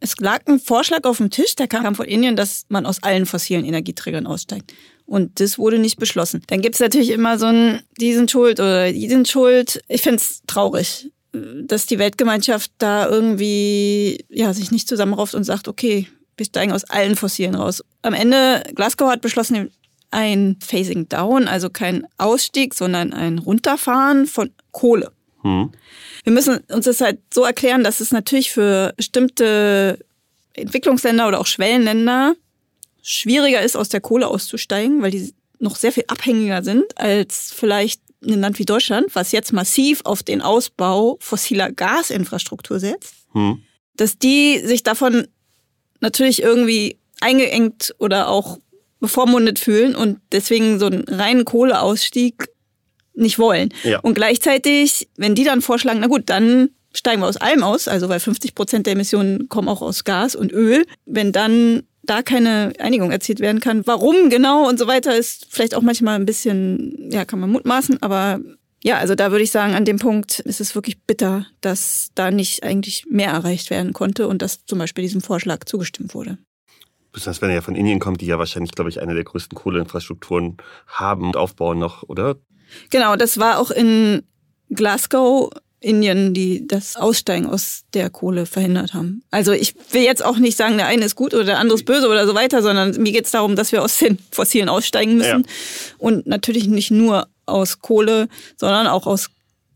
Es 0.00 0.16
lag 0.18 0.46
ein 0.46 0.58
Vorschlag 0.58 1.04
auf 1.04 1.18
dem 1.18 1.30
Tisch, 1.30 1.56
der 1.56 1.68
kam 1.68 1.94
von 1.94 2.06
Indien, 2.06 2.36
dass 2.36 2.64
man 2.68 2.84
aus 2.84 3.02
allen 3.02 3.24
fossilen 3.24 3.64
Energieträgern 3.64 4.26
aussteigt. 4.26 4.74
Und 5.06 5.40
das 5.40 5.58
wurde 5.58 5.78
nicht 5.78 5.98
beschlossen. 5.98 6.42
Dann 6.46 6.60
gibt 6.60 6.76
es 6.76 6.80
natürlich 6.80 7.10
immer 7.10 7.38
so 7.38 7.46
ein, 7.46 7.82
die 8.00 8.14
sind 8.14 8.30
schuld 8.30 8.60
oder 8.60 8.92
die 8.92 9.08
sind 9.08 9.28
schuld. 9.28 9.82
Ich 9.88 10.02
finde 10.02 10.16
es 10.16 10.42
traurig, 10.46 11.10
dass 11.32 11.86
die 11.86 11.98
Weltgemeinschaft 11.98 12.70
da 12.78 13.08
irgendwie 13.08 14.24
ja, 14.28 14.52
sich 14.54 14.70
nicht 14.70 14.88
zusammenrauft 14.88 15.34
und 15.34 15.44
sagt, 15.44 15.68
okay, 15.68 16.08
wir 16.36 16.46
steigen 16.46 16.72
aus 16.72 16.84
allen 16.84 17.16
Fossilen 17.16 17.54
raus. 17.54 17.82
Am 18.02 18.14
Ende, 18.14 18.62
Glasgow 18.74 19.10
hat 19.10 19.20
beschlossen, 19.20 19.70
ein 20.10 20.56
Phasing 20.60 21.08
Down, 21.08 21.48
also 21.48 21.70
kein 21.70 22.06
Ausstieg, 22.18 22.74
sondern 22.74 23.12
ein 23.12 23.38
Runterfahren 23.38 24.26
von 24.26 24.50
Kohle. 24.70 25.10
Hm. 25.42 25.72
Wir 26.22 26.32
müssen 26.32 26.58
uns 26.68 26.84
das 26.84 27.00
halt 27.00 27.18
so 27.32 27.44
erklären, 27.44 27.82
dass 27.82 28.00
es 28.00 28.12
natürlich 28.12 28.52
für 28.52 28.92
bestimmte 28.96 29.98
Entwicklungsländer 30.52 31.28
oder 31.28 31.40
auch 31.40 31.46
Schwellenländer 31.46 32.34
schwieriger 33.02 33.60
ist, 33.62 33.76
aus 33.76 33.88
der 33.88 34.00
Kohle 34.00 34.28
auszusteigen, 34.28 35.02
weil 35.02 35.10
die 35.10 35.34
noch 35.58 35.76
sehr 35.76 35.92
viel 35.92 36.04
abhängiger 36.08 36.62
sind 36.62 36.84
als 36.96 37.52
vielleicht 37.54 38.00
ein 38.24 38.40
Land 38.40 38.58
wie 38.58 38.64
Deutschland, 38.64 39.06
was 39.14 39.32
jetzt 39.32 39.52
massiv 39.52 40.00
auf 40.04 40.22
den 40.22 40.40
Ausbau 40.40 41.16
fossiler 41.20 41.72
Gasinfrastruktur 41.72 42.78
setzt, 42.78 43.14
hm. 43.32 43.62
dass 43.96 44.18
die 44.18 44.60
sich 44.64 44.82
davon 44.82 45.26
natürlich 46.00 46.42
irgendwie 46.42 46.98
eingeengt 47.20 47.94
oder 47.98 48.28
auch 48.28 48.58
bevormundet 49.00 49.58
fühlen 49.58 49.96
und 49.96 50.20
deswegen 50.30 50.78
so 50.78 50.86
einen 50.86 51.04
reinen 51.08 51.44
Kohleausstieg 51.44 52.48
nicht 53.14 53.38
wollen. 53.38 53.70
Ja. 53.82 54.00
Und 54.00 54.14
gleichzeitig, 54.14 55.08
wenn 55.16 55.34
die 55.34 55.44
dann 55.44 55.60
vorschlagen, 55.60 56.00
na 56.00 56.06
gut, 56.06 56.24
dann 56.26 56.70
steigen 56.94 57.22
wir 57.22 57.26
aus 57.26 57.36
allem 57.36 57.62
aus, 57.62 57.88
also 57.88 58.08
weil 58.08 58.20
50 58.20 58.54
Prozent 58.54 58.86
der 58.86 58.92
Emissionen 58.92 59.48
kommen 59.48 59.68
auch 59.68 59.82
aus 59.82 60.04
Gas 60.04 60.36
und 60.36 60.52
Öl, 60.52 60.86
wenn 61.04 61.32
dann 61.32 61.82
da 62.02 62.22
keine 62.22 62.72
Einigung 62.78 63.10
erzielt 63.10 63.40
werden 63.40 63.60
kann. 63.60 63.86
Warum 63.86 64.28
genau 64.28 64.68
und 64.68 64.78
so 64.78 64.86
weiter 64.86 65.16
ist 65.16 65.46
vielleicht 65.50 65.74
auch 65.74 65.82
manchmal 65.82 66.16
ein 66.16 66.26
bisschen, 66.26 67.10
ja, 67.10 67.24
kann 67.24 67.40
man 67.40 67.50
mutmaßen, 67.50 68.02
aber 68.02 68.40
ja, 68.84 68.98
also 68.98 69.14
da 69.14 69.30
würde 69.30 69.44
ich 69.44 69.52
sagen, 69.52 69.74
an 69.74 69.84
dem 69.84 69.98
Punkt 69.98 70.40
ist 70.40 70.60
es 70.60 70.74
wirklich 70.74 71.00
bitter, 71.02 71.46
dass 71.60 72.10
da 72.14 72.32
nicht 72.32 72.64
eigentlich 72.64 73.06
mehr 73.08 73.30
erreicht 73.30 73.70
werden 73.70 73.92
konnte 73.92 74.26
und 74.26 74.42
dass 74.42 74.66
zum 74.66 74.78
Beispiel 74.78 75.02
diesem 75.02 75.20
Vorschlag 75.20 75.64
zugestimmt 75.64 76.14
wurde. 76.14 76.38
Besonders 77.12 77.42
wenn 77.42 77.50
er 77.50 77.56
ja 77.56 77.60
von 77.60 77.76
Indien 77.76 78.00
kommt, 78.00 78.20
die 78.20 78.26
ja 78.26 78.38
wahrscheinlich, 78.38 78.72
glaube 78.72 78.90
ich, 78.90 79.00
eine 79.00 79.14
der 79.14 79.24
größten 79.24 79.56
Kohleinfrastrukturen 79.56 80.56
haben 80.88 81.26
und 81.26 81.36
aufbauen 81.36 81.78
noch, 81.78 82.02
oder? 82.08 82.36
Genau, 82.90 83.16
das 83.16 83.38
war 83.38 83.58
auch 83.58 83.70
in 83.70 84.22
Glasgow 84.70 85.50
Indien, 85.82 86.32
die 86.32 86.66
das 86.66 86.96
Aussteigen 86.96 87.46
aus 87.46 87.84
der 87.92 88.08
Kohle 88.10 88.46
verhindert 88.46 88.94
haben. 88.94 89.22
Also 89.30 89.52
ich 89.52 89.74
will 89.90 90.02
jetzt 90.02 90.24
auch 90.24 90.38
nicht 90.38 90.56
sagen, 90.56 90.76
der 90.76 90.86
eine 90.86 91.04
ist 91.04 91.16
gut 91.16 91.34
oder 91.34 91.44
der 91.44 91.58
andere 91.58 91.76
ist 91.76 91.84
böse 91.84 92.08
oder 92.08 92.26
so 92.26 92.34
weiter, 92.34 92.62
sondern 92.62 93.00
mir 93.02 93.12
geht 93.12 93.26
es 93.26 93.30
darum, 93.32 93.56
dass 93.56 93.72
wir 93.72 93.82
aus 93.82 93.98
den 93.98 94.18
Fossilen 94.30 94.68
aussteigen 94.68 95.16
müssen. 95.16 95.42
Ja. 95.42 95.96
Und 95.98 96.26
natürlich 96.26 96.68
nicht 96.68 96.90
nur 96.90 97.26
aus 97.46 97.80
Kohle, 97.80 98.28
sondern 98.56 98.86
auch 98.86 99.06
aus 99.06 99.30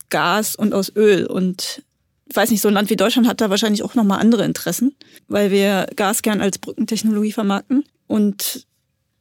Gas 0.08 0.56
und 0.56 0.72
aus 0.72 0.92
Öl. 0.94 1.26
Und 1.26 1.82
ich 2.28 2.36
weiß 2.36 2.50
nicht, 2.50 2.60
so 2.60 2.68
ein 2.68 2.74
Land 2.74 2.90
wie 2.90 2.96
Deutschland 2.96 3.28
hat 3.28 3.40
da 3.40 3.50
wahrscheinlich 3.50 3.82
auch 3.82 3.94
nochmal 3.94 4.20
andere 4.20 4.44
Interessen, 4.44 4.94
weil 5.28 5.50
wir 5.50 5.86
Gas 5.96 6.22
gern 6.22 6.40
als 6.40 6.58
Brückentechnologie 6.58 7.32
vermarkten. 7.32 7.84
Und 8.06 8.66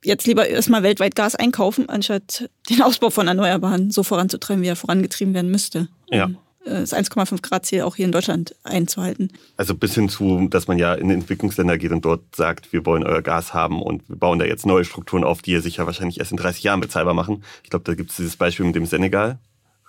jetzt 0.03 0.27
lieber 0.27 0.47
erstmal 0.47 0.83
weltweit 0.83 1.15
Gas 1.15 1.35
einkaufen, 1.35 1.89
anstatt 1.89 2.49
den 2.69 2.81
Ausbau 2.81 3.09
von 3.09 3.27
Erneuerbaren 3.27 3.91
so 3.91 4.03
voranzutreiben, 4.03 4.63
wie 4.63 4.67
er 4.67 4.75
vorangetrieben 4.75 5.33
werden 5.33 5.51
müsste. 5.51 5.87
Ja. 6.09 6.29
Äh, 6.65 6.81
das 6.81 6.93
1,5 6.93 7.41
Grad 7.41 7.65
Ziel 7.65 7.81
auch 7.81 7.95
hier 7.95 8.05
in 8.05 8.11
Deutschland 8.11 8.55
einzuhalten. 8.63 9.31
Also 9.57 9.75
bis 9.75 9.93
hin 9.95 10.09
zu, 10.09 10.47
dass 10.49 10.67
man 10.67 10.77
ja 10.77 10.93
in 10.93 11.09
Entwicklungsländer 11.09 11.77
geht 11.77 11.91
und 11.91 12.03
dort 12.03 12.35
sagt, 12.35 12.73
wir 12.73 12.85
wollen 12.85 13.03
euer 13.03 13.21
Gas 13.21 13.53
haben 13.53 13.81
und 13.81 14.07
wir 14.09 14.17
bauen 14.17 14.39
da 14.39 14.45
jetzt 14.45 14.65
neue 14.65 14.83
Strukturen 14.83 15.23
auf, 15.23 15.41
die 15.41 15.51
ihr 15.51 15.61
sicher 15.61 15.85
wahrscheinlich 15.85 16.19
erst 16.19 16.31
in 16.31 16.37
30 16.37 16.63
Jahren 16.63 16.81
bezahlbar 16.81 17.13
machen. 17.13 17.43
Ich 17.63 17.69
glaube, 17.69 17.85
da 17.85 17.93
gibt 17.93 18.09
es 18.09 18.17
dieses 18.17 18.35
Beispiel 18.35 18.65
mit 18.65 18.75
dem 18.75 18.85
Senegal, 18.85 19.39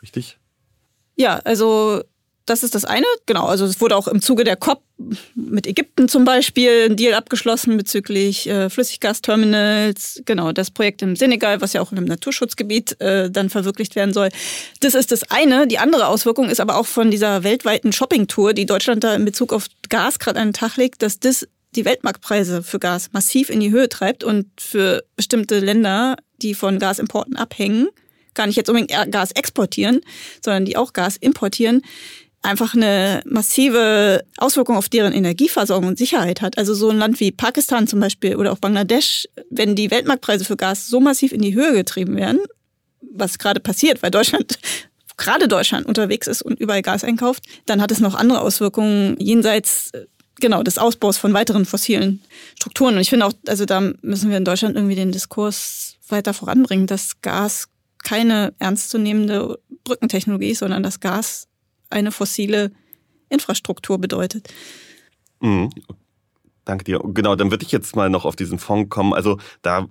richtig? 0.02 0.38
Ja, 1.16 1.38
also 1.44 2.02
das 2.46 2.62
ist 2.62 2.74
das 2.74 2.84
eine. 2.84 3.06
Genau, 3.26 3.46
also 3.46 3.64
es 3.64 3.80
wurde 3.80 3.96
auch 3.96 4.08
im 4.08 4.22
Zuge 4.22 4.44
der 4.44 4.56
COP 4.56 4.82
mit 5.34 5.66
Ägypten 5.66 6.08
zum 6.08 6.24
Beispiel 6.24 6.86
ein 6.88 6.96
Deal 6.96 7.14
abgeschlossen 7.14 7.76
bezüglich 7.76 8.48
äh, 8.48 8.70
Flüssiggasterminals. 8.70 10.22
Genau, 10.24 10.52
das 10.52 10.70
Projekt 10.70 11.02
im 11.02 11.16
Senegal, 11.16 11.60
was 11.60 11.72
ja 11.72 11.82
auch 11.82 11.92
in 11.92 11.98
einem 11.98 12.06
Naturschutzgebiet 12.06 13.00
äh, 13.00 13.30
dann 13.30 13.50
verwirklicht 13.50 13.96
werden 13.96 14.14
soll. 14.14 14.30
Das 14.80 14.94
ist 14.94 15.12
das 15.12 15.30
eine. 15.30 15.66
Die 15.66 15.78
andere 15.78 16.06
Auswirkung 16.06 16.48
ist 16.48 16.60
aber 16.60 16.76
auch 16.76 16.86
von 16.86 17.10
dieser 17.10 17.42
weltweiten 17.42 17.92
Shoppingtour, 17.92 18.54
die 18.54 18.64
Deutschland 18.64 19.04
da 19.04 19.14
in 19.14 19.24
Bezug 19.24 19.52
auf 19.52 19.66
Gas 19.88 20.18
gerade 20.18 20.40
an 20.40 20.48
den 20.48 20.54
Tag 20.54 20.76
legt, 20.76 21.02
dass 21.02 21.18
das 21.18 21.46
die 21.74 21.84
Weltmarktpreise 21.84 22.62
für 22.62 22.78
Gas 22.78 23.10
massiv 23.12 23.50
in 23.50 23.60
die 23.60 23.70
Höhe 23.70 23.88
treibt 23.88 24.24
und 24.24 24.46
für 24.58 25.04
bestimmte 25.16 25.58
Länder, 25.58 26.16
die 26.40 26.54
von 26.54 26.78
Gasimporten 26.78 27.36
abhängen, 27.36 27.88
gar 28.34 28.46
nicht 28.46 28.56
jetzt 28.56 28.70
unbedingt 28.70 28.92
Gas 29.10 29.32
exportieren, 29.32 30.00
sondern 30.44 30.64
die 30.64 30.76
auch 30.76 30.92
Gas 30.92 31.16
importieren, 31.16 31.82
einfach 32.46 32.74
eine 32.74 33.22
massive 33.26 34.24
Auswirkung 34.38 34.76
auf 34.76 34.88
deren 34.88 35.12
Energieversorgung 35.12 35.88
und 35.88 35.98
Sicherheit 35.98 36.40
hat. 36.40 36.56
Also 36.58 36.74
so 36.74 36.90
ein 36.90 36.98
Land 36.98 37.20
wie 37.20 37.32
Pakistan 37.32 37.86
zum 37.86 38.00
Beispiel 38.00 38.36
oder 38.36 38.52
auch 38.52 38.58
Bangladesch, 38.58 39.28
wenn 39.50 39.74
die 39.74 39.90
Weltmarktpreise 39.90 40.44
für 40.44 40.56
Gas 40.56 40.86
so 40.86 41.00
massiv 41.00 41.32
in 41.32 41.42
die 41.42 41.54
Höhe 41.54 41.72
getrieben 41.72 42.16
werden, 42.16 42.40
was 43.00 43.38
gerade 43.38 43.60
passiert, 43.60 44.02
weil 44.02 44.10
Deutschland 44.10 44.58
gerade 45.16 45.48
Deutschland 45.48 45.86
unterwegs 45.86 46.26
ist 46.26 46.42
und 46.42 46.60
überall 46.60 46.82
Gas 46.82 47.02
einkauft, 47.02 47.44
dann 47.66 47.80
hat 47.80 47.90
es 47.90 48.00
noch 48.00 48.14
andere 48.14 48.40
Auswirkungen 48.40 49.16
jenseits 49.18 49.92
genau 50.40 50.62
des 50.62 50.78
Ausbaus 50.78 51.16
von 51.16 51.32
weiteren 51.32 51.64
fossilen 51.64 52.22
Strukturen. 52.56 52.94
Und 52.94 53.00
ich 53.00 53.10
finde 53.10 53.26
auch, 53.26 53.32
also 53.46 53.64
da 53.64 53.80
müssen 54.02 54.30
wir 54.30 54.36
in 54.36 54.44
Deutschland 54.44 54.76
irgendwie 54.76 54.94
den 54.94 55.12
Diskurs 55.12 55.96
weiter 56.08 56.34
voranbringen, 56.34 56.86
dass 56.86 57.20
Gas 57.22 57.68
keine 58.04 58.52
ernstzunehmende 58.58 59.58
Brückentechnologie 59.84 60.50
ist, 60.50 60.60
sondern 60.60 60.82
dass 60.82 61.00
Gas 61.00 61.48
eine 61.90 62.12
fossile 62.12 62.72
Infrastruktur 63.28 63.98
bedeutet. 63.98 64.48
Mhm. 65.40 65.70
Danke 66.64 66.84
dir. 66.84 67.00
Genau, 67.04 67.36
dann 67.36 67.50
würde 67.50 67.64
ich 67.64 67.72
jetzt 67.72 67.94
mal 67.94 68.10
noch 68.10 68.24
auf 68.24 68.36
diesen 68.36 68.58
Fonds 68.58 68.90
kommen. 68.90 69.14
Also 69.14 69.38
da 69.62 69.86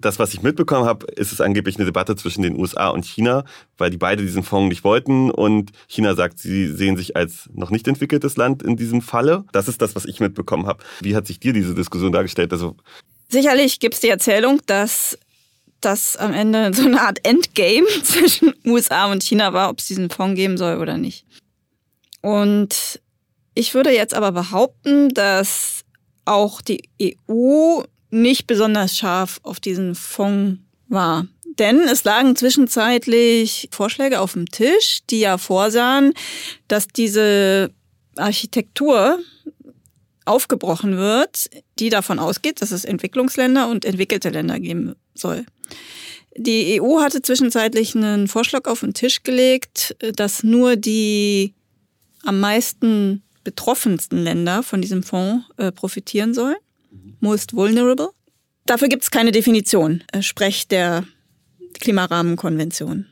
das, 0.00 0.18
was 0.18 0.32
ich 0.32 0.42
mitbekommen 0.42 0.86
habe, 0.86 1.06
ist 1.06 1.32
es 1.32 1.40
angeblich 1.40 1.76
eine 1.76 1.84
Debatte 1.84 2.14
zwischen 2.16 2.42
den 2.42 2.58
USA 2.58 2.88
und 2.88 3.04
China, 3.04 3.44
weil 3.76 3.90
die 3.90 3.96
beide 3.96 4.22
diesen 4.22 4.44
Fonds 4.44 4.68
nicht 4.68 4.84
wollten 4.84 5.30
und 5.30 5.72
China 5.88 6.14
sagt, 6.14 6.38
sie 6.38 6.68
sehen 6.68 6.96
sich 6.96 7.16
als 7.16 7.48
noch 7.52 7.70
nicht 7.70 7.88
entwickeltes 7.88 8.36
Land 8.36 8.62
in 8.62 8.76
diesem 8.76 9.02
Falle. 9.02 9.44
Das 9.52 9.66
ist 9.66 9.82
das, 9.82 9.96
was 9.96 10.04
ich 10.04 10.20
mitbekommen 10.20 10.66
habe. 10.66 10.84
Wie 11.00 11.16
hat 11.16 11.26
sich 11.26 11.40
dir 11.40 11.52
diese 11.52 11.74
Diskussion 11.74 12.12
dargestellt? 12.12 12.52
Also 12.52 12.76
Sicherlich 13.28 13.80
gibt 13.80 13.94
es 13.94 14.00
die 14.00 14.08
Erzählung, 14.08 14.60
dass 14.66 15.18
das 15.80 16.16
am 16.16 16.32
Ende 16.32 16.72
so 16.74 16.84
eine 16.84 17.00
Art 17.00 17.24
Endgame 17.24 17.86
zwischen 18.02 18.54
USA 18.64 19.10
und 19.10 19.22
China 19.22 19.52
war, 19.52 19.70
ob 19.70 19.78
es 19.78 19.86
diesen 19.86 20.10
Fonds 20.10 20.36
geben 20.36 20.56
soll 20.56 20.78
oder 20.78 20.98
nicht. 20.98 21.24
Und 22.20 23.00
ich 23.54 23.74
würde 23.74 23.90
jetzt 23.90 24.14
aber 24.14 24.32
behaupten, 24.32 25.08
dass 25.10 25.84
auch 26.24 26.60
die 26.60 26.88
EU 27.02 27.82
nicht 28.10 28.46
besonders 28.46 28.96
scharf 28.96 29.40
auf 29.42 29.60
diesen 29.60 29.94
Fonds 29.94 30.60
war. 30.88 31.26
Denn 31.58 31.80
es 31.80 32.04
lagen 32.04 32.36
zwischenzeitlich 32.36 33.68
Vorschläge 33.72 34.20
auf 34.20 34.34
dem 34.34 34.46
Tisch, 34.46 35.00
die 35.10 35.20
ja 35.20 35.38
vorsahen, 35.38 36.14
dass 36.68 36.86
diese 36.86 37.72
Architektur 38.16 39.18
aufgebrochen 40.24 40.96
wird, 40.96 41.48
die 41.78 41.88
davon 41.88 42.18
ausgeht, 42.18 42.62
dass 42.62 42.70
es 42.70 42.84
Entwicklungsländer 42.84 43.68
und 43.68 43.84
entwickelte 43.84 44.28
Länder 44.28 44.60
geben 44.60 44.94
soll. 45.14 45.46
Die 46.36 46.80
EU 46.80 47.00
hatte 47.00 47.20
zwischenzeitlich 47.20 47.96
einen 47.96 48.28
Vorschlag 48.28 48.66
auf 48.66 48.80
den 48.80 48.94
Tisch 48.94 49.22
gelegt, 49.24 49.96
dass 50.14 50.44
nur 50.44 50.76
die 50.76 51.54
am 52.22 52.40
meisten 52.40 53.22
betroffensten 53.44 54.22
Länder 54.22 54.62
von 54.62 54.82
diesem 54.82 55.02
Fonds 55.02 55.46
äh, 55.56 55.72
profitieren 55.72 56.34
sollen. 56.34 56.56
Most 57.20 57.54
vulnerable. 57.54 58.10
Dafür 58.66 58.88
gibt 58.88 59.02
es 59.02 59.10
keine 59.10 59.32
Definition, 59.32 60.04
äh, 60.12 60.22
sprech 60.22 60.68
der 60.68 61.04
Klimarahmenkonvention. 61.80 63.06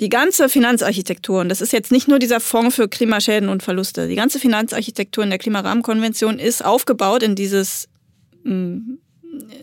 Die 0.00 0.08
ganze 0.08 0.48
Finanzarchitektur, 0.48 1.40
und 1.40 1.48
das 1.48 1.60
ist 1.60 1.72
jetzt 1.72 1.92
nicht 1.92 2.08
nur 2.08 2.18
dieser 2.18 2.40
Fonds 2.40 2.76
für 2.76 2.88
Klimaschäden 2.88 3.48
und 3.48 3.62
Verluste, 3.62 4.08
die 4.08 4.16
ganze 4.16 4.38
Finanzarchitektur 4.38 5.24
in 5.24 5.30
der 5.30 5.38
Klimarahmenkonvention 5.38 6.38
ist 6.38 6.64
aufgebaut 6.64 7.22
in 7.22 7.34
dieses, 7.34 7.88
mm, 8.44 8.94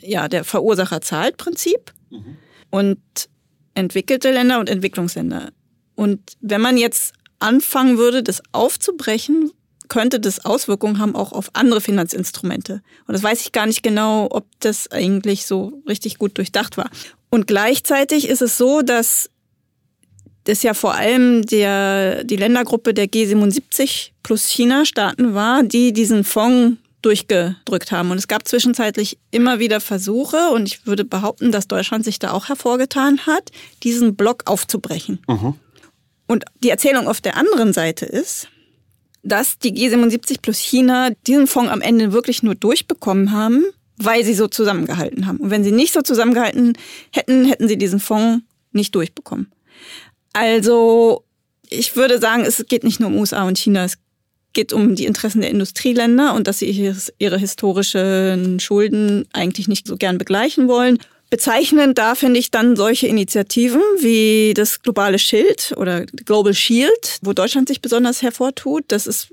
ja, 0.01 0.27
der 0.27 0.43
Verursacher 0.43 1.01
zahlt 1.01 1.37
Prinzip 1.37 1.93
mhm. 2.11 2.37
und 2.69 2.99
entwickelte 3.73 4.31
Länder 4.31 4.59
und 4.59 4.69
Entwicklungsländer. 4.69 5.51
Und 5.95 6.19
wenn 6.41 6.61
man 6.61 6.77
jetzt 6.77 7.13
anfangen 7.39 7.97
würde, 7.97 8.23
das 8.23 8.41
aufzubrechen, 8.51 9.51
könnte 9.87 10.19
das 10.21 10.45
Auswirkungen 10.45 10.99
haben 10.99 11.15
auch 11.15 11.33
auf 11.33 11.49
andere 11.53 11.81
Finanzinstrumente. 11.81 12.81
Und 13.07 13.13
das 13.13 13.23
weiß 13.23 13.41
ich 13.41 13.51
gar 13.51 13.65
nicht 13.65 13.83
genau, 13.83 14.29
ob 14.31 14.45
das 14.61 14.89
eigentlich 14.89 15.45
so 15.45 15.81
richtig 15.87 16.17
gut 16.17 16.37
durchdacht 16.37 16.77
war. 16.77 16.89
Und 17.29 17.45
gleichzeitig 17.45 18.29
ist 18.29 18.41
es 18.41 18.57
so, 18.57 18.81
dass 18.81 19.29
das 20.45 20.63
ja 20.63 20.73
vor 20.73 20.95
allem 20.95 21.45
der, 21.45 22.23
die 22.23 22.35
Ländergruppe 22.35 22.93
der 22.93 23.07
G77 23.07 24.11
plus 24.23 24.47
China-Staaten 24.47 25.33
war, 25.33 25.63
die 25.63 25.93
diesen 25.93 26.23
Fonds 26.23 26.77
durchgedrückt 27.01 27.91
haben. 27.91 28.11
Und 28.11 28.17
es 28.17 28.27
gab 28.27 28.47
zwischenzeitlich 28.47 29.17
immer 29.31 29.59
wieder 29.59 29.79
Versuche, 29.79 30.49
und 30.49 30.67
ich 30.67 30.85
würde 30.85 31.05
behaupten, 31.05 31.51
dass 31.51 31.67
Deutschland 31.67 32.05
sich 32.05 32.19
da 32.19 32.31
auch 32.31 32.49
hervorgetan 32.49 33.25
hat, 33.25 33.51
diesen 33.83 34.15
Block 34.15 34.43
aufzubrechen. 34.45 35.19
Mhm. 35.27 35.55
Und 36.27 36.45
die 36.63 36.69
Erzählung 36.69 37.07
auf 37.07 37.21
der 37.21 37.35
anderen 37.35 37.73
Seite 37.73 38.05
ist, 38.05 38.47
dass 39.23 39.59
die 39.59 39.73
G77 39.73 40.41
plus 40.41 40.57
China 40.57 41.09
diesen 41.27 41.47
Fonds 41.47 41.71
am 41.71 41.81
Ende 41.81 42.13
wirklich 42.13 42.41
nur 42.43 42.55
durchbekommen 42.55 43.31
haben, 43.31 43.65
weil 43.97 44.23
sie 44.23 44.33
so 44.33 44.47
zusammengehalten 44.47 45.27
haben. 45.27 45.37
Und 45.37 45.49
wenn 45.49 45.63
sie 45.63 45.71
nicht 45.71 45.93
so 45.93 46.01
zusammengehalten 46.01 46.77
hätten, 47.11 47.45
hätten 47.45 47.67
sie 47.67 47.77
diesen 47.77 47.99
Fonds 47.99 48.43
nicht 48.71 48.95
durchbekommen. 48.95 49.51
Also 50.33 51.25
ich 51.69 51.95
würde 51.95 52.19
sagen, 52.19 52.43
es 52.43 52.65
geht 52.67 52.83
nicht 52.83 52.99
nur 52.99 53.09
um 53.09 53.17
USA 53.17 53.43
und 53.43 53.57
China, 53.57 53.85
es 53.85 53.97
geht 54.53 54.73
um 54.73 54.95
die 54.95 55.05
Interessen 55.05 55.41
der 55.41 55.49
Industrieländer 55.49 56.33
und 56.33 56.47
dass 56.47 56.59
sie 56.59 56.93
ihre 57.17 57.37
historischen 57.37 58.59
Schulden 58.59 59.25
eigentlich 59.33 59.67
nicht 59.67 59.87
so 59.87 59.97
gern 59.97 60.17
begleichen 60.17 60.67
wollen. 60.67 60.97
Bezeichnend 61.29 61.97
da 61.97 62.15
finde 62.15 62.39
ich 62.39 62.51
dann 62.51 62.75
solche 62.75 63.07
Initiativen 63.07 63.81
wie 63.99 64.53
das 64.53 64.81
globale 64.81 65.17
Schild 65.17 65.73
oder 65.77 66.05
Global 66.05 66.53
Shield, 66.53 67.19
wo 67.21 67.31
Deutschland 67.31 67.69
sich 67.69 67.81
besonders 67.81 68.21
hervortut. 68.21 68.83
Das 68.89 69.07
ist 69.07 69.29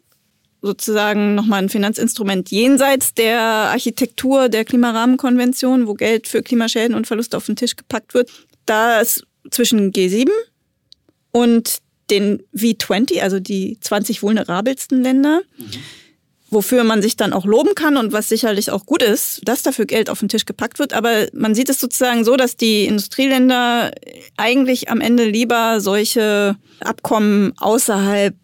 sozusagen 0.62 1.34
nochmal 1.34 1.62
ein 1.62 1.68
Finanzinstrument 1.68 2.50
jenseits 2.52 3.14
der 3.14 3.40
Architektur 3.40 4.48
der 4.48 4.64
Klimarahmenkonvention, 4.64 5.88
wo 5.88 5.94
Geld 5.94 6.28
für 6.28 6.42
Klimaschäden 6.42 6.94
und 6.94 7.08
Verluste 7.08 7.36
auf 7.36 7.46
den 7.46 7.56
Tisch 7.56 7.74
gepackt 7.74 8.14
wird. 8.14 8.30
Da 8.64 9.00
ist 9.00 9.24
zwischen 9.50 9.92
G7 9.92 10.28
und 11.32 11.78
den 12.10 12.42
V20, 12.54 13.20
also 13.20 13.40
die 13.40 13.78
20 13.80 14.22
vulnerabelsten 14.22 15.02
Länder, 15.02 15.42
wofür 16.50 16.84
man 16.84 17.02
sich 17.02 17.16
dann 17.16 17.32
auch 17.32 17.44
loben 17.44 17.74
kann 17.74 17.96
und 17.96 18.12
was 18.12 18.28
sicherlich 18.28 18.70
auch 18.70 18.86
gut 18.86 19.02
ist, 19.02 19.40
dass 19.44 19.62
dafür 19.62 19.86
Geld 19.86 20.08
auf 20.08 20.20
den 20.20 20.28
Tisch 20.28 20.46
gepackt 20.46 20.78
wird. 20.78 20.92
Aber 20.94 21.26
man 21.32 21.54
sieht 21.54 21.68
es 21.68 21.80
sozusagen 21.80 22.24
so, 22.24 22.36
dass 22.36 22.56
die 22.56 22.86
Industrieländer 22.86 23.90
eigentlich 24.36 24.90
am 24.90 25.00
Ende 25.00 25.24
lieber 25.24 25.80
solche 25.80 26.56
Abkommen 26.80 27.52
außerhalb 27.58 28.34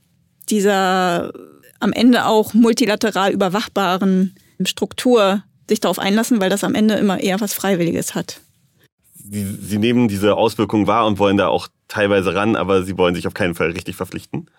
dieser 0.51 1.33
am 1.81 1.93
Ende 1.93 2.27
auch 2.27 2.55
multilateral 2.55 3.33
überwachbaren 3.33 4.35
Struktur 4.65 5.43
sich 5.69 5.81
darauf 5.81 5.99
einlassen, 5.99 6.41
weil 6.41 6.51
das 6.51 6.65
am 6.65 6.75
Ende 6.75 6.95
immer 6.95 7.21
eher 7.21 7.41
was 7.41 7.55
Freiwilliges 7.55 8.15
hat. 8.15 8.41
Sie, 9.15 9.45
Sie 9.61 9.79
nehmen 9.79 10.09
diese 10.09 10.37
Auswirkungen 10.37 10.87
wahr 10.87 11.07
und 11.07 11.19
wollen 11.19 11.37
da 11.37 11.49
auch 11.49 11.69
teilweise 11.95 12.35
ran, 12.35 12.57
aber 12.57 12.83
sie 12.83 12.99
wollen 12.99 13.15
sich 13.15 13.27
auf 13.27 13.35
keinen 13.35 13.55
Fall 13.55 13.71
richtig 13.71 13.95
verpflichten. 13.97 14.51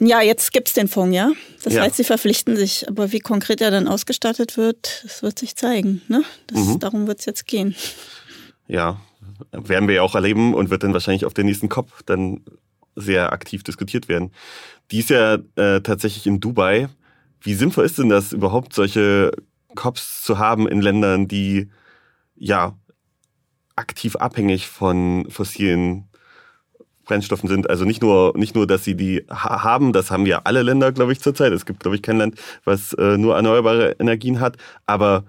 Ja, 0.00 0.20
jetzt 0.22 0.52
gibt's 0.52 0.74
den 0.74 0.86
Fonds, 0.86 1.14
ja. 1.16 1.32
Das 1.64 1.72
Ja. 1.74 1.82
heißt, 1.82 1.96
sie 1.96 2.04
verpflichten 2.04 2.56
sich. 2.56 2.88
Aber 2.88 3.10
wie 3.10 3.18
konkret 3.18 3.60
er 3.60 3.70
dann 3.72 3.88
ausgestattet 3.88 4.56
wird, 4.56 5.02
das 5.04 5.22
wird 5.22 5.38
sich 5.38 5.56
zeigen. 5.56 6.02
Ne? 6.08 6.22
Das, 6.46 6.58
Mhm. 6.66 6.78
Darum 6.78 7.06
wird's 7.08 7.24
jetzt 7.24 7.46
gehen. 7.46 7.74
Ja, 8.68 9.00
werden 9.50 9.88
wir 9.88 9.96
ja 9.96 10.02
auch 10.02 10.14
erleben 10.14 10.54
und 10.54 10.70
wird 10.70 10.84
dann 10.84 10.92
wahrscheinlich 10.92 11.24
auf 11.24 11.34
der 11.34 11.44
nächsten 11.44 11.68
COP 11.68 11.90
dann 12.06 12.44
sehr 12.94 13.32
aktiv 13.32 13.62
diskutiert 13.64 14.08
werden. 14.08 14.30
Die 14.92 15.00
ist 15.00 15.10
ja 15.10 15.34
äh, 15.56 15.80
tatsächlich 15.80 16.26
in 16.26 16.38
Dubai. 16.38 16.88
Wie 17.40 17.54
sinnvoll 17.54 17.84
ist 17.84 17.98
denn 17.98 18.08
das 18.08 18.32
überhaupt, 18.32 18.74
solche 18.74 19.32
COPs 19.74 20.22
zu 20.22 20.38
haben 20.38 20.68
in 20.68 20.80
Ländern, 20.80 21.26
die 21.28 21.70
ja 22.36 22.76
aktiv 23.78 24.16
abhängig 24.16 24.68
von 24.68 25.26
fossilen 25.30 26.08
Brennstoffen 27.04 27.48
sind. 27.48 27.70
Also 27.70 27.84
nicht 27.84 28.02
nur, 28.02 28.36
nicht 28.36 28.54
nur, 28.54 28.66
dass 28.66 28.84
sie 28.84 28.94
die 28.94 29.24
ha 29.30 29.62
haben, 29.64 29.92
das 29.92 30.10
haben 30.10 30.26
ja 30.26 30.42
alle 30.44 30.62
Länder, 30.62 30.92
glaube 30.92 31.12
ich, 31.12 31.20
zurzeit. 31.20 31.52
Es 31.52 31.66
gibt, 31.66 31.80
glaube 31.80 31.96
ich, 31.96 32.02
kein 32.02 32.18
Land, 32.18 32.38
was 32.64 32.92
äh, 32.92 33.16
nur 33.16 33.36
erneuerbare 33.36 33.96
Energien 33.98 34.40
hat, 34.40 34.56
aber 34.86 35.24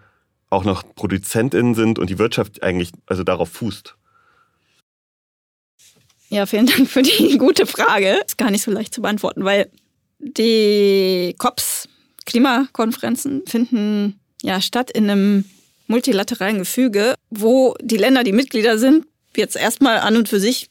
auch 0.49 0.65
noch 0.65 0.83
ProduzentInnen 0.95 1.75
sind 1.75 1.99
und 1.99 2.09
die 2.09 2.19
Wirtschaft 2.19 2.61
eigentlich 2.63 2.91
also 3.05 3.23
darauf 3.23 3.49
fußt. 3.49 3.95
Ja, 6.29 6.45
vielen 6.45 6.67
Dank 6.67 6.87
für 6.87 7.01
die 7.01 7.37
gute 7.39 7.65
Frage. 7.65 8.21
Ist 8.25 8.37
gar 8.37 8.51
nicht 8.51 8.63
so 8.63 8.71
leicht 8.71 8.93
zu 8.93 9.01
beantworten, 9.01 9.43
weil 9.45 9.71
die 10.19 11.33
COPs, 11.37 11.87
Klimakonferenzen, 12.25 13.43
finden 13.47 14.19
ja 14.41 14.61
statt 14.61 14.91
in 14.91 15.09
einem 15.09 15.45
multilateralen 15.89 16.59
Gefüge, 16.59 17.15
wo 17.29 17.75
die 17.81 17.97
Länder, 17.97 18.23
die 18.23 18.31
Mitglieder 18.31 18.77
sind, 18.77 19.05
jetzt 19.35 19.55
erstmal 19.55 19.97
an 19.99 20.15
und 20.15 20.29
für 20.29 20.39
sich 20.39 20.69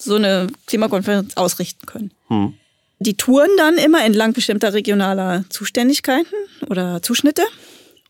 so 0.00 0.14
eine 0.14 0.46
Klimakonferenz 0.66 1.36
ausrichten 1.36 1.84
können. 1.86 2.12
Hm. 2.28 2.54
Die 3.00 3.14
touren 3.14 3.50
dann 3.56 3.76
immer 3.76 4.04
entlang 4.04 4.32
bestimmter 4.32 4.72
regionaler 4.72 5.44
Zuständigkeiten 5.50 6.34
oder 6.68 7.02
Zuschnitte. 7.02 7.42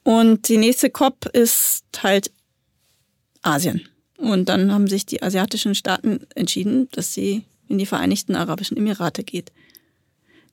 Und 0.03 0.49
die 0.49 0.57
nächste 0.57 0.91
COP 0.91 1.27
ist 1.33 1.85
halt 2.03 2.31
Asien. 3.43 3.87
Und 4.17 4.49
dann 4.49 4.73
haben 4.73 4.87
sich 4.87 5.07
die 5.07 5.23
asiatischen 5.23 5.75
Staaten 5.75 6.27
entschieden, 6.35 6.89
dass 6.93 7.13
sie 7.13 7.45
in 7.69 7.79
die 7.79 7.87
Vereinigten 7.87 8.35
Arabischen 8.35 8.77
Emirate 8.77 9.25
geht. 9.25 9.53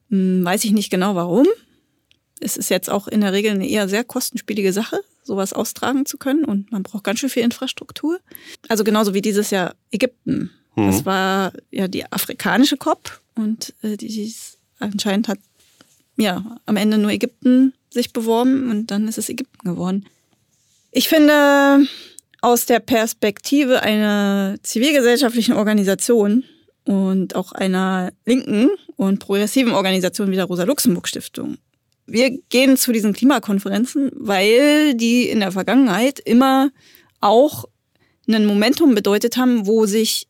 Hm, 0.09 0.43
Weiß 0.43 0.63
ich 0.65 0.71
nicht 0.71 0.89
genau 0.89 1.15
warum. 1.15 1.47
Es 2.39 2.57
ist 2.57 2.69
jetzt 2.69 2.89
auch 2.89 3.07
in 3.07 3.21
der 3.21 3.33
Regel 3.33 3.51
eine 3.51 3.67
eher 3.67 3.87
sehr 3.87 4.03
kostenspielige 4.03 4.73
Sache, 4.73 5.01
sowas 5.23 5.53
austragen 5.53 6.05
zu 6.05 6.17
können. 6.17 6.45
Und 6.45 6.71
man 6.71 6.83
braucht 6.83 7.03
ganz 7.03 7.19
schön 7.19 7.29
viel 7.29 7.43
Infrastruktur. 7.43 8.19
Also 8.67 8.83
genauso 8.83 9.13
wie 9.13 9.21
dieses 9.21 9.51
Jahr 9.51 9.75
Ägypten. 9.91 10.51
Mhm. 10.75 10.87
Das 10.87 11.05
war 11.05 11.53
ja 11.71 11.87
die 11.87 12.11
afrikanische 12.11 12.77
COP. 12.77 13.21
Und 13.35 13.73
äh, 13.81 13.97
die 13.97 14.23
ist, 14.23 14.57
anscheinend 14.79 15.27
hat 15.27 15.39
ja 16.17 16.59
am 16.65 16.77
Ende 16.77 16.97
nur 16.97 17.11
Ägypten 17.11 17.73
sich 17.89 18.13
beworben 18.13 18.69
und 18.69 18.91
dann 18.91 19.07
ist 19.07 19.17
es 19.17 19.29
Ägypten 19.29 19.67
geworden. 19.67 20.05
Ich 20.91 21.09
finde, 21.09 21.87
aus 22.41 22.65
der 22.65 22.79
Perspektive 22.79 23.81
einer 23.81 24.57
zivilgesellschaftlichen 24.61 25.55
Organisation 25.55 26.43
und 26.83 27.35
auch 27.35 27.51
einer 27.53 28.11
linken 28.25 28.69
und 28.95 29.19
progressiven 29.19 29.73
Organisation 29.73 30.31
wie 30.31 30.35
der 30.35 30.45
Rosa-Luxemburg-Stiftung. 30.45 31.57
Wir 32.07 32.37
gehen 32.49 32.77
zu 32.77 32.91
diesen 32.91 33.13
Klimakonferenzen, 33.13 34.11
weil 34.13 34.93
die 34.93 35.27
in 35.27 35.39
der 35.39 35.51
Vergangenheit 35.51 36.19
immer 36.19 36.69
auch 37.19 37.65
ein 38.27 38.45
Momentum 38.45 38.95
bedeutet 38.95 39.37
haben, 39.37 39.65
wo 39.65 39.85
sich 39.85 40.27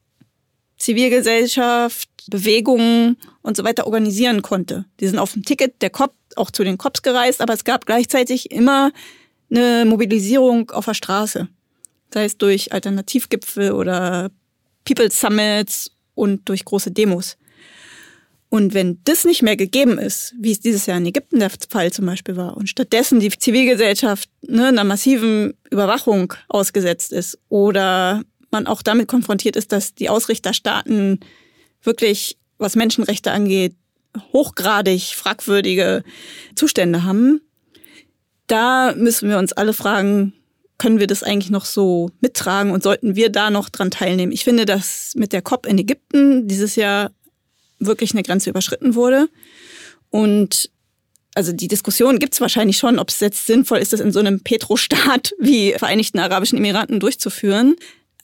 Zivilgesellschaft, 0.78 2.10
Bewegungen 2.28 3.18
und 3.42 3.56
so 3.56 3.64
weiter 3.64 3.86
organisieren 3.86 4.42
konnte. 4.42 4.86
Die 5.00 5.08
sind 5.08 5.20
auf 5.20 5.34
dem 5.34 5.44
Ticket 5.44 5.82
der 5.82 5.90
COP 5.90 6.14
auch 6.36 6.52
zu 6.52 6.64
den 6.64 6.78
COPs 6.78 7.02
gereist, 7.02 7.42
aber 7.42 7.54
es 7.54 7.64
gab 7.64 7.86
gleichzeitig 7.86 8.52
immer 8.52 8.92
eine 9.50 9.86
Mobilisierung 9.86 10.72
auf 10.72 10.86
der 10.86 10.94
Straße. 10.94 11.48
Sei 12.14 12.26
es 12.26 12.38
durch 12.38 12.74
Alternativgipfel 12.74 13.72
oder 13.72 14.32
People 14.84 15.10
Summits 15.12 15.92
und 16.14 16.48
durch 16.50 16.66
große 16.66 16.92
Demos. 16.92 17.38
Und 18.56 18.74
wenn 18.74 19.02
das 19.04 19.26
nicht 19.26 19.42
mehr 19.42 19.58
gegeben 19.58 19.98
ist, 19.98 20.34
wie 20.40 20.54
es 20.54 20.62
dieses 20.62 20.86
Jahr 20.86 20.98
in 20.98 21.06
Ägypten 21.06 21.40
der 21.40 21.52
Fall 21.70 21.92
zum 21.92 22.06
Beispiel 22.06 22.38
war, 22.38 22.56
und 22.56 22.70
stattdessen 22.70 23.20
die 23.20 23.30
Zivilgesellschaft 23.30 24.30
ne, 24.48 24.68
einer 24.68 24.86
massiven 24.86 25.56
Überwachung 25.70 26.34
ausgesetzt 26.48 27.12
ist 27.12 27.38
oder 27.50 28.24
man 28.52 28.66
auch 28.66 28.82
damit 28.82 29.10
konfrontiert 29.10 29.58
ist, 29.58 29.74
dass 29.74 29.94
die 29.94 30.08
Ausrichterstaaten 30.08 31.20
wirklich, 31.84 32.38
was 32.58 32.78
Menschenrechte 32.78 33.34
angeht, 33.34 33.76
hochgradig 34.32 35.02
fragwürdige 35.02 36.06
Zustände 36.56 37.04
haben, 37.04 37.42
da 38.48 38.94
müssen 38.96 39.28
wir 39.28 39.38
uns 39.38 39.52
alle 39.52 39.74
fragen, 39.74 40.32
können 40.78 41.02
wir 41.02 41.08
das 41.08 41.24
eigentlich 41.24 41.52
noch 41.52 41.66
so 41.66 42.10
mittragen 42.22 42.72
und 42.72 42.84
sollten 42.84 43.18
wir 43.18 43.30
da 43.30 43.50
noch 43.50 43.68
dran 43.68 43.92
teilnehmen? 43.92 44.32
Ich 44.32 44.46
finde, 44.46 44.64
dass 44.64 45.12
mit 45.16 45.34
der 45.34 45.42
COP 45.42 45.66
in 45.66 45.78
Ägypten 45.78 46.48
dieses 46.48 46.78
Jahr 46.78 47.12
wirklich 47.80 48.14
eine 48.14 48.24
Grenze 48.24 48.50
überschritten 48.50 48.96
wurde. 48.96 49.30
Und 50.10 50.70
also 51.36 51.52
die 51.52 51.68
Diskussion 51.68 52.20
gibt 52.20 52.34
es 52.34 52.42
wahrscheinlich 52.42 52.78
schon, 52.78 52.98
ob 52.98 53.10
es 53.10 53.20
jetzt 53.20 53.46
sinnvoll 53.46 53.80
ist, 53.80 53.94
das 53.94 54.00
in 54.00 54.12
so 54.12 54.20
einem 54.20 54.42
Petrostaat 54.42 55.34
wie 55.40 55.74
Vereinigten 55.74 56.20
Arabischen 56.20 56.58
Emiraten 56.58 57.00
durchzuführen. 57.00 57.76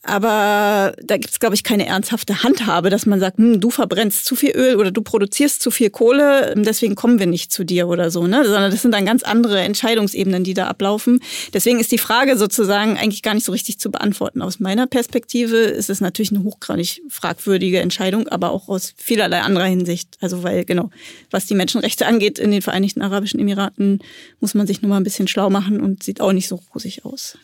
Aber 0.04 0.96
da 1.00 1.16
gibt 1.16 1.32
es, 1.32 1.38
glaube 1.38 1.54
ich, 1.54 1.62
keine 1.62 1.86
ernsthafte 1.86 2.42
Handhabe, 2.42 2.90
dass 2.90 3.06
man 3.06 3.20
sagt, 3.20 3.38
hm, 3.38 3.60
du 3.60 3.70
verbrennst 3.70 4.24
zu 4.24 4.34
viel 4.34 4.50
Öl 4.50 4.76
oder 4.76 4.90
du 4.90 5.00
produzierst 5.02 5.62
zu 5.62 5.70
viel 5.70 5.90
Kohle, 5.90 6.54
deswegen 6.56 6.96
kommen 6.96 7.20
wir 7.20 7.26
nicht 7.26 7.52
zu 7.52 7.64
dir 7.64 7.86
oder 7.86 8.10
so, 8.10 8.26
ne? 8.26 8.44
Sondern 8.44 8.72
das 8.72 8.82
sind 8.82 8.92
dann 8.92 9.06
ganz 9.06 9.22
andere 9.22 9.60
Entscheidungsebenen, 9.60 10.42
die 10.42 10.54
da 10.54 10.66
ablaufen. 10.66 11.20
Deswegen 11.54 11.78
ist 11.78 11.92
die 11.92 11.98
Frage 11.98 12.36
sozusagen 12.36 12.98
eigentlich 12.98 13.22
gar 13.22 13.34
nicht 13.34 13.44
so 13.44 13.52
richtig 13.52 13.78
zu 13.78 13.92
beantworten. 13.92 14.42
Aus 14.42 14.58
meiner 14.58 14.88
Perspektive 14.88 15.56
ist 15.56 15.88
es 15.88 16.00
natürlich 16.00 16.32
eine 16.32 16.42
hochgradig 16.42 17.02
fragwürdige 17.08 17.78
Entscheidung, 17.78 18.26
aber 18.26 18.50
auch 18.50 18.68
aus 18.68 18.94
vielerlei 18.96 19.40
anderer 19.42 19.66
Hinsicht. 19.66 20.16
Also 20.20 20.42
weil, 20.42 20.64
genau, 20.64 20.90
was 21.30 21.46
die 21.46 21.54
Menschenrechte 21.54 22.06
angeht 22.06 22.40
in 22.40 22.50
den 22.50 22.62
Vereinigten 22.62 23.02
Arabischen 23.02 23.38
Emiraten, 23.38 24.00
muss 24.40 24.54
man 24.54 24.66
sich 24.66 24.82
nur 24.82 24.88
mal 24.88 24.96
ein 24.96 25.04
bisschen 25.04 25.28
schlau 25.28 25.48
machen 25.48 25.80
und 25.80 26.02
sieht 26.02 26.20
auch 26.20 26.32
nicht 26.32 26.48
so 26.48 26.60
rosig 26.74 27.04
aus. 27.04 27.38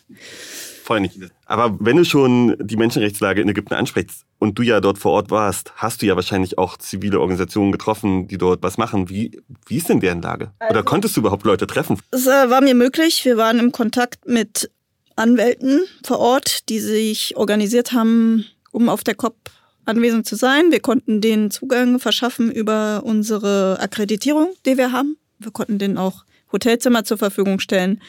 Voll 0.88 1.00
nicht. 1.00 1.18
Aber 1.44 1.76
wenn 1.80 1.98
du 1.98 2.04
schon 2.06 2.56
die 2.58 2.78
Menschenrechtslage 2.78 3.42
in 3.42 3.48
Ägypten 3.50 3.74
ansprichst 3.74 4.24
und 4.38 4.58
du 4.58 4.62
ja 4.62 4.80
dort 4.80 4.96
vor 4.96 5.12
Ort 5.12 5.30
warst, 5.30 5.70
hast 5.76 6.00
du 6.00 6.06
ja 6.06 6.16
wahrscheinlich 6.16 6.56
auch 6.56 6.78
zivile 6.78 7.20
Organisationen 7.20 7.72
getroffen, 7.72 8.26
die 8.26 8.38
dort 8.38 8.62
was 8.62 8.78
machen. 8.78 9.10
Wie, 9.10 9.38
wie 9.66 9.76
ist 9.76 9.90
denn 9.90 10.00
deren 10.00 10.22
Lage? 10.22 10.50
Oder 10.70 10.82
konntest 10.82 11.14
du 11.14 11.20
überhaupt 11.20 11.44
Leute 11.44 11.66
treffen? 11.66 12.00
Es 12.10 12.26
äh, 12.26 12.48
war 12.48 12.62
mir 12.62 12.74
möglich. 12.74 13.22
Wir 13.26 13.36
waren 13.36 13.58
im 13.58 13.70
Kontakt 13.70 14.26
mit 14.26 14.70
Anwälten 15.14 15.82
vor 16.06 16.20
Ort, 16.20 16.70
die 16.70 16.80
sich 16.80 17.36
organisiert 17.36 17.92
haben, 17.92 18.46
um 18.72 18.88
auf 18.88 19.04
der 19.04 19.14
COP 19.14 19.36
anwesend 19.84 20.24
zu 20.24 20.36
sein. 20.36 20.72
Wir 20.72 20.80
konnten 20.80 21.20
denen 21.20 21.50
Zugang 21.50 21.98
verschaffen 21.98 22.50
über 22.50 23.02
unsere 23.04 23.78
Akkreditierung, 23.78 24.54
die 24.64 24.78
wir 24.78 24.90
haben. 24.92 25.18
Wir 25.38 25.52
konnten 25.52 25.78
denen 25.78 25.98
auch 25.98 26.24
Hotelzimmer 26.50 27.04
zur 27.04 27.18
Verfügung 27.18 27.60
stellen. 27.60 28.00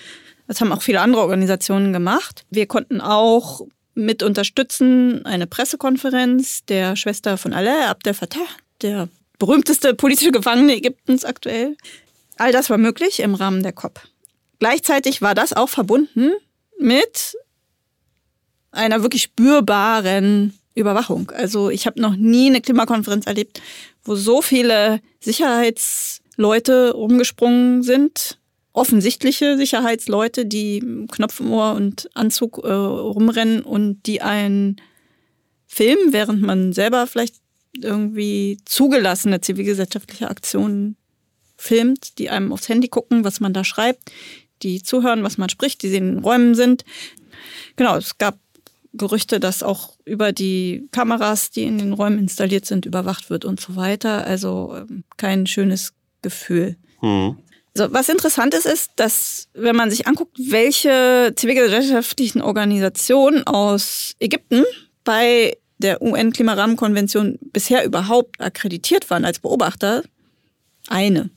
Das 0.50 0.62
haben 0.62 0.72
auch 0.72 0.82
viele 0.82 1.00
andere 1.00 1.22
Organisationen 1.22 1.94
gemacht. 1.94 2.44
Wir 2.50 2.66
konnten 2.66 3.02
auch 3.02 3.62
mit 3.94 4.24
unterstützen 4.24 5.24
eine 5.24 5.46
Pressekonferenz 5.46 6.66
der 6.66 6.96
Schwester 6.96 7.38
von 7.38 7.54
Allah, 7.54 7.92
Abdel 7.92 8.16
Fattah, 8.16 8.48
der 8.82 9.10
berühmteste 9.38 9.94
politische 9.94 10.32
Gefangene 10.32 10.76
Ägyptens 10.76 11.24
aktuell. 11.24 11.78
All 12.38 12.52
das 12.52 12.72
war 12.72 12.80
möglich 12.80 13.20
im 13.20 13.36
Rahmen 13.36 13.62
der 13.62 13.74
COP. 13.74 14.02
Gleichzeitig 14.58 15.22
war 15.22 15.36
das 15.36 15.54
auch 15.54 15.70
verbunden 15.70 16.32
mit 16.80 17.38
einer 18.72 19.04
wirklich 19.04 19.22
spürbaren 19.22 20.58
Überwachung. 20.74 21.30
Also 21.30 21.70
ich 21.70 21.86
habe 21.86 22.02
noch 22.02 22.16
nie 22.16 22.48
eine 22.50 22.62
Klimakonferenz 22.62 23.28
erlebt, 23.28 23.62
wo 24.04 24.16
so 24.16 24.42
viele 24.42 25.00
Sicherheitsleute 25.20 26.94
rumgesprungen 26.94 27.84
sind. 27.84 28.39
Offensichtliche 28.80 29.58
Sicherheitsleute, 29.58 30.46
die 30.46 31.06
Knopf 31.12 31.42
im 31.42 31.52
Ohr 31.52 31.74
und 31.74 32.10
Anzug 32.14 32.60
äh, 32.64 32.72
rumrennen 32.72 33.62
und 33.62 34.06
die 34.06 34.22
einen 34.22 34.78
filmen, 35.68 36.14
während 36.14 36.42
man 36.42 36.72
selber 36.72 37.06
vielleicht 37.06 37.36
irgendwie 37.76 38.58
zugelassene 38.64 39.42
zivilgesellschaftliche 39.42 40.30
Aktionen 40.30 40.96
filmt, 41.58 42.20
die 42.20 42.30
einem 42.30 42.54
aufs 42.54 42.70
Handy 42.70 42.88
gucken, 42.88 43.26
was 43.26 43.42
man 43.42 43.52
da 43.52 43.66
schreibt, 43.66 44.14
die 44.62 44.82
zuhören, 44.82 45.24
was 45.24 45.38
man 45.38 45.50
spricht, 45.50 45.84
die 45.84 45.94
in 45.94 46.16
den 46.16 46.20
Räumen 46.20 46.56
sind. 46.56 46.86
Genau, 47.76 47.98
es 47.98 48.18
gab 48.18 48.40
Gerüchte, 48.94 49.42
dass 49.42 49.62
auch 49.62 49.98
über 50.06 50.32
die 50.32 50.88
Kameras, 50.92 51.52
die 51.52 51.64
in 51.64 51.80
den 51.80 51.92
Räumen 51.92 52.18
installiert 52.18 52.66
sind, 52.66 52.86
überwacht 52.86 53.30
wird 53.30 53.44
und 53.44 53.60
so 53.60 53.76
weiter. 53.76 54.26
Also 54.26 54.74
ähm, 54.78 55.04
kein 55.18 55.48
schönes 55.48 55.92
Gefühl. 56.22 56.78
Hm. 57.02 57.36
So, 57.76 57.92
was 57.94 58.10
interessant 58.10 58.54
ist, 58.54 58.66
ist, 58.66 58.92
dass 58.96 59.48
wenn 59.54 59.76
man 59.76 59.92
sich 59.92 60.08
anguckt, 60.08 60.38
welche 60.38 61.34
zivilgesellschaftlichen 61.36 62.42
Organisationen 62.42 63.46
aus 63.46 64.16
Ägypten 64.20 64.64
bei 65.04 65.58
der 65.78 66.02
UN-Klimarahmenkonvention 66.02 67.40
bisher 67.42 67.86
überhaupt 67.86 68.42
akkreditiert 68.42 69.10
waren 69.10 69.24
als 69.24 69.40
Beobachter, 69.40 70.04
eine. 70.88 71.30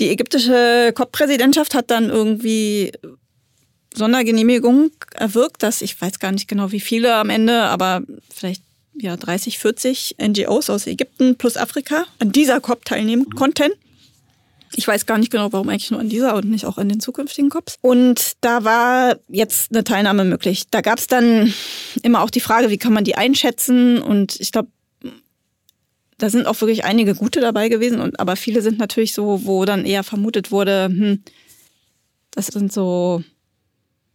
Die 0.00 0.10
ägyptische 0.10 0.92
COP-Präsidentschaft 0.94 1.74
hat 1.74 1.90
dann 1.90 2.10
irgendwie 2.10 2.92
Sondergenehmigung 3.94 4.90
erwirkt, 5.14 5.62
dass 5.62 5.80
ich 5.80 6.00
weiß 6.00 6.18
gar 6.18 6.32
nicht 6.32 6.48
genau 6.48 6.72
wie 6.72 6.80
viele 6.80 7.14
am 7.14 7.30
Ende, 7.30 7.62
aber 7.62 8.02
vielleicht 8.34 8.62
ja 8.94 9.16
30, 9.16 9.58
40 9.58 10.16
NGOs 10.20 10.70
aus 10.70 10.86
Ägypten 10.86 11.36
plus 11.36 11.56
Afrika 11.56 12.06
an 12.18 12.32
dieser 12.32 12.60
COP 12.60 12.84
teilnehmen 12.84 13.30
konnten. 13.30 13.70
Ich 14.76 14.86
weiß 14.86 15.06
gar 15.06 15.16
nicht 15.16 15.32
genau, 15.32 15.52
warum 15.52 15.70
eigentlich 15.70 15.90
nur 15.90 16.00
an 16.00 16.10
dieser 16.10 16.34
und 16.36 16.50
nicht 16.50 16.66
auch 16.66 16.76
an 16.76 16.88
den 16.88 17.00
zukünftigen 17.00 17.48
COPs. 17.48 17.78
Und 17.80 18.32
da 18.42 18.62
war 18.62 19.16
jetzt 19.28 19.72
eine 19.72 19.84
Teilnahme 19.84 20.24
möglich. 20.24 20.64
Da 20.70 20.82
gab 20.82 20.98
es 20.98 21.06
dann 21.06 21.52
immer 22.02 22.22
auch 22.22 22.30
die 22.30 22.40
Frage, 22.40 22.68
wie 22.68 22.76
kann 22.76 22.92
man 22.92 23.04
die 23.04 23.16
einschätzen? 23.16 24.02
Und 24.02 24.38
ich 24.38 24.52
glaube, 24.52 24.68
da 26.18 26.28
sind 26.28 26.46
auch 26.46 26.60
wirklich 26.60 26.84
einige 26.84 27.14
gute 27.14 27.40
dabei 27.40 27.68
gewesen, 27.68 28.00
und, 28.00 28.20
aber 28.20 28.36
viele 28.36 28.62
sind 28.62 28.78
natürlich 28.78 29.14
so, 29.14 29.44
wo 29.44 29.64
dann 29.64 29.84
eher 29.84 30.02
vermutet 30.02 30.50
wurde, 30.50 30.84
hm, 30.86 31.22
das 32.30 32.46
sind 32.46 32.72
so, 32.72 33.22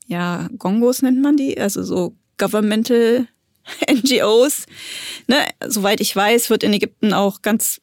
ja, 0.08 0.48
Gongos 0.58 1.02
nennt 1.02 1.22
man 1.22 1.38
die, 1.38 1.60
also 1.60 1.84
so 1.84 2.16
governmental 2.38 3.28
NGOs. 3.92 4.66
Ne? 5.28 5.38
Soweit 5.66 6.02
ich 6.02 6.16
weiß, 6.16 6.50
wird 6.50 6.64
in 6.64 6.74
Ägypten 6.74 7.14
auch 7.14 7.42
ganz 7.42 7.82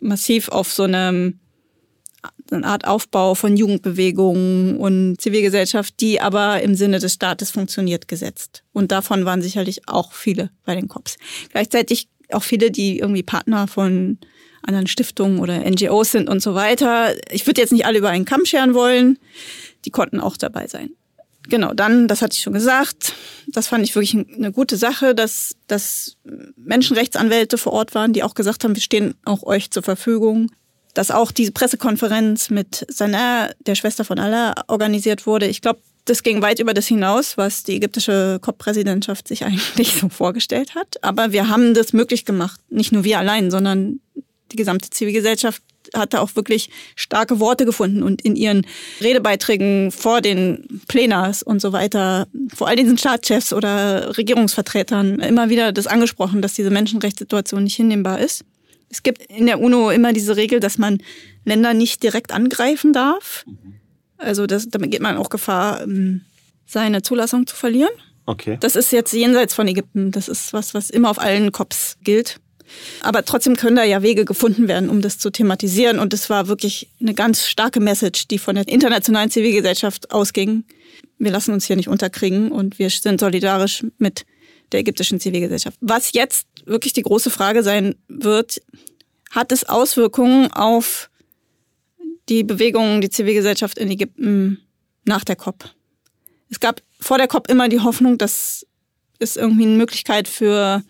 massiv 0.00 0.48
auf 0.48 0.72
so 0.72 0.84
einem 0.84 1.40
eine 2.50 2.66
Art 2.66 2.86
Aufbau 2.86 3.34
von 3.34 3.56
Jugendbewegungen 3.56 4.76
und 4.76 5.20
Zivilgesellschaft, 5.20 6.00
die 6.00 6.20
aber 6.20 6.62
im 6.62 6.74
Sinne 6.74 6.98
des 6.98 7.14
Staates 7.14 7.50
funktioniert, 7.50 8.08
gesetzt. 8.08 8.64
Und 8.72 8.90
davon 8.90 9.24
waren 9.24 9.42
sicherlich 9.42 9.88
auch 9.88 10.12
viele 10.12 10.50
bei 10.64 10.74
den 10.74 10.88
Cops. 10.88 11.16
Gleichzeitig 11.50 12.08
auch 12.32 12.42
viele, 12.42 12.70
die 12.70 12.98
irgendwie 12.98 13.22
Partner 13.22 13.68
von 13.68 14.18
anderen 14.62 14.86
Stiftungen 14.86 15.40
oder 15.40 15.58
NGOs 15.58 16.12
sind 16.12 16.28
und 16.28 16.40
so 16.42 16.54
weiter. 16.54 17.14
Ich 17.30 17.46
würde 17.46 17.60
jetzt 17.60 17.72
nicht 17.72 17.86
alle 17.86 17.98
über 17.98 18.10
einen 18.10 18.24
Kamm 18.24 18.44
scheren 18.44 18.74
wollen. 18.74 19.18
Die 19.84 19.90
konnten 19.90 20.20
auch 20.20 20.36
dabei 20.36 20.66
sein. 20.66 20.90
Genau, 21.48 21.72
dann, 21.72 22.08
das 22.08 22.20
hatte 22.20 22.34
ich 22.34 22.42
schon 22.42 22.52
gesagt, 22.52 23.14
das 23.46 23.68
fand 23.68 23.82
ich 23.82 23.94
wirklich 23.94 24.14
eine 24.14 24.52
gute 24.52 24.76
Sache, 24.76 25.14
dass, 25.14 25.56
dass 25.66 26.18
Menschenrechtsanwälte 26.56 27.56
vor 27.56 27.72
Ort 27.72 27.94
waren, 27.94 28.12
die 28.12 28.22
auch 28.22 28.34
gesagt 28.34 28.64
haben, 28.64 28.74
wir 28.74 28.82
stehen 28.82 29.14
auch 29.24 29.42
euch 29.44 29.70
zur 29.70 29.82
Verfügung. 29.82 30.50
Dass 30.94 31.10
auch 31.10 31.30
diese 31.32 31.52
Pressekonferenz 31.52 32.50
mit 32.50 32.84
Sanaa, 32.88 33.50
der 33.66 33.74
Schwester 33.74 34.04
von 34.04 34.18
Allah, 34.18 34.54
organisiert 34.68 35.26
wurde. 35.26 35.46
Ich 35.46 35.60
glaube, 35.60 35.80
das 36.06 36.22
ging 36.22 36.42
weit 36.42 36.58
über 36.58 36.74
das 36.74 36.86
hinaus, 36.86 37.36
was 37.36 37.62
die 37.62 37.76
ägyptische 37.76 38.38
COP-Präsidentschaft 38.40 39.28
sich 39.28 39.44
eigentlich 39.46 39.94
so 39.94 40.08
vorgestellt 40.08 40.74
hat. 40.74 41.02
Aber 41.02 41.32
wir 41.32 41.48
haben 41.48 41.74
das 41.74 41.92
möglich 41.92 42.24
gemacht. 42.24 42.60
Nicht 42.70 42.92
nur 42.92 43.04
wir 43.04 43.18
allein, 43.18 43.50
sondern 43.50 44.00
die 44.50 44.56
gesamte 44.56 44.90
Zivilgesellschaft 44.90 45.62
hat 45.94 46.14
da 46.14 46.20
auch 46.20 46.36
wirklich 46.36 46.70
starke 46.96 47.40
Worte 47.40 47.64
gefunden 47.64 48.02
und 48.02 48.22
in 48.22 48.36
ihren 48.36 48.66
Redebeiträgen 49.00 49.90
vor 49.90 50.20
den 50.20 50.82
Plenars 50.88 51.42
und 51.42 51.60
so 51.60 51.72
weiter, 51.72 52.26
vor 52.54 52.68
all 52.68 52.76
diesen 52.76 52.98
Staatschefs 52.98 53.52
oder 53.52 54.16
Regierungsvertretern 54.16 55.20
immer 55.20 55.48
wieder 55.48 55.72
das 55.72 55.86
angesprochen, 55.86 56.42
dass 56.42 56.54
diese 56.54 56.70
Menschenrechtssituation 56.70 57.64
nicht 57.64 57.76
hinnehmbar 57.76 58.18
ist. 58.20 58.44
Es 58.90 59.02
gibt 59.02 59.22
in 59.30 59.46
der 59.46 59.60
UNO 59.60 59.90
immer 59.90 60.12
diese 60.12 60.36
Regel, 60.36 60.60
dass 60.60 60.78
man 60.78 60.98
Länder 61.44 61.74
nicht 61.74 62.02
direkt 62.02 62.32
angreifen 62.32 62.92
darf. 62.92 63.44
Also 64.16 64.46
das, 64.46 64.68
damit 64.68 64.90
geht 64.90 65.02
man 65.02 65.16
auch 65.16 65.30
Gefahr, 65.30 65.82
ähm, 65.82 66.22
seine 66.66 67.02
Zulassung 67.02 67.46
zu 67.46 67.56
verlieren. 67.56 67.90
Okay. 68.26 68.58
Das 68.60 68.76
ist 68.76 68.92
jetzt 68.92 69.12
jenseits 69.12 69.54
von 69.54 69.68
Ägypten. 69.68 70.10
Das 70.10 70.28
ist 70.28 70.52
was, 70.52 70.74
was 70.74 70.90
immer 70.90 71.10
auf 71.10 71.18
allen 71.18 71.50
COPs 71.52 71.96
gilt. 72.02 72.40
Aber 73.00 73.24
trotzdem 73.24 73.56
können 73.56 73.76
da 73.76 73.84
ja 73.84 74.02
Wege 74.02 74.26
gefunden 74.26 74.68
werden, 74.68 74.90
um 74.90 75.00
das 75.00 75.18
zu 75.18 75.30
thematisieren. 75.30 75.98
Und 75.98 76.12
es 76.12 76.28
war 76.28 76.48
wirklich 76.48 76.90
eine 77.00 77.14
ganz 77.14 77.46
starke 77.46 77.80
Message, 77.80 78.28
die 78.28 78.38
von 78.38 78.56
der 78.56 78.68
internationalen 78.68 79.30
Zivilgesellschaft 79.30 80.10
ausging. 80.10 80.64
Wir 81.18 81.30
lassen 81.30 81.52
uns 81.52 81.64
hier 81.64 81.76
nicht 81.76 81.88
unterkriegen 81.88 82.52
und 82.52 82.78
wir 82.78 82.90
sind 82.90 83.20
solidarisch 83.20 83.84
mit 83.98 84.26
der 84.72 84.80
ägyptischen 84.80 85.20
Zivilgesellschaft. 85.20 85.78
Was 85.80 86.12
jetzt 86.12 86.46
wirklich 86.64 86.92
die 86.92 87.02
große 87.02 87.30
Frage 87.30 87.62
sein 87.62 87.94
wird, 88.08 88.60
hat 89.30 89.52
es 89.52 89.64
Auswirkungen 89.68 90.52
auf 90.52 91.10
die 92.28 92.44
Bewegungen, 92.44 93.00
die 93.00 93.10
Zivilgesellschaft 93.10 93.78
in 93.78 93.90
Ägypten 93.90 94.60
nach 95.04 95.24
der 95.24 95.36
COP? 95.36 95.70
Es 96.50 96.60
gab 96.60 96.82
vor 97.00 97.18
der 97.18 97.28
COP 97.28 97.48
immer 97.48 97.68
die 97.68 97.80
Hoffnung, 97.80 98.18
dass 98.18 98.66
es 99.18 99.36
irgendwie 99.36 99.64
eine 99.64 99.76
Möglichkeit 99.76 100.28
für 100.28 100.82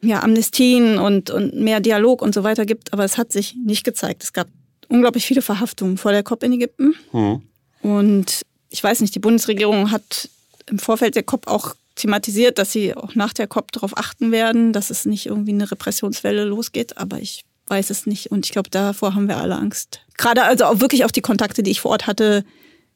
ja, 0.00 0.22
Amnestien 0.22 0.98
und, 0.98 1.30
und 1.30 1.54
mehr 1.54 1.80
Dialog 1.80 2.22
und 2.22 2.34
so 2.34 2.44
weiter 2.44 2.66
gibt, 2.66 2.92
aber 2.92 3.04
es 3.04 3.18
hat 3.18 3.32
sich 3.32 3.54
nicht 3.54 3.84
gezeigt. 3.84 4.22
Es 4.22 4.32
gab 4.32 4.48
unglaublich 4.88 5.26
viele 5.26 5.42
Verhaftungen 5.42 5.98
vor 5.98 6.12
der 6.12 6.22
COP 6.22 6.42
in 6.42 6.52
Ägypten. 6.52 6.94
Mhm. 7.12 7.42
Und 7.82 8.42
ich 8.70 8.82
weiß 8.82 9.00
nicht, 9.00 9.14
die 9.14 9.20
Bundesregierung 9.20 9.90
hat 9.90 10.28
im 10.66 10.78
Vorfeld 10.78 11.14
der 11.14 11.22
COP 11.22 11.46
auch 11.46 11.74
thematisiert, 11.98 12.58
dass 12.58 12.72
sie 12.72 12.94
auch 12.96 13.14
nach 13.14 13.32
der 13.32 13.46
COP 13.46 13.72
darauf 13.72 13.96
achten 13.96 14.32
werden, 14.32 14.72
dass 14.72 14.90
es 14.90 15.04
nicht 15.04 15.26
irgendwie 15.26 15.52
eine 15.52 15.70
Repressionswelle 15.70 16.44
losgeht, 16.44 16.96
aber 16.96 17.18
ich 17.18 17.44
weiß 17.66 17.90
es 17.90 18.06
nicht 18.06 18.30
und 18.30 18.46
ich 18.46 18.52
glaube, 18.52 18.70
davor 18.70 19.14
haben 19.14 19.28
wir 19.28 19.36
alle 19.36 19.56
Angst. 19.56 20.00
Gerade 20.16 20.44
also 20.44 20.64
auch 20.64 20.80
wirklich 20.80 21.04
auch 21.04 21.10
die 21.10 21.20
Kontakte, 21.20 21.62
die 21.62 21.70
ich 21.70 21.80
vor 21.80 21.90
Ort 21.90 22.06
hatte, 22.06 22.44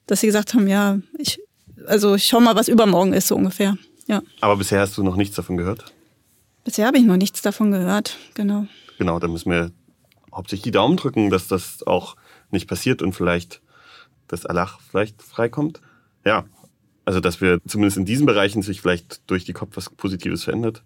dass 0.07 0.21
sie 0.21 0.27
gesagt 0.27 0.55
haben, 0.55 0.67
ja, 0.67 0.99
ich, 1.19 1.41
also 1.87 2.15
ich 2.15 2.25
schau 2.25 2.41
mal, 2.41 2.57
was 2.57 2.69
übermorgen 2.69 3.13
ist, 3.13 3.29
so 3.29 3.37
ungefähr. 3.37 3.77
Ja. 4.07 4.23
Aber 4.41 4.57
bisher 4.57 4.81
hast 4.81 4.97
du 4.97 5.03
noch 5.03 5.17
nichts 5.17 5.37
davon 5.37 5.57
gehört? 5.57 5.93
Bisher 6.65 6.87
habe 6.87 6.99
ich 6.99 7.05
noch 7.05 7.17
nichts 7.17 7.43
davon 7.43 7.71
gehört, 7.71 8.17
genau. 8.35 8.67
Genau, 8.99 9.19
da 9.19 9.29
müssen 9.29 9.51
wir 9.51 9.73
hauptsächlich 10.33 10.65
die 10.65 10.71
Daumen 10.71 10.97
drücken, 10.97 11.31
dass 11.31 11.49
das 11.49 11.87
auch 11.87 12.17
nicht 12.51 12.69
passiert 12.69 13.03
und 13.03 13.15
vielleicht, 13.15 13.61
dass 14.29 14.47
Allah 14.47 14.71
vielleicht 14.91 15.23
freikommt. 15.23 15.81
Ja, 16.25 16.45
also 17.05 17.21
dass 17.21 17.41
wir 17.41 17.61
zumindest 17.67 17.97
in 17.97 18.05
diesen 18.05 18.27
Bereichen 18.27 18.63
sich 18.63 18.81
vielleicht 18.81 19.29
durch 19.29 19.45
die 19.45 19.53
COP 19.53 19.77
was 19.77 19.91
Positives 19.91 20.45
verändert. 20.45 20.83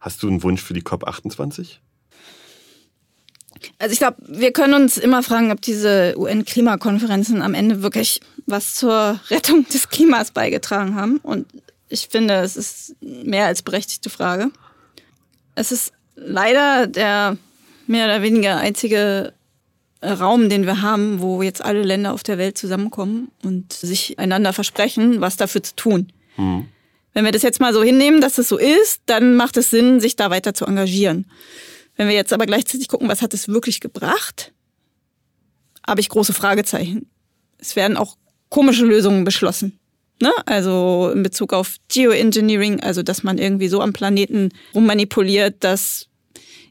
Hast 0.00 0.22
du 0.22 0.28
einen 0.28 0.42
Wunsch 0.42 0.62
für 0.62 0.74
die 0.74 0.82
COP 0.82 1.06
28? 1.06 1.80
Also 3.78 3.92
ich 3.92 3.98
glaube, 3.98 4.16
wir 4.26 4.52
können 4.52 4.74
uns 4.74 4.98
immer 4.98 5.22
fragen, 5.22 5.50
ob 5.50 5.60
diese 5.60 6.14
UN-Klimakonferenzen 6.16 7.42
am 7.42 7.54
Ende 7.54 7.82
wirklich 7.82 8.20
was 8.46 8.74
zur 8.74 9.20
Rettung 9.30 9.66
des 9.68 9.88
Klimas 9.88 10.30
beigetragen 10.30 10.94
haben. 10.94 11.18
Und 11.18 11.46
ich 11.88 12.08
finde, 12.08 12.34
es 12.34 12.56
ist 12.56 12.96
mehr 13.00 13.46
als 13.46 13.62
berechtigte 13.62 14.10
Frage. 14.10 14.50
Es 15.54 15.72
ist 15.72 15.92
leider 16.14 16.86
der 16.86 17.36
mehr 17.86 18.06
oder 18.06 18.22
weniger 18.22 18.58
einzige 18.58 19.32
Raum, 20.02 20.48
den 20.48 20.64
wir 20.64 20.82
haben, 20.82 21.20
wo 21.20 21.42
jetzt 21.42 21.64
alle 21.64 21.82
Länder 21.82 22.12
auf 22.12 22.22
der 22.22 22.38
Welt 22.38 22.56
zusammenkommen 22.56 23.30
und 23.42 23.72
sich 23.72 24.18
einander 24.18 24.52
versprechen, 24.52 25.20
was 25.20 25.36
dafür 25.36 25.62
zu 25.62 25.74
tun. 25.74 26.12
Mhm. 26.36 26.68
Wenn 27.14 27.24
wir 27.24 27.32
das 27.32 27.42
jetzt 27.42 27.60
mal 27.60 27.74
so 27.74 27.82
hinnehmen, 27.82 28.20
dass 28.20 28.38
es 28.38 28.48
so 28.48 28.58
ist, 28.58 29.02
dann 29.06 29.34
macht 29.34 29.56
es 29.56 29.70
Sinn, 29.70 29.98
sich 29.98 30.14
da 30.14 30.30
weiter 30.30 30.54
zu 30.54 30.66
engagieren. 30.66 31.26
Wenn 31.96 32.06
wir 32.06 32.14
jetzt 32.14 32.32
aber 32.32 32.46
gleichzeitig 32.46 32.86
gucken, 32.86 33.08
was 33.08 33.22
hat 33.22 33.34
es 33.34 33.48
wirklich 33.48 33.80
gebracht, 33.80 34.52
habe 35.84 36.00
ich 36.00 36.08
große 36.08 36.32
Fragezeichen. 36.32 37.10
Es 37.58 37.74
werden 37.74 37.96
auch 37.96 38.16
komische 38.50 38.84
Lösungen 38.84 39.24
beschlossen. 39.24 39.80
Ne? 40.20 40.32
Also 40.46 41.10
in 41.12 41.22
Bezug 41.22 41.52
auf 41.52 41.76
Geoengineering, 41.88 42.80
also 42.80 43.02
dass 43.02 43.22
man 43.22 43.38
irgendwie 43.38 43.68
so 43.68 43.80
am 43.80 43.92
Planeten 43.92 44.50
rummanipuliert, 44.74 45.56
dass 45.64 46.07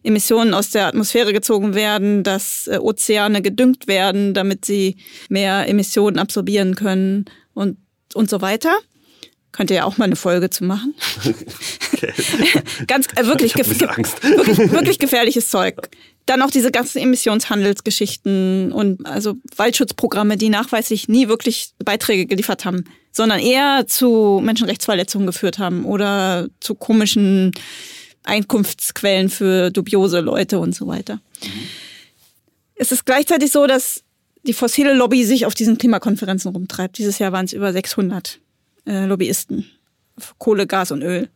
Emissionen 0.03 0.53
aus 0.53 0.69
der 0.69 0.87
Atmosphäre 0.87 1.33
gezogen 1.33 1.75
werden, 1.75 2.23
dass 2.23 2.67
äh, 2.67 2.77
Ozeane 2.77 3.41
gedüngt 3.41 3.87
werden, 3.87 4.33
damit 4.33 4.65
sie 4.65 4.97
mehr 5.29 5.67
Emissionen 5.67 6.19
absorbieren 6.19 6.75
können 6.75 7.25
und, 7.53 7.77
und 8.13 8.29
so 8.29 8.41
weiter. 8.41 8.77
Könnt 9.51 9.71
ihr 9.71 9.77
ja 9.77 9.83
auch 9.85 9.97
mal 9.97 10.05
eine 10.05 10.15
Folge 10.15 10.49
zu 10.49 10.65
machen. 10.65 10.93
Okay. 11.17 12.13
Ganz 12.87 13.07
äh, 13.15 13.25
wirklich, 13.25 13.53
gef 13.53 13.67
wirklich, 13.79 14.71
wirklich 14.71 14.99
gefährliches 14.99 15.49
Zeug. 15.49 15.89
Dann 16.27 16.41
auch 16.41 16.51
diese 16.51 16.69
ganzen 16.69 16.99
Emissionshandelsgeschichten 16.99 18.71
und 18.71 19.05
also 19.07 19.35
Waldschutzprogramme, 19.55 20.37
die 20.37 20.49
nachweislich 20.49 21.07
nie 21.07 21.27
wirklich 21.27 21.71
Beiträge 21.83 22.27
geliefert 22.27 22.65
haben, 22.65 22.83
sondern 23.11 23.39
eher 23.39 23.87
zu 23.87 24.41
Menschenrechtsverletzungen 24.43 25.25
geführt 25.25 25.57
haben 25.57 25.85
oder 25.85 26.49
zu 26.59 26.75
komischen 26.75 27.53
Einkunftsquellen 28.27 29.29
für 29.29 29.71
dubiose 29.71 30.19
Leute 30.19 30.59
und 30.59 30.75
so 30.75 30.87
weiter. 30.87 31.15
Mhm. 31.15 31.49
Es 32.75 32.91
ist 32.91 33.05
gleichzeitig 33.05 33.51
so, 33.51 33.65
dass 33.65 34.03
die 34.43 34.53
fossile 34.53 34.93
Lobby 34.93 35.25
sich 35.25 35.45
auf 35.45 35.55
diesen 35.55 35.77
Klimakonferenzen 35.77 36.51
rumtreibt. 36.51 36.97
Dieses 36.97 37.19
Jahr 37.19 37.31
waren 37.31 37.45
es 37.45 37.53
über 37.53 37.73
600 37.73 38.39
äh, 38.85 39.05
Lobbyisten. 39.05 39.65
Kohle, 40.37 40.67
Gas 40.67 40.91
und 40.91 41.01
Öl. 41.01 41.29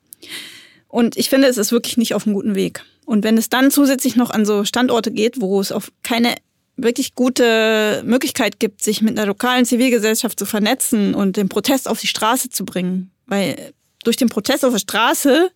Und 0.87 1.17
ich 1.17 1.29
finde, 1.29 1.47
es 1.47 1.57
ist 1.57 1.71
wirklich 1.71 1.97
nicht 1.97 2.13
auf 2.13 2.25
einem 2.25 2.35
guten 2.35 2.55
Weg. 2.55 2.83
Und 3.05 3.23
wenn 3.23 3.37
es 3.37 3.49
dann 3.49 3.71
zusätzlich 3.71 4.15
noch 4.15 4.29
an 4.29 4.45
so 4.45 4.65
Standorte 4.65 5.11
geht, 5.11 5.41
wo 5.41 5.59
es 5.59 5.71
auf 5.71 5.91
keine 6.03 6.35
wirklich 6.77 7.15
gute 7.15 8.01
Möglichkeit 8.05 8.59
gibt, 8.59 8.81
sich 8.81 9.01
mit 9.01 9.17
einer 9.17 9.27
lokalen 9.27 9.65
Zivilgesellschaft 9.65 10.39
zu 10.39 10.45
vernetzen 10.45 11.13
und 11.13 11.37
den 11.37 11.49
Protest 11.49 11.87
auf 11.87 11.99
die 11.99 12.07
Straße 12.07 12.49
zu 12.49 12.65
bringen, 12.65 13.11
weil 13.27 13.73
durch 14.03 14.17
den 14.17 14.29
Protest 14.29 14.65
auf 14.65 14.71
der 14.73 14.79
Straße 14.79 15.51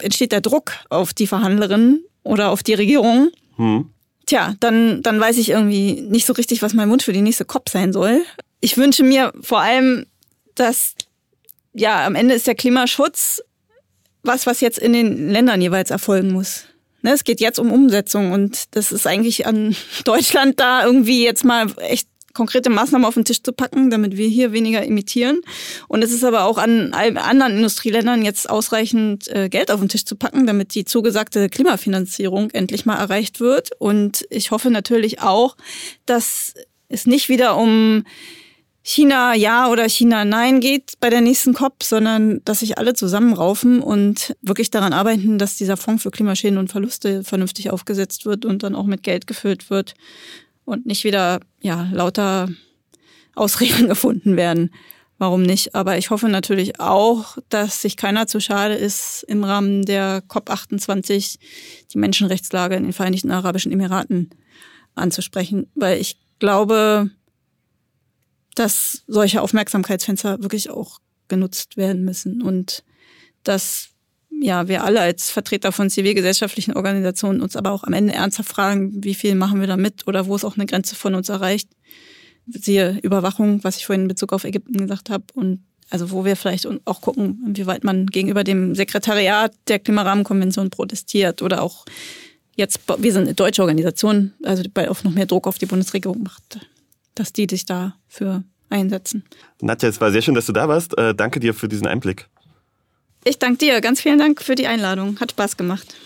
entsteht 0.00 0.32
der 0.32 0.40
Druck 0.40 0.72
auf 0.90 1.12
die 1.12 1.26
Verhandlerinnen 1.26 2.04
oder 2.22 2.50
auf 2.50 2.62
die 2.62 2.74
Regierung. 2.74 3.30
Hm. 3.56 3.90
Tja, 4.26 4.54
dann, 4.60 5.02
dann 5.02 5.20
weiß 5.20 5.36
ich 5.38 5.50
irgendwie 5.50 6.00
nicht 6.00 6.26
so 6.26 6.32
richtig, 6.32 6.62
was 6.62 6.74
mein 6.74 6.90
Wunsch 6.90 7.04
für 7.04 7.12
die 7.12 7.20
nächste 7.20 7.44
COP 7.44 7.68
sein 7.68 7.92
soll. 7.92 8.22
Ich 8.60 8.76
wünsche 8.76 9.04
mir 9.04 9.32
vor 9.40 9.60
allem, 9.60 10.06
dass 10.54 10.94
ja, 11.74 12.06
am 12.06 12.14
Ende 12.14 12.34
ist 12.34 12.46
der 12.46 12.54
Klimaschutz 12.54 13.42
was, 14.24 14.46
was 14.46 14.60
jetzt 14.60 14.78
in 14.78 14.92
den 14.92 15.30
Ländern 15.30 15.60
jeweils 15.60 15.90
erfolgen 15.90 16.32
muss. 16.32 16.64
Ne, 17.02 17.12
es 17.12 17.24
geht 17.24 17.40
jetzt 17.40 17.58
um 17.58 17.70
Umsetzung 17.70 18.32
und 18.32 18.74
das 18.74 18.90
ist 18.90 19.06
eigentlich 19.06 19.46
an 19.46 19.76
Deutschland 20.04 20.58
da 20.58 20.84
irgendwie 20.84 21.22
jetzt 21.22 21.44
mal 21.44 21.66
echt 21.78 22.08
konkrete 22.34 22.68
Maßnahmen 22.68 23.06
auf 23.06 23.14
den 23.14 23.24
Tisch 23.24 23.42
zu 23.42 23.52
packen, 23.52 23.90
damit 23.90 24.16
wir 24.16 24.28
hier 24.28 24.52
weniger 24.52 24.84
imitieren. 24.84 25.40
Und 25.88 26.02
es 26.02 26.12
ist 26.12 26.24
aber 26.24 26.44
auch 26.44 26.58
an 26.58 26.92
anderen 26.92 27.56
Industrieländern 27.56 28.24
jetzt 28.24 28.50
ausreichend 28.50 29.28
äh, 29.28 29.48
Geld 29.48 29.70
auf 29.70 29.80
den 29.80 29.88
Tisch 29.88 30.04
zu 30.04 30.16
packen, 30.16 30.46
damit 30.46 30.74
die 30.74 30.84
zugesagte 30.84 31.48
Klimafinanzierung 31.48 32.50
endlich 32.50 32.84
mal 32.84 32.96
erreicht 32.96 33.40
wird. 33.40 33.70
Und 33.78 34.26
ich 34.30 34.50
hoffe 34.50 34.70
natürlich 34.70 35.22
auch, 35.22 35.56
dass 36.04 36.54
es 36.88 37.06
nicht 37.06 37.28
wieder 37.28 37.56
um 37.56 38.04
China 38.86 39.34
ja 39.34 39.70
oder 39.70 39.88
China 39.88 40.26
nein 40.26 40.60
geht 40.60 40.92
bei 41.00 41.08
der 41.08 41.22
nächsten 41.22 41.54
COP, 41.54 41.82
sondern 41.82 42.42
dass 42.44 42.60
sich 42.60 42.76
alle 42.76 42.92
zusammenraufen 42.92 43.80
und 43.80 44.36
wirklich 44.42 44.70
daran 44.70 44.92
arbeiten, 44.92 45.38
dass 45.38 45.56
dieser 45.56 45.78
Fonds 45.78 46.02
für 46.02 46.10
Klimaschäden 46.10 46.58
und 46.58 46.70
Verluste 46.70 47.24
vernünftig 47.24 47.70
aufgesetzt 47.70 48.26
wird 48.26 48.44
und 48.44 48.62
dann 48.62 48.74
auch 48.74 48.84
mit 48.84 49.02
Geld 49.02 49.26
gefüllt 49.26 49.70
wird 49.70 49.94
und 50.64 50.86
nicht 50.86 51.04
wieder 51.04 51.40
ja 51.60 51.88
lauter 51.92 52.48
Ausreden 53.34 53.88
gefunden 53.88 54.36
werden. 54.36 54.70
Warum 55.18 55.42
nicht? 55.42 55.74
Aber 55.74 55.96
ich 55.96 56.10
hoffe 56.10 56.28
natürlich 56.28 56.80
auch, 56.80 57.38
dass 57.48 57.82
sich 57.82 57.96
keiner 57.96 58.26
zu 58.26 58.40
schade 58.40 58.74
ist, 58.74 59.24
im 59.28 59.44
Rahmen 59.44 59.84
der 59.84 60.24
COP28 60.24 61.38
die 61.92 61.98
Menschenrechtslage 61.98 62.74
in 62.74 62.82
den 62.82 62.92
Vereinigten 62.92 63.30
Arabischen 63.30 63.70
Emiraten 63.70 64.30
anzusprechen, 64.96 65.70
weil 65.74 66.00
ich 66.00 66.18
glaube, 66.40 67.10
dass 68.54 69.04
solche 69.06 69.40
Aufmerksamkeitsfenster 69.40 70.42
wirklich 70.42 70.70
auch 70.70 70.98
genutzt 71.28 71.76
werden 71.76 72.04
müssen 72.04 72.42
und 72.42 72.84
dass 73.44 73.90
ja, 74.44 74.68
wir 74.68 74.84
alle 74.84 75.00
als 75.00 75.30
Vertreter 75.30 75.72
von 75.72 75.88
zivilgesellschaftlichen 75.88 76.74
Organisationen 76.74 77.40
uns 77.40 77.56
aber 77.56 77.72
auch 77.72 77.84
am 77.84 77.94
Ende 77.94 78.12
ernsthaft 78.12 78.50
fragen, 78.50 79.02
wie 79.02 79.14
viel 79.14 79.34
machen 79.34 79.60
wir 79.60 79.66
da 79.66 79.76
mit 79.76 80.06
oder 80.06 80.26
wo 80.26 80.36
ist 80.36 80.44
auch 80.44 80.56
eine 80.56 80.66
Grenze 80.66 80.94
von 80.94 81.14
uns 81.14 81.30
erreicht. 81.30 81.68
Siehe 82.46 82.98
Überwachung, 83.02 83.64
was 83.64 83.78
ich 83.78 83.86
vorhin 83.86 84.02
in 84.02 84.08
Bezug 84.08 84.34
auf 84.34 84.44
Ägypten 84.44 84.76
gesagt 84.76 85.08
habe 85.08 85.24
und 85.32 85.64
also 85.88 86.10
wo 86.10 86.24
wir 86.24 86.36
vielleicht 86.36 86.68
auch 86.84 87.00
gucken, 87.00 87.42
inwieweit 87.46 87.84
man 87.84 88.06
gegenüber 88.06 88.44
dem 88.44 88.74
Sekretariat 88.74 89.54
der 89.68 89.78
Klimarahmenkonvention 89.78 90.68
protestiert 90.68 91.40
oder 91.40 91.62
auch 91.62 91.86
jetzt, 92.54 92.80
wir 92.98 93.12
sind 93.12 93.22
eine 93.22 93.34
deutsche 93.34 93.62
Organisation, 93.62 94.34
also 94.42 94.62
bei 94.72 94.90
auch 94.90 95.04
noch 95.04 95.12
mehr 95.12 95.26
Druck 95.26 95.46
auf 95.46 95.58
die 95.58 95.66
Bundesregierung 95.66 96.22
macht 96.22 96.60
dass 97.14 97.32
die 97.32 97.46
sich 97.48 97.64
dafür 97.64 98.42
einsetzen. 98.70 99.24
Nadja, 99.60 99.88
es 99.88 100.00
war 100.00 100.10
sehr 100.10 100.22
schön, 100.22 100.34
dass 100.34 100.46
du 100.46 100.52
da 100.52 100.68
warst. 100.68 100.96
Äh, 100.98 101.14
danke 101.14 101.40
dir 101.40 101.54
für 101.54 101.68
diesen 101.68 101.86
Einblick. 101.86 102.28
Ich 103.24 103.38
danke 103.38 103.58
dir. 103.58 103.80
Ganz 103.80 104.02
vielen 104.02 104.18
Dank 104.18 104.42
für 104.42 104.54
die 104.54 104.66
Einladung. 104.66 105.18
Hat 105.18 105.30
Spaß 105.30 105.56
gemacht. 105.56 105.96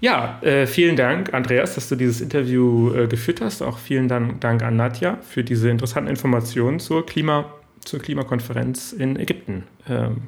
Ja, 0.00 0.40
äh, 0.42 0.68
vielen 0.68 0.94
Dank, 0.94 1.34
Andreas, 1.34 1.74
dass 1.74 1.88
du 1.88 1.96
dieses 1.96 2.20
Interview 2.20 2.94
äh, 2.94 3.08
geführt 3.08 3.40
hast. 3.40 3.62
Auch 3.62 3.78
vielen 3.78 4.06
Dank, 4.06 4.40
Dank 4.40 4.62
an 4.62 4.76
Nadja 4.76 5.18
für 5.28 5.42
diese 5.42 5.68
interessanten 5.68 6.08
Informationen 6.08 6.78
zur, 6.78 7.04
Klima, 7.04 7.52
zur 7.84 7.98
Klimakonferenz 7.98 8.92
in 8.92 9.16
Ägypten 9.16 9.64
ähm, 9.88 10.22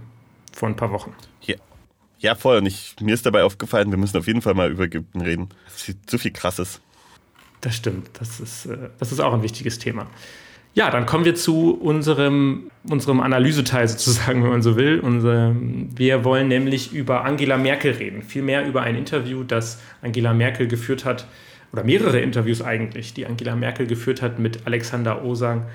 vor 0.53 0.69
ein 0.69 0.75
paar 0.75 0.91
Wochen. 0.91 1.15
Ja. 1.43 1.55
Ja, 2.19 2.35
voll. 2.35 2.59
Und 2.59 2.67
ich, 2.67 2.97
mir 3.01 3.15
ist 3.15 3.25
dabei 3.25 3.45
aufgefallen, 3.45 3.91
wir 3.93 3.99
müssen 3.99 4.19
auf 4.19 4.27
jeden 4.27 4.43
Fall 4.43 4.55
mal 4.55 4.71
über 4.71 4.85
Ägypten 4.85 5.21
reden. 5.21 5.49
Es 5.69 5.89
ist 5.89 6.11
so 6.11 6.19
viel 6.19 6.33
Krasses. 6.33 6.81
Das 7.61 7.77
stimmt, 7.77 8.11
das 8.15 8.41
ist, 8.41 8.67
äh, 8.67 8.91
das 8.99 9.13
ist 9.13 9.21
auch 9.21 9.33
ein 9.33 9.43
wichtiges 9.43 9.79
Thema. 9.79 10.09
Ja, 10.73 10.91
dann 10.91 11.05
kommen 11.05 11.25
wir 11.25 11.35
zu 11.35 11.73
unserem, 11.75 12.71
unserem 12.89 13.21
Analyseteil 13.21 13.89
sozusagen, 13.89 14.43
wenn 14.45 14.51
man 14.51 14.63
so 14.63 14.77
will. 14.77 15.01
Unser, 15.01 15.55
wir 15.55 16.25
wollen 16.25 16.49
nämlich 16.49 16.93
über 16.93 17.25
Angela 17.25 17.57
Merkel 17.57 17.93
reden, 17.93 18.23
vielmehr 18.23 18.67
über 18.67 18.83
ein 18.83 18.95
Interview, 18.95 19.43
das 19.43 19.81
Angela 20.01 20.33
Merkel 20.33 20.69
geführt 20.69 21.05
hat, 21.05 21.27
oder 21.73 21.85
mehrere 21.85 22.21
Interviews 22.21 22.63
eigentlich, 22.63 23.15
die 23.15 23.27
Angela 23.27 23.55
Merkel 23.55 23.87
geführt 23.87 24.23
hat 24.23 24.39
mit 24.39 24.67
Alexander 24.67 25.25
Osang 25.25 25.67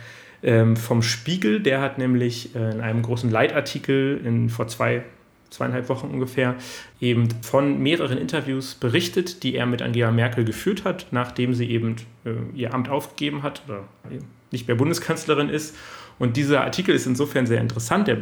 ähm, 0.43 0.75
vom 0.75 1.01
Spiegel. 1.01 1.61
Der 1.61 1.81
hat 1.81 1.97
nämlich 1.97 2.55
äh, 2.55 2.71
in 2.71 2.81
einem 2.81 3.01
großen 3.01 3.29
Leitartikel 3.29 4.21
in, 4.23 4.49
vor 4.49 4.67
zwei 4.67 5.03
zweieinhalb 5.49 5.87
Wochen 5.87 6.07
ungefähr, 6.07 6.55
eben 6.99 7.29
von 7.41 7.81
mehreren 7.81 8.17
Interviews 8.17 8.75
berichtet, 8.75 9.43
die 9.43 9.55
er 9.55 9.65
mit 9.65 9.81
Angela 9.81 10.11
Merkel 10.11 10.43
geführt 10.43 10.83
hat, 10.83 11.07
nachdem 11.11 11.53
sie 11.53 11.69
eben 11.69 11.95
äh, 12.25 12.31
ihr 12.53 12.73
Amt 12.73 12.89
aufgegeben 12.89 13.41
hat 13.41 13.63
oder 13.67 13.83
nicht 14.55 14.67
mehr 14.67 14.75
Bundeskanzlerin 14.75 15.49
ist. 15.49 15.75
Und 16.17 16.37
dieser 16.37 16.63
Artikel 16.63 16.95
ist 16.95 17.05
insofern 17.05 17.45
sehr 17.45 17.59
interessant. 17.59 18.07
Er 18.07 18.19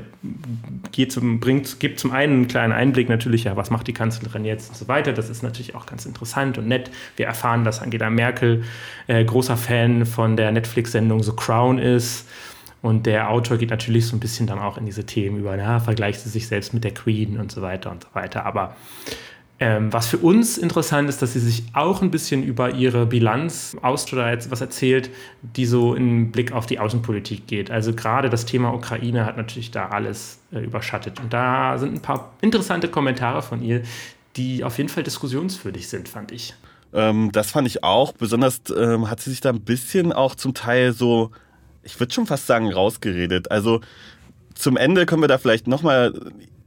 geht 0.92 1.12
zum, 1.12 1.40
bringt, 1.40 1.80
gibt 1.80 2.00
zum 2.00 2.12
einen 2.12 2.34
einen 2.34 2.48
kleinen 2.48 2.74
Einblick 2.74 3.08
natürlich, 3.08 3.44
ja, 3.44 3.56
was 3.56 3.70
macht 3.70 3.86
die 3.86 3.94
Kanzlerin 3.94 4.46
jetzt 4.46 4.70
und 4.70 4.78
so 4.78 4.88
weiter. 4.88 5.14
Das 5.14 5.30
ist 5.30 5.44
natürlich 5.44 5.76
auch 5.76 5.86
ganz 5.86 6.06
interessant 6.08 6.58
und 6.58 6.68
nett. 6.68 6.90
Wir 7.18 7.28
erfahren, 7.28 7.64
dass 7.64 7.82
Angela 7.82 8.10
Merkel 8.10 8.64
äh, 9.06 9.24
großer 9.24 9.58
Fan 9.58 10.08
von 10.08 10.36
der 10.36 10.52
Netflix-Sendung 10.52 11.22
The 11.22 11.34
Crown 11.36 11.78
ist 11.78 12.28
und 12.84 13.06
der 13.06 13.30
Autor 13.30 13.58
geht 13.58 13.70
natürlich 13.70 14.08
so 14.08 14.16
ein 14.18 14.20
bisschen 14.20 14.46
dann 14.46 14.60
auch 14.60 14.78
in 14.78 14.86
diese 14.86 15.06
Themen 15.06 15.40
über, 15.40 15.56
na, 15.56 15.80
vergleicht 15.80 16.20
sie 16.20 16.28
sich 16.28 16.48
selbst 16.50 16.74
mit 16.74 16.84
der 16.84 16.94
Queen 16.94 17.40
und 17.40 17.50
so 17.50 17.62
weiter 17.62 17.90
und 17.90 18.04
so 18.04 18.10
weiter. 18.12 18.46
Aber 18.46 18.76
ähm, 19.64 19.94
was 19.94 20.08
für 20.08 20.18
uns 20.18 20.58
interessant 20.58 21.08
ist, 21.08 21.22
dass 21.22 21.32
sie 21.32 21.40
sich 21.40 21.64
auch 21.72 22.02
ein 22.02 22.12
bisschen 22.12 22.44
über 22.44 22.72
ihre 22.72 23.06
Bilanz 23.06 23.78
aus 23.82 24.12
oder 24.12 24.30
jetzt 24.30 24.52
was 24.52 24.60
erzählt, 24.60 25.10
die 25.42 25.66
so 25.66 25.96
im 25.96 26.34
Blick 26.34 26.52
auf 26.52 26.66
die 26.66 26.80
Außenpolitik 26.80 27.48
geht. 27.48 27.72
Also 27.72 27.94
gerade 27.94 28.30
das 28.30 28.46
Thema 28.46 28.74
Ukraine 28.74 29.26
hat 29.26 29.38
natürlich 29.38 29.72
da 29.72 29.88
alles 29.88 30.40
äh, 30.52 30.60
überschattet. 30.60 31.22
Und 31.22 31.32
da 31.32 31.78
sind 31.78 31.94
ein 31.94 32.02
paar 32.02 32.34
interessante 32.42 32.90
Kommentare 32.90 33.42
von 33.42 33.64
ihr, 33.64 33.84
die 34.36 34.66
auf 34.66 34.78
jeden 34.78 34.90
Fall 34.90 35.04
diskussionswürdig 35.04 35.88
sind, 35.88 36.10
fand 36.10 36.34
ich. 36.34 36.56
Ähm, 36.92 37.32
das 37.32 37.52
fand 37.52 37.66
ich 37.66 37.86
auch. 37.86 38.12
Besonders 38.12 38.64
ähm, 38.76 39.10
hat 39.10 39.22
sie 39.22 39.30
sich 39.30 39.40
da 39.40 39.50
ein 39.52 39.62
bisschen 39.62 40.12
auch 40.12 40.36
zum 40.36 40.54
Teil 40.54 40.92
so 40.92 41.32
ich 41.84 42.00
würde 42.00 42.14
schon 42.14 42.26
fast 42.26 42.48
sagen, 42.48 42.72
rausgeredet. 42.72 43.52
Also 43.52 43.82
zum 44.56 44.78
Ende 44.78 45.06
können 45.06 45.22
wir 45.22 45.28
da 45.28 45.38
vielleicht 45.38 45.68
nochmal 45.68 46.14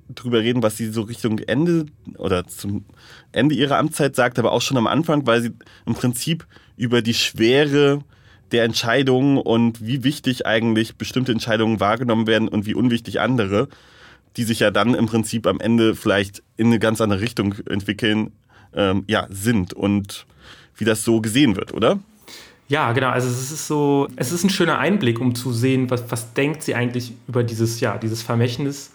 drüber 0.09 0.41
reden, 0.41 0.63
was 0.63 0.77
sie 0.77 0.91
so 0.91 1.03
Richtung 1.03 1.39
Ende 1.41 1.87
oder 2.19 2.47
zum 2.47 2.85
Ende 3.33 3.55
ihrer 3.55 3.79
Amtszeit 3.79 4.15
sagt, 4.17 4.39
aber 4.39 4.53
auch 4.53 4.63
schon 4.63 4.77
am 4.77 4.87
Anfang, 4.87 5.27
weil 5.27 5.43
sie 5.43 5.53
im 5.85 5.95
Prinzip 5.95 6.47
über 6.77 7.03
die 7.03 7.15
Schwere 7.15 8.01
der 8.53 8.65
Entscheidungen 8.65 9.39
und 9.39 9.85
wie 9.85 10.05
wichtig 10.05 10.47
eigentlich 10.47 10.97
bestimmte 10.97 11.33
Entscheidungen 11.33 11.81
wahrgenommen 11.81 12.27
werden 12.27 12.49
und 12.49 12.67
wie 12.67 12.75
unwichtig 12.75 13.21
andere, 13.21 13.69
die 14.37 14.45
sich 14.45 14.61
ja 14.61 14.71
dann 14.71 14.95
im 14.95 15.07
Prinzip 15.07 15.47
am 15.47 15.61
Ende 15.61 15.95
vielleicht 15.95 16.43
in 16.57 16.67
eine 16.67 16.79
ganz 16.79 17.01
andere 17.01 17.21
Richtung 17.21 17.55
entwickeln, 17.69 18.33
ähm, 18.75 19.05
ja, 19.09 19.27
sind 19.31 19.73
und 19.73 20.27
wie 20.77 20.85
das 20.85 21.03
so 21.03 21.21
gesehen 21.21 21.57
wird, 21.57 21.73
oder? 21.75 21.99
Ja, 22.69 22.93
genau. 22.93 23.09
Also 23.09 23.29
es 23.29 23.51
ist 23.51 23.67
so, 23.67 24.09
es 24.17 24.33
ist 24.33 24.45
ein 24.45 24.51
schöner 24.51 24.79
Einblick, 24.79 25.21
um 25.21 25.35
zu 25.35 25.53
sehen, 25.53 25.89
was, 25.91 26.11
was 26.11 26.35
denkt 26.35 26.63
sie 26.63 26.75
eigentlich 26.75 27.13
über 27.29 27.45
dieses, 27.45 27.81
ja, 27.81 27.97
dieses 27.97 28.23
Vermächtnis 28.23 28.93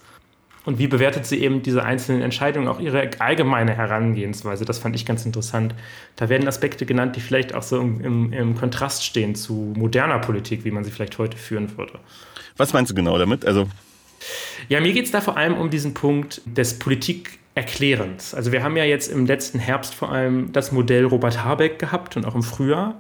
und 0.66 0.78
wie 0.78 0.88
bewertet 0.88 1.26
sie 1.26 1.42
eben 1.42 1.64
diese 1.64 1.84
einzelnen 1.84 2.22
Entscheidungen, 2.22 2.68
auch 2.68 2.80
ihre 2.80 3.10
allgemeine 3.20 3.74
Herangehensweise. 3.74 4.64
Das 4.64 4.78
fand 4.78 4.96
ich 4.96 5.06
ganz 5.06 5.26
interessant. 5.26 5.74
Da 6.16 6.30
werden 6.30 6.48
Aspekte 6.48 6.86
genannt, 6.86 7.16
die 7.16 7.22
vielleicht 7.22 7.56
auch 7.56 7.64
so 7.64 7.80
im, 7.80 8.32
im 8.32 8.56
Kontrast 8.56 9.04
stehen 9.04 9.34
zu 9.36 9.74
moderner 9.76 10.20
Politik, 10.20 10.64
wie 10.64 10.72
man 10.72 10.84
sie 10.84 10.92
vielleicht 10.92 11.18
heute 11.18 11.38
führen 11.38 11.78
würde. 11.78 12.00
Was 12.58 12.74
meinst 12.74 12.92
du 12.92 12.96
genau 12.96 13.18
damit? 13.18 13.46
Also 13.46 13.68
ja, 14.70 14.80
mir 14.80 14.94
geht 14.94 15.06
es 15.06 15.12
da 15.12 15.22
vor 15.22 15.38
allem 15.38 15.56
um 15.56 15.70
diesen 15.70 15.94
Punkt 15.94 16.42
des 16.46 16.78
Politikerklärens. 16.78 18.36
Also 18.36 18.52
wir 18.52 18.64
haben 18.64 18.78
ja 18.78 18.84
jetzt 18.84 19.12
im 19.12 19.26
letzten 19.26 19.58
Herbst 19.58 19.96
vor 19.96 20.12
allem 20.12 20.52
das 20.52 20.72
Modell 20.72 21.06
Robert 21.06 21.44
Habeck 21.44 21.80
gehabt 21.80 22.18
und 22.18 22.26
auch 22.26 22.36
im 22.36 22.44
Frühjahr 22.44 23.00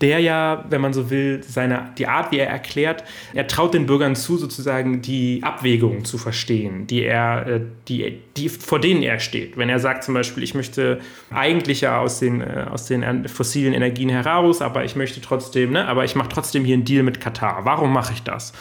der 0.00 0.20
ja, 0.20 0.64
wenn 0.68 0.80
man 0.80 0.92
so 0.92 1.10
will, 1.10 1.42
seine, 1.42 1.90
die 1.96 2.06
Art, 2.06 2.30
wie 2.30 2.38
er 2.38 2.48
erklärt, 2.48 3.04
er 3.32 3.46
traut 3.46 3.72
den 3.72 3.86
Bürgern 3.86 4.14
zu, 4.14 4.36
sozusagen 4.36 5.00
die 5.00 5.40
Abwägungen 5.42 6.04
zu 6.04 6.18
verstehen, 6.18 6.86
die 6.86 7.02
er, 7.02 7.46
äh, 7.46 7.60
die, 7.88 8.20
die, 8.36 8.48
vor 8.48 8.78
denen 8.78 9.02
er 9.02 9.18
steht. 9.20 9.56
Wenn 9.56 9.68
er 9.68 9.78
sagt 9.78 10.04
zum 10.04 10.14
Beispiel, 10.14 10.42
ich 10.42 10.54
möchte 10.54 11.00
eigentlich 11.30 11.80
ja 11.80 11.98
aus 11.98 12.18
den, 12.18 12.42
äh, 12.42 12.66
aus 12.70 12.86
den 12.86 13.26
fossilen 13.28 13.72
Energien 13.72 14.10
heraus, 14.10 14.60
aber 14.60 14.84
ich 14.84 14.96
möchte 14.96 15.20
trotzdem, 15.20 15.72
ne, 15.72 15.86
aber 15.86 16.04
ich 16.04 16.14
mache 16.14 16.28
trotzdem 16.28 16.64
hier 16.64 16.74
einen 16.74 16.84
Deal 16.84 17.02
mit 17.02 17.20
Katar. 17.20 17.64
Warum 17.64 17.92
mache 17.92 18.12
ich 18.12 18.22
das? 18.22 18.52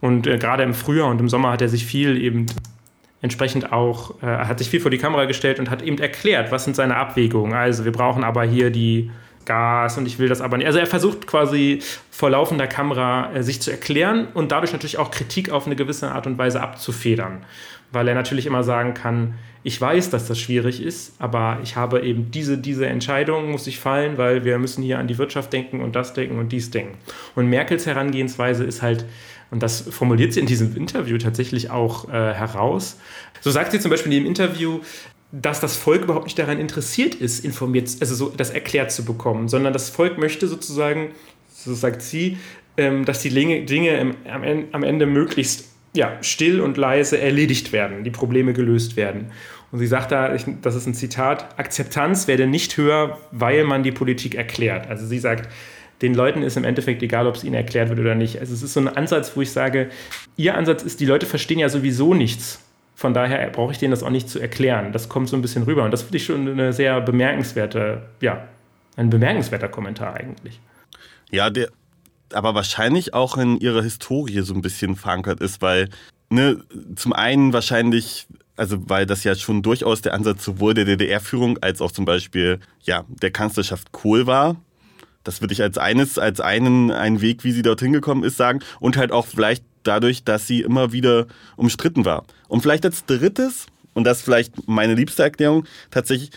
Und 0.00 0.26
äh, 0.26 0.36
gerade 0.36 0.62
im 0.62 0.74
Frühjahr 0.74 1.08
und 1.08 1.20
im 1.20 1.28
Sommer 1.28 1.52
hat 1.52 1.62
er 1.62 1.68
sich 1.68 1.86
viel 1.86 2.20
eben 2.20 2.46
entsprechend 3.22 3.72
auch, 3.72 4.22
äh, 4.22 4.26
hat 4.26 4.58
sich 4.58 4.68
viel 4.68 4.80
vor 4.80 4.90
die 4.90 4.98
Kamera 4.98 5.24
gestellt 5.24 5.58
und 5.58 5.70
hat 5.70 5.80
eben 5.80 5.96
erklärt, 5.98 6.52
was 6.52 6.64
sind 6.64 6.76
seine 6.76 6.96
Abwägungen. 6.96 7.54
Also 7.54 7.84
wir 7.84 7.92
brauchen 7.92 8.24
aber 8.24 8.42
hier 8.42 8.70
die 8.70 9.10
Gas 9.44 9.98
und 9.98 10.06
ich 10.06 10.18
will 10.18 10.28
das 10.28 10.40
aber 10.40 10.56
nicht. 10.56 10.66
Also 10.66 10.78
er 10.78 10.86
versucht 10.86 11.26
quasi 11.26 11.80
vor 12.10 12.30
laufender 12.30 12.66
Kamera 12.66 13.32
äh, 13.34 13.42
sich 13.42 13.60
zu 13.60 13.70
erklären 13.70 14.28
und 14.34 14.52
dadurch 14.52 14.72
natürlich 14.72 14.98
auch 14.98 15.10
Kritik 15.10 15.50
auf 15.50 15.66
eine 15.66 15.76
gewisse 15.76 16.12
Art 16.12 16.26
und 16.26 16.38
Weise 16.38 16.60
abzufedern. 16.60 17.44
Weil 17.90 18.08
er 18.08 18.14
natürlich 18.14 18.46
immer 18.46 18.64
sagen 18.64 18.94
kann, 18.94 19.34
ich 19.64 19.80
weiß, 19.80 20.10
dass 20.10 20.26
das 20.26 20.40
schwierig 20.40 20.82
ist, 20.82 21.14
aber 21.20 21.58
ich 21.62 21.76
habe 21.76 22.00
eben 22.00 22.30
diese, 22.30 22.58
diese 22.58 22.86
Entscheidung 22.86 23.50
muss 23.50 23.66
ich 23.66 23.78
fallen, 23.78 24.18
weil 24.18 24.44
wir 24.44 24.58
müssen 24.58 24.82
hier 24.82 24.98
an 24.98 25.06
die 25.06 25.18
Wirtschaft 25.18 25.52
denken 25.52 25.80
und 25.80 25.94
das 25.94 26.14
denken 26.14 26.38
und 26.38 26.50
dies 26.50 26.70
denken. 26.70 26.98
Und 27.36 27.48
Merkels 27.48 27.86
Herangehensweise 27.86 28.64
ist 28.64 28.82
halt, 28.82 29.04
und 29.52 29.62
das 29.62 29.82
formuliert 29.82 30.32
sie 30.32 30.40
in 30.40 30.46
diesem 30.46 30.74
Interview 30.74 31.18
tatsächlich 31.18 31.70
auch 31.70 32.08
äh, 32.08 32.12
heraus. 32.12 32.98
So 33.42 33.50
sagt 33.50 33.72
sie 33.72 33.80
zum 33.80 33.90
Beispiel 33.90 34.12
in 34.12 34.20
dem 34.20 34.26
Interview, 34.26 34.80
dass 35.32 35.60
das 35.60 35.76
Volk 35.76 36.04
überhaupt 36.04 36.26
nicht 36.26 36.38
daran 36.38 36.58
interessiert 36.58 37.14
ist, 37.14 37.44
informiert, 37.44 37.90
also 38.00 38.14
so 38.14 38.28
das 38.28 38.50
erklärt 38.50 38.92
zu 38.92 39.04
bekommen, 39.04 39.48
sondern 39.48 39.72
das 39.72 39.88
Volk 39.88 40.18
möchte 40.18 40.46
sozusagen, 40.46 41.12
so 41.50 41.74
sagt 41.74 42.02
sie, 42.02 42.36
ähm, 42.76 43.04
dass 43.04 43.22
die 43.22 43.30
Dinge, 43.30 43.64
Dinge 43.64 43.96
im, 43.96 44.14
am 44.72 44.82
Ende 44.82 45.06
möglichst 45.06 45.68
ja, 45.94 46.18
still 46.22 46.60
und 46.60 46.76
leise 46.76 47.18
erledigt 47.18 47.72
werden, 47.72 48.04
die 48.04 48.10
Probleme 48.10 48.52
gelöst 48.52 48.96
werden. 48.96 49.30
Und 49.70 49.78
sie 49.78 49.86
sagt 49.86 50.12
da, 50.12 50.34
ich, 50.34 50.44
das 50.60 50.74
ist 50.74 50.86
ein 50.86 50.94
Zitat, 50.94 51.58
Akzeptanz 51.58 52.28
werde 52.28 52.46
nicht 52.46 52.76
höher, 52.76 53.18
weil 53.30 53.64
man 53.64 53.82
die 53.82 53.92
Politik 53.92 54.34
erklärt. 54.34 54.88
Also 54.88 55.06
sie 55.06 55.18
sagt, 55.18 55.50
den 56.02 56.14
Leuten 56.14 56.42
ist 56.42 56.56
im 56.56 56.64
Endeffekt 56.64 57.02
egal, 57.02 57.26
ob 57.26 57.36
es 57.36 57.44
ihnen 57.44 57.54
erklärt 57.54 57.88
wird 57.88 58.00
oder 58.00 58.14
nicht. 58.14 58.38
Also 58.38 58.52
es 58.52 58.62
ist 58.62 58.74
so 58.74 58.80
ein 58.80 58.88
Ansatz, 58.88 59.32
wo 59.34 59.40
ich 59.40 59.50
sage, 59.50 59.88
ihr 60.36 60.56
Ansatz 60.56 60.82
ist, 60.82 61.00
die 61.00 61.06
Leute 61.06 61.26
verstehen 61.26 61.58
ja 61.58 61.68
sowieso 61.68 62.12
nichts. 62.12 62.60
Von 63.02 63.14
daher 63.14 63.50
brauche 63.50 63.72
ich 63.72 63.78
denen 63.78 63.90
das 63.90 64.04
auch 64.04 64.10
nicht 64.10 64.28
zu 64.28 64.38
erklären. 64.38 64.92
Das 64.92 65.08
kommt 65.08 65.28
so 65.28 65.34
ein 65.34 65.42
bisschen 65.42 65.64
rüber. 65.64 65.82
Und 65.82 65.90
das 65.90 66.02
finde 66.02 66.18
ich 66.18 66.24
schon 66.24 66.48
eine 66.48 66.72
sehr 66.72 67.00
bemerkenswerte, 67.00 68.02
ja, 68.20 68.46
ein 68.94 69.10
bemerkenswerter 69.10 69.66
Kommentar 69.66 70.14
eigentlich. 70.14 70.60
Ja, 71.28 71.50
der 71.50 71.70
aber 72.32 72.54
wahrscheinlich 72.54 73.12
auch 73.12 73.36
in 73.38 73.58
ihrer 73.58 73.82
Historie 73.82 74.42
so 74.42 74.54
ein 74.54 74.62
bisschen 74.62 74.94
verankert 74.94 75.40
ist, 75.40 75.60
weil 75.60 75.88
ne, 76.30 76.62
zum 76.94 77.12
einen 77.12 77.52
wahrscheinlich 77.52 78.28
also 78.56 78.88
weil 78.88 79.04
das 79.04 79.24
ja 79.24 79.34
schon 79.34 79.62
durchaus 79.62 80.02
der 80.02 80.14
Ansatz 80.14 80.44
sowohl 80.44 80.74
der 80.74 80.84
DDR-Führung 80.84 81.58
als 81.58 81.80
auch 81.80 81.90
zum 81.90 82.04
Beispiel 82.04 82.60
ja, 82.84 83.04
der 83.08 83.32
Kanzlerschaft 83.32 83.90
Kohl 83.90 84.28
war. 84.28 84.54
Das 85.24 85.40
würde 85.40 85.54
ich 85.54 85.62
als 85.62 85.76
eines, 85.76 86.20
als 86.20 86.40
einen, 86.40 86.92
einen 86.92 87.20
Weg, 87.20 87.42
wie 87.42 87.50
sie 87.50 87.62
dorthin 87.62 87.92
gekommen 87.92 88.22
ist, 88.22 88.36
sagen. 88.36 88.60
Und 88.78 88.96
halt 88.96 89.10
auch 89.10 89.26
vielleicht 89.26 89.64
dadurch, 89.82 90.24
dass 90.24 90.46
sie 90.46 90.60
immer 90.60 90.92
wieder 90.92 91.26
umstritten 91.56 92.04
war. 92.04 92.24
Und 92.48 92.62
vielleicht 92.62 92.84
als 92.84 93.04
drittes, 93.04 93.66
und 93.94 94.04
das 94.04 94.18
ist 94.18 94.24
vielleicht 94.24 94.68
meine 94.68 94.94
liebste 94.94 95.22
Erklärung, 95.22 95.64
tatsächlich, 95.90 96.30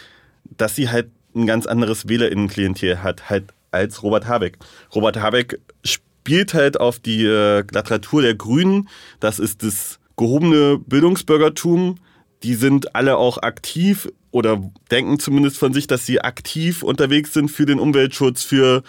dass 0.58 0.76
sie 0.76 0.90
halt 0.90 1.10
ein 1.36 1.46
ganz 1.48 1.66
anderes 1.66 2.08
WählerInnenklientel 2.08 3.04
hat, 3.04 3.30
halt 3.30 3.54
als 3.72 4.04
Robert 4.04 4.28
Habeck. 4.28 4.58
Robert 4.94 5.18
Habeck 5.18 5.60
spielt 5.84 6.54
halt 6.54 6.80
auf 6.80 7.00
die 7.00 7.26
äh, 7.26 7.60
Literatur 7.60 8.22
der 8.22 8.36
Grünen. 8.36 8.90
Das 9.20 9.40
ist 9.40 9.64
das 9.64 10.00
gehobene 10.16 10.80
Bildungsbürgertum. 10.80 11.98
Die 12.44 12.56
sind 12.56 12.96
alle 12.96 13.18
auch 13.18 13.38
aktiv 13.40 14.08
oder 14.32 14.62
denken 14.92 15.20
zumindest 15.20 15.58
von 15.58 15.74
sich, 15.74 15.88
dass 15.88 16.06
sie 16.06 16.22
aktiv 16.22 16.84
unterwegs 16.84 17.34
sind 17.34 17.50
für 17.50 17.66
den 17.66 17.80
Umweltschutz, 17.80 18.44
für 18.44 18.84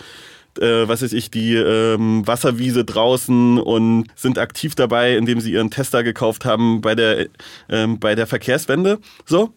äh, 0.58 0.88
was 0.88 1.02
weiß 1.02 1.12
ich, 1.12 1.30
die 1.30 1.54
ähm, 1.54 2.26
Wasserwiese 2.26 2.84
draußen 2.84 3.58
und 3.58 4.06
sind 4.14 4.38
aktiv 4.38 4.74
dabei, 4.74 5.16
indem 5.16 5.40
sie 5.40 5.52
ihren 5.52 5.70
Tester 5.70 6.02
gekauft 6.02 6.44
haben 6.44 6.80
bei 6.80 6.94
der, 6.94 7.28
ähm, 7.68 7.98
bei 7.98 8.14
der 8.14 8.26
Verkehrswende. 8.26 8.98
So. 9.24 9.54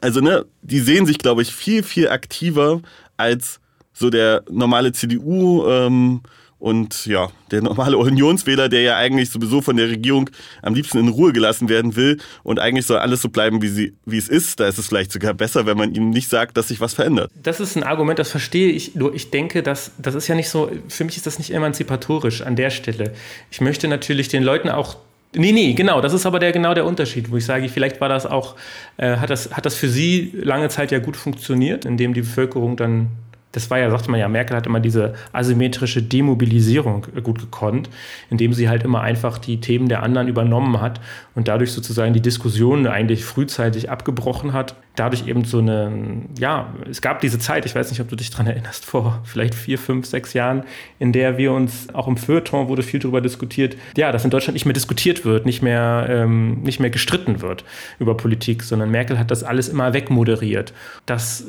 Also, 0.00 0.20
ne, 0.20 0.46
die 0.62 0.78
sehen 0.78 1.06
sich, 1.06 1.18
glaube 1.18 1.42
ich, 1.42 1.52
viel, 1.52 1.82
viel 1.82 2.08
aktiver 2.08 2.80
als 3.16 3.60
so 3.92 4.08
der 4.08 4.44
normale 4.48 4.92
CDU, 4.92 5.66
ähm, 5.68 6.22
und 6.60 7.06
ja, 7.06 7.30
der 7.50 7.62
normale 7.62 7.98
Unionswähler, 7.98 8.68
der 8.68 8.82
ja 8.82 8.96
eigentlich 8.96 9.30
sowieso 9.30 9.62
von 9.62 9.76
der 9.76 9.88
Regierung 9.88 10.30
am 10.62 10.74
liebsten 10.74 10.98
in 10.98 11.08
Ruhe 11.08 11.32
gelassen 11.32 11.68
werden 11.68 11.96
will 11.96 12.18
und 12.44 12.60
eigentlich 12.60 12.86
soll 12.86 12.98
alles 12.98 13.22
so 13.22 13.30
bleiben, 13.30 13.62
wie, 13.62 13.68
sie, 13.68 13.94
wie 14.04 14.18
es 14.18 14.28
ist, 14.28 14.60
da 14.60 14.68
ist 14.68 14.78
es 14.78 14.86
vielleicht 14.86 15.10
sogar 15.10 15.34
besser, 15.34 15.66
wenn 15.66 15.76
man 15.76 15.94
ihm 15.94 16.10
nicht 16.10 16.28
sagt, 16.28 16.56
dass 16.56 16.68
sich 16.68 16.80
was 16.80 16.94
verändert. 16.94 17.32
Das 17.42 17.58
ist 17.58 17.76
ein 17.76 17.82
Argument, 17.82 18.18
das 18.18 18.30
verstehe 18.30 18.70
ich. 18.70 18.94
Nur 18.94 19.14
ich 19.14 19.30
denke, 19.30 19.62
dass 19.62 19.92
das 19.98 20.14
ist 20.14 20.28
ja 20.28 20.34
nicht 20.34 20.50
so, 20.50 20.70
für 20.88 21.04
mich 21.04 21.16
ist 21.16 21.26
das 21.26 21.38
nicht 21.38 21.52
emanzipatorisch 21.52 22.42
an 22.42 22.56
der 22.56 22.70
Stelle. 22.70 23.14
Ich 23.50 23.60
möchte 23.60 23.88
natürlich 23.88 24.28
den 24.28 24.42
Leuten 24.42 24.68
auch 24.68 24.96
Nee, 25.32 25.52
nee, 25.52 25.74
genau. 25.74 26.00
Das 26.00 26.12
ist 26.12 26.26
aber 26.26 26.40
der, 26.40 26.50
genau 26.50 26.74
der 26.74 26.84
Unterschied, 26.84 27.30
wo 27.30 27.36
ich 27.36 27.44
sage, 27.44 27.68
vielleicht 27.68 28.00
war 28.00 28.08
das 28.08 28.26
auch, 28.26 28.56
äh, 28.96 29.16
hat, 29.16 29.30
das, 29.30 29.52
hat 29.52 29.64
das 29.64 29.76
für 29.76 29.88
Sie 29.88 30.32
lange 30.34 30.68
Zeit 30.70 30.90
ja 30.90 30.98
gut 30.98 31.16
funktioniert, 31.16 31.84
indem 31.84 32.14
die 32.14 32.22
Bevölkerung 32.22 32.76
dann 32.76 33.10
das 33.52 33.70
war 33.70 33.78
ja, 33.78 33.90
sagte 33.90 34.10
man 34.10 34.20
ja, 34.20 34.28
Merkel 34.28 34.56
hat 34.56 34.66
immer 34.66 34.80
diese 34.80 35.14
asymmetrische 35.32 36.02
Demobilisierung 36.02 37.06
gut 37.22 37.40
gekonnt, 37.40 37.90
indem 38.30 38.52
sie 38.52 38.68
halt 38.68 38.84
immer 38.84 39.00
einfach 39.00 39.38
die 39.38 39.60
Themen 39.60 39.88
der 39.88 40.02
anderen 40.02 40.28
übernommen 40.28 40.80
hat 40.80 41.00
und 41.34 41.48
dadurch 41.48 41.72
sozusagen 41.72 42.12
die 42.12 42.20
Diskussion 42.20 42.86
eigentlich 42.86 43.24
frühzeitig 43.24 43.90
abgebrochen 43.90 44.52
hat. 44.52 44.76
Dadurch 44.96 45.26
eben 45.26 45.44
so 45.44 45.58
eine, 45.58 45.92
ja, 46.38 46.74
es 46.88 47.00
gab 47.00 47.20
diese 47.20 47.38
Zeit, 47.38 47.64
ich 47.64 47.74
weiß 47.74 47.90
nicht, 47.90 48.00
ob 48.00 48.08
du 48.08 48.16
dich 48.16 48.30
daran 48.30 48.46
erinnerst, 48.46 48.84
vor 48.84 49.20
vielleicht 49.24 49.54
vier, 49.54 49.78
fünf, 49.78 50.06
sechs 50.06 50.34
Jahren, 50.34 50.64
in 50.98 51.12
der 51.12 51.38
wir 51.38 51.52
uns, 51.52 51.88
auch 51.94 52.06
im 52.06 52.16
Feuilleton 52.16 52.68
wurde 52.68 52.82
viel 52.82 53.00
darüber 53.00 53.20
diskutiert, 53.20 53.76
ja, 53.96 54.12
dass 54.12 54.24
in 54.24 54.30
Deutschland 54.30 54.54
nicht 54.54 54.66
mehr 54.66 54.74
diskutiert 54.74 55.24
wird, 55.24 55.46
nicht 55.46 55.62
mehr, 55.62 56.06
ähm, 56.08 56.60
nicht 56.62 56.80
mehr 56.80 56.90
gestritten 56.90 57.40
wird 57.40 57.64
über 57.98 58.16
Politik, 58.16 58.62
sondern 58.62 58.90
Merkel 58.90 59.18
hat 59.18 59.30
das 59.30 59.42
alles 59.42 59.68
immer 59.68 59.94
wegmoderiert. 59.94 60.72
Das 61.06 61.42
äh, 61.42 61.44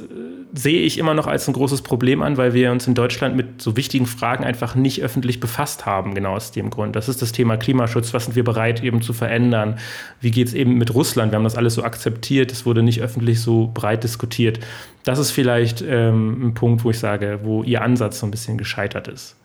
sehe 0.53 0.81
ich 0.81 0.97
immer 0.97 1.13
noch 1.13 1.27
als 1.27 1.47
ein 1.47 1.53
großes 1.53 1.81
Problem 1.81 1.90
an, 2.21 2.37
weil 2.37 2.53
wir 2.53 2.71
uns 2.71 2.87
in 2.87 2.93
Deutschland 2.93 3.35
mit 3.35 3.61
so 3.61 3.75
wichtigen 3.75 4.05
Fragen 4.05 4.43
einfach 4.43 4.75
nicht 4.75 5.01
öffentlich 5.01 5.39
befasst 5.39 5.85
haben, 5.85 6.15
genau 6.15 6.35
aus 6.35 6.51
dem 6.51 6.69
Grund. 6.69 6.95
Das 6.95 7.09
ist 7.09 7.21
das 7.21 7.31
Thema 7.31 7.57
Klimaschutz, 7.57 8.13
was 8.13 8.25
sind 8.25 8.35
wir 8.35 8.43
bereit 8.43 8.83
eben 8.83 9.01
zu 9.01 9.13
verändern? 9.13 9.79
Wie 10.19 10.31
geht 10.31 10.47
es 10.47 10.53
eben 10.53 10.75
mit 10.77 10.93
Russland? 10.93 11.31
Wir 11.31 11.37
haben 11.37 11.43
das 11.43 11.55
alles 11.55 11.75
so 11.75 11.83
akzeptiert, 11.83 12.51
es 12.51 12.65
wurde 12.65 12.83
nicht 12.83 13.01
öffentlich 13.01 13.41
so 13.41 13.69
breit 13.73 14.03
diskutiert. 14.03 14.59
Das 15.03 15.19
ist 15.19 15.31
vielleicht 15.31 15.81
ähm, 15.81 16.47
ein 16.47 16.53
Punkt, 16.53 16.83
wo 16.83 16.91
ich 16.91 16.99
sage, 16.99 17.39
wo 17.43 17.63
Ihr 17.63 17.81
Ansatz 17.81 18.19
so 18.19 18.27
ein 18.27 18.31
bisschen 18.31 18.57
gescheitert 18.57 19.07
ist. 19.07 19.35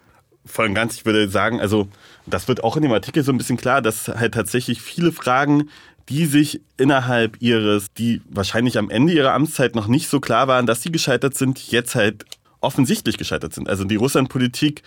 Voll 0.45 0.67
und 0.67 0.75
ganz, 0.75 0.97
ich 0.97 1.05
würde 1.05 1.29
sagen, 1.29 1.61
also 1.61 1.89
das 2.27 2.47
wird 2.47 2.63
auch 2.63 2.77
in 2.77 2.83
dem 2.83 2.93
Artikel 2.93 3.25
so 3.25 3.33
ein 3.33 3.39
bisschen 3.39 3.57
klar, 3.57 3.83
dass 3.83 4.09
halt 4.09 4.35
tatsächlich 4.35 4.81
viele 4.81 5.11
Fragen 5.11 5.71
die 6.09 6.27
sich 6.27 6.61
innerhalb 6.77 7.43
ihres, 7.43 7.93
die 7.93 8.23
wahrscheinlich 8.29 8.79
am 8.79 8.91
Ende 8.91 9.13
ihrer 9.13 9.35
Amtszeit 9.35 9.75
noch 9.75 9.89
nicht 9.89 10.09
so 10.09 10.21
klar 10.21 10.47
waren, 10.47 10.67
dass 10.67 10.83
sie 10.83 10.93
gescheitert 10.93 11.37
sind, 11.37 11.71
jetzt 11.71 11.95
halt 11.95 12.25
offensichtlich 12.61 13.19
gescheitert 13.19 13.53
sind. 13.55 13.69
Also 13.69 13.85
die 13.85 13.97
Russlandpolitik, 13.97 14.83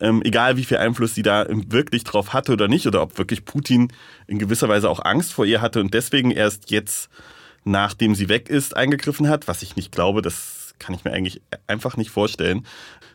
ähm, 0.00 0.22
egal 0.24 0.56
wie 0.56 0.64
viel 0.64 0.78
Einfluss 0.78 1.14
sie 1.14 1.22
da 1.22 1.46
wirklich 1.48 2.02
drauf 2.04 2.32
hatte 2.32 2.52
oder 2.52 2.66
nicht, 2.66 2.86
oder 2.86 3.02
ob 3.02 3.18
wirklich 3.18 3.44
Putin 3.44 3.92
in 4.26 4.38
gewisser 4.38 4.68
Weise 4.68 4.90
auch 4.90 5.04
Angst 5.04 5.32
vor 5.32 5.44
ihr 5.44 5.60
hatte 5.60 5.80
und 5.80 5.94
deswegen 5.94 6.32
erst 6.32 6.70
jetzt, 6.70 7.08
nachdem 7.64 8.14
sie 8.14 8.28
weg 8.28 8.48
ist, 8.48 8.76
eingegriffen 8.76 9.28
hat, 9.28 9.46
was 9.46 9.62
ich 9.62 9.76
nicht 9.76 9.92
glaube, 9.92 10.22
das 10.22 10.74
kann 10.80 10.94
ich 10.94 11.04
mir 11.04 11.12
eigentlich 11.12 11.40
einfach 11.68 11.96
nicht 11.96 12.10
vorstellen, 12.10 12.66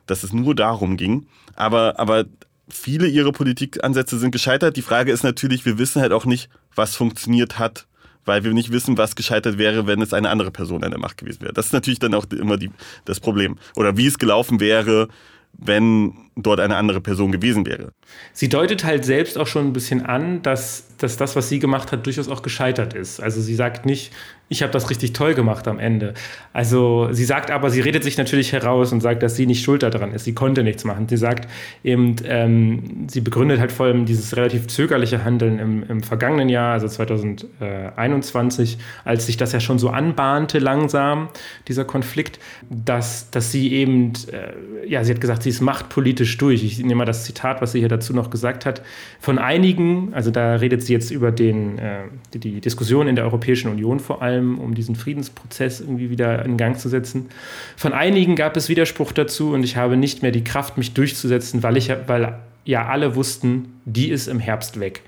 dass 0.06 0.24
es 0.24 0.32
nur 0.32 0.56
darum 0.56 0.96
ging. 0.96 1.28
Aber, 1.56 2.00
aber 2.00 2.26
viele 2.70 3.08
ihrer 3.08 3.34
Politikansätze 3.34 4.18
sind 4.18 4.32
gescheitert. 4.32 4.78
Die 4.78 4.82
Frage 4.82 5.12
ist 5.12 5.24
natürlich, 5.24 5.66
wir 5.66 5.78
wissen 5.78 6.02
halt 6.02 6.14
auch 6.14 6.26
nicht, 6.26 6.50
was 6.76 6.96
funktioniert 6.96 7.60
hat, 7.60 7.88
weil 8.26 8.44
wir 8.44 8.54
nicht 8.54 8.72
wissen, 8.72 8.98
was 8.98 9.16
gescheitert 9.16 9.58
wäre, 9.58 9.88
wenn 9.88 10.02
es 10.02 10.14
eine 10.14 10.30
andere 10.30 10.52
Person 10.52 10.84
an 10.84 10.92
der 10.92 11.00
Macht 11.00 11.18
gewesen 11.18 11.42
wäre. 11.42 11.54
Das 11.54 11.68
ist 11.68 11.74
natürlich 11.74 12.00
dann 12.00 12.14
auch 12.14 12.26
immer 12.32 12.58
die, 12.58 12.72
das 13.06 13.20
Problem. 13.20 13.58
Oder 13.76 13.98
wie 13.98 14.08
es 14.08 14.20
gelaufen 14.20 14.60
wäre, 14.60 15.08
wenn 15.54 16.29
dort 16.42 16.60
eine 16.60 16.76
andere 16.76 17.02
Person 17.02 17.32
gewesen 17.32 17.66
wäre. 17.66 17.92
Sie 18.34 18.50
deutet 18.50 18.84
halt 18.84 19.06
selbst 19.06 19.38
auch 19.38 19.48
schon 19.48 19.68
ein 19.68 19.74
bisschen 19.74 20.06
an, 20.06 20.42
dass, 20.42 20.96
dass 20.98 21.18
das, 21.18 21.36
was 21.36 21.50
sie 21.50 21.60
gemacht 21.60 21.92
hat, 21.92 22.06
durchaus 22.06 22.30
auch 22.30 22.42
gescheitert 22.42 22.94
ist. 22.94 23.20
Also 23.20 23.42
sie 23.42 23.56
sagt 23.56 23.86
nicht, 23.86 24.12
ich 24.50 24.64
habe 24.64 24.74
das 24.74 24.90
richtig 24.90 25.14
toll 25.14 25.36
gemacht 25.36 25.68
am 25.68 25.80
Ende. 25.80 26.16
Also 26.54 27.10
sie 27.12 27.24
sagt 27.24 27.52
aber, 27.52 27.70
sie 27.70 27.82
redet 27.82 28.04
sich 28.04 28.18
natürlich 28.18 28.52
heraus 28.52 28.92
und 28.92 29.02
sagt, 29.02 29.22
dass 29.22 29.36
sie 29.36 29.46
nicht 29.46 29.64
schuld 29.64 29.84
daran 29.84 30.12
ist. 30.12 30.26
Sie 30.26 30.34
konnte 30.34 30.64
nichts 30.64 30.84
machen. 30.84 31.08
Sie 31.08 31.18
sagt 31.18 31.48
eben, 31.84 32.16
ähm, 32.26 33.08
sie 33.08 33.22
begründet 33.22 33.60
halt 33.60 33.72
vor 33.72 33.86
allem 33.86 34.06
dieses 34.06 34.36
relativ 34.36 34.68
zögerliche 34.68 35.24
Handeln 35.24 35.60
im, 35.60 35.84
im 35.84 36.02
vergangenen 36.02 36.50
Jahr, 36.50 36.74
also 36.74 36.88
2021, 36.88 38.80
als 39.06 39.28
sich 39.28 39.38
das 39.38 39.52
ja 39.52 39.60
schon 39.60 39.78
so 39.78 39.90
anbahnte 39.90 40.58
langsam, 40.58 41.30
dieser 41.68 41.86
Konflikt, 41.86 42.40
dass, 42.70 43.30
dass 43.30 43.52
sie 43.52 43.72
eben, 43.74 44.14
äh, 44.32 44.88
ja, 44.88 45.04
sie 45.04 45.14
hat 45.14 45.22
gesagt, 45.22 45.44
sie 45.44 45.50
ist 45.50 45.62
machtpolitisch 45.62 46.29
durch. 46.38 46.64
Ich 46.64 46.80
nehme 46.80 46.96
mal 46.96 47.06
das 47.06 47.24
Zitat, 47.24 47.62
was 47.62 47.72
sie 47.72 47.80
hier 47.80 47.90
dazu 47.90 48.14
noch 48.14 48.30
gesagt 48.30 48.66
hat. 48.66 48.82
Von 49.20 49.40
einigen, 49.40 50.14
also 50.14 50.32
da 50.32 50.56
redet 50.56 50.84
sie 50.84 50.94
jetzt 50.94 51.12
über 51.12 51.32
den, 51.32 51.78
äh, 51.80 52.04
die, 52.34 52.40
die 52.40 52.62
Diskussion 52.62 53.08
in 53.08 53.16
der 53.16 53.26
Europäischen 53.26 53.72
Union 53.72 54.00
vor 54.00 54.22
allem, 54.22 54.60
um 54.60 54.76
diesen 54.76 54.96
Friedensprozess 54.96 55.82
irgendwie 55.82 56.10
wieder 56.10 56.46
in 56.46 56.58
Gang 56.58 56.78
zu 56.78 56.90
setzen. 56.90 57.30
Von 57.76 57.94
einigen 57.94 58.36
gab 58.36 58.56
es 58.58 58.70
Widerspruch 58.70 59.12
dazu 59.12 59.52
und 59.52 59.64
ich 59.64 59.76
habe 59.76 59.98
nicht 59.98 60.22
mehr 60.22 60.32
die 60.32 60.44
Kraft, 60.44 60.78
mich 60.78 60.94
durchzusetzen, 60.94 61.64
weil, 61.64 61.78
ich, 61.78 61.92
weil 62.08 62.40
ja 62.66 62.88
alle 62.88 63.16
wussten, 63.16 63.80
die 63.86 64.10
ist 64.10 64.28
im 64.28 64.40
Herbst 64.40 64.80
weg. 64.80 65.02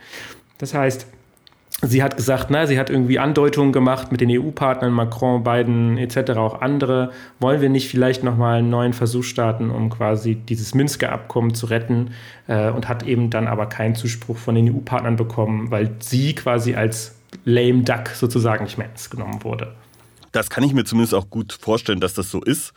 Das 0.58 0.74
heißt, 0.74 1.08
Sie 1.84 2.04
hat 2.04 2.16
gesagt, 2.16 2.48
na, 2.50 2.68
sie 2.68 2.78
hat 2.78 2.92
irgendwie 2.92 3.18
Andeutungen 3.18 3.72
gemacht 3.72 4.12
mit 4.12 4.22
den 4.22 4.30
EU-Partnern, 4.30 4.94
Macron, 4.94 5.44
Biden 5.44 5.98
etc., 5.98 6.32
auch 6.32 6.62
andere. 6.62 7.12
Wollen 7.40 7.60
wir 7.60 7.70
nicht 7.70 7.90
vielleicht 7.90 8.24
nochmal 8.24 8.60
einen 8.60 8.70
neuen 8.70 8.94
Versuch 8.94 9.24
starten, 9.24 9.72
um 9.72 9.90
quasi 9.90 10.36
dieses 10.36 10.76
Minsker 10.76 11.12
Abkommen 11.12 11.56
zu 11.56 11.66
retten? 11.66 12.12
Äh, 12.48 12.70
und 12.70 12.88
hat 12.88 13.04
eben 13.04 13.32
dann 13.32 13.48
aber 13.48 13.66
keinen 13.66 13.96
Zuspruch 13.96 14.38
von 14.38 14.54
den 14.54 14.70
EU-Partnern 14.70 15.16
bekommen, 15.16 15.72
weil 15.72 15.96
sie 16.00 16.36
quasi 16.36 16.76
als 16.76 17.16
lame 17.46 17.84
duck 17.84 18.10
sozusagen 18.10 18.64
nicht 18.66 18.78
mehr 18.78 18.88
ernst 18.88 19.10
genommen 19.10 19.44
wurde. 19.44 19.74
Das 20.32 20.50
kann 20.50 20.64
ich 20.64 20.74
mir 20.74 20.84
zumindest 20.84 21.16
auch 21.16 21.30
gut 21.30 21.52
vorstellen, 21.54 22.00
dass 22.00 22.14
das 22.14 22.30
so 22.30 22.42
ist 22.42 22.74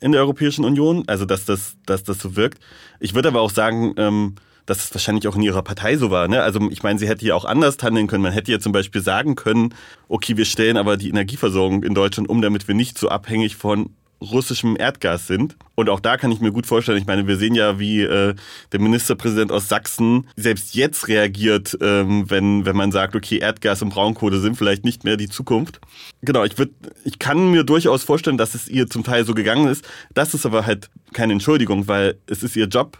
in 0.00 0.12
der 0.12 0.20
Europäischen 0.20 0.64
Union, 0.64 1.04
also 1.06 1.24
dass 1.24 1.44
das, 1.44 1.76
dass 1.86 2.04
das 2.04 2.18
so 2.18 2.36
wirkt. 2.36 2.58
Ich 3.00 3.14
würde 3.14 3.28
aber 3.28 3.40
auch 3.40 3.50
sagen, 3.50 3.94
ähm, 3.96 4.34
dass 4.66 4.84
es 4.84 4.94
wahrscheinlich 4.94 5.28
auch 5.28 5.36
in 5.36 5.42
ihrer 5.42 5.62
Partei 5.62 5.96
so 5.96 6.10
war. 6.10 6.28
Ne? 6.28 6.42
Also 6.42 6.60
ich 6.70 6.82
meine, 6.82 6.98
sie 6.98 7.08
hätte 7.08 7.26
ja 7.26 7.34
auch 7.34 7.44
anders 7.44 7.76
handeln 7.82 8.06
können. 8.06 8.22
Man 8.22 8.32
hätte 8.32 8.52
ja 8.52 8.58
zum 8.58 8.72
Beispiel 8.72 9.02
sagen 9.02 9.34
können, 9.34 9.74
okay, 10.08 10.36
wir 10.36 10.44
stellen 10.44 10.76
aber 10.76 10.96
die 10.96 11.08
Energieversorgung 11.08 11.82
in 11.82 11.94
Deutschland 11.94 12.28
um, 12.28 12.40
damit 12.40 12.68
wir 12.68 12.74
nicht 12.74 12.98
so 12.98 13.08
abhängig 13.08 13.56
von 13.56 13.90
russischem 14.20 14.76
Erdgas 14.78 15.26
sind. 15.26 15.56
Und 15.74 15.88
auch 15.88 16.00
da 16.00 16.16
kann 16.16 16.32
ich 16.32 16.40
mir 16.40 16.52
gut 16.52 16.66
vorstellen, 16.66 16.98
ich 16.98 17.06
meine, 17.06 17.26
wir 17.26 17.36
sehen 17.36 17.54
ja, 17.54 17.78
wie 17.78 18.02
äh, 18.02 18.34
der 18.72 18.80
Ministerpräsident 18.80 19.52
aus 19.52 19.68
Sachsen 19.68 20.28
selbst 20.36 20.74
jetzt 20.74 21.08
reagiert, 21.08 21.76
ähm, 21.80 22.30
wenn, 22.30 22.64
wenn 22.64 22.76
man 22.76 22.92
sagt, 22.92 23.16
okay, 23.16 23.38
Erdgas 23.38 23.82
und 23.82 23.90
Braunkohle 23.90 24.38
sind 24.40 24.56
vielleicht 24.56 24.84
nicht 24.84 25.04
mehr 25.04 25.16
die 25.16 25.28
Zukunft. 25.28 25.80
Genau, 26.22 26.44
ich, 26.44 26.58
würd, 26.58 26.70
ich 27.04 27.18
kann 27.18 27.50
mir 27.50 27.64
durchaus 27.64 28.04
vorstellen, 28.04 28.38
dass 28.38 28.54
es 28.54 28.68
ihr 28.68 28.88
zum 28.88 29.04
Teil 29.04 29.24
so 29.24 29.34
gegangen 29.34 29.68
ist. 29.68 29.86
Das 30.14 30.34
ist 30.34 30.46
aber 30.46 30.66
halt 30.66 30.90
keine 31.12 31.32
Entschuldigung, 31.32 31.88
weil 31.88 32.16
es 32.26 32.42
ist 32.42 32.56
ihr 32.56 32.66
Job 32.66 32.98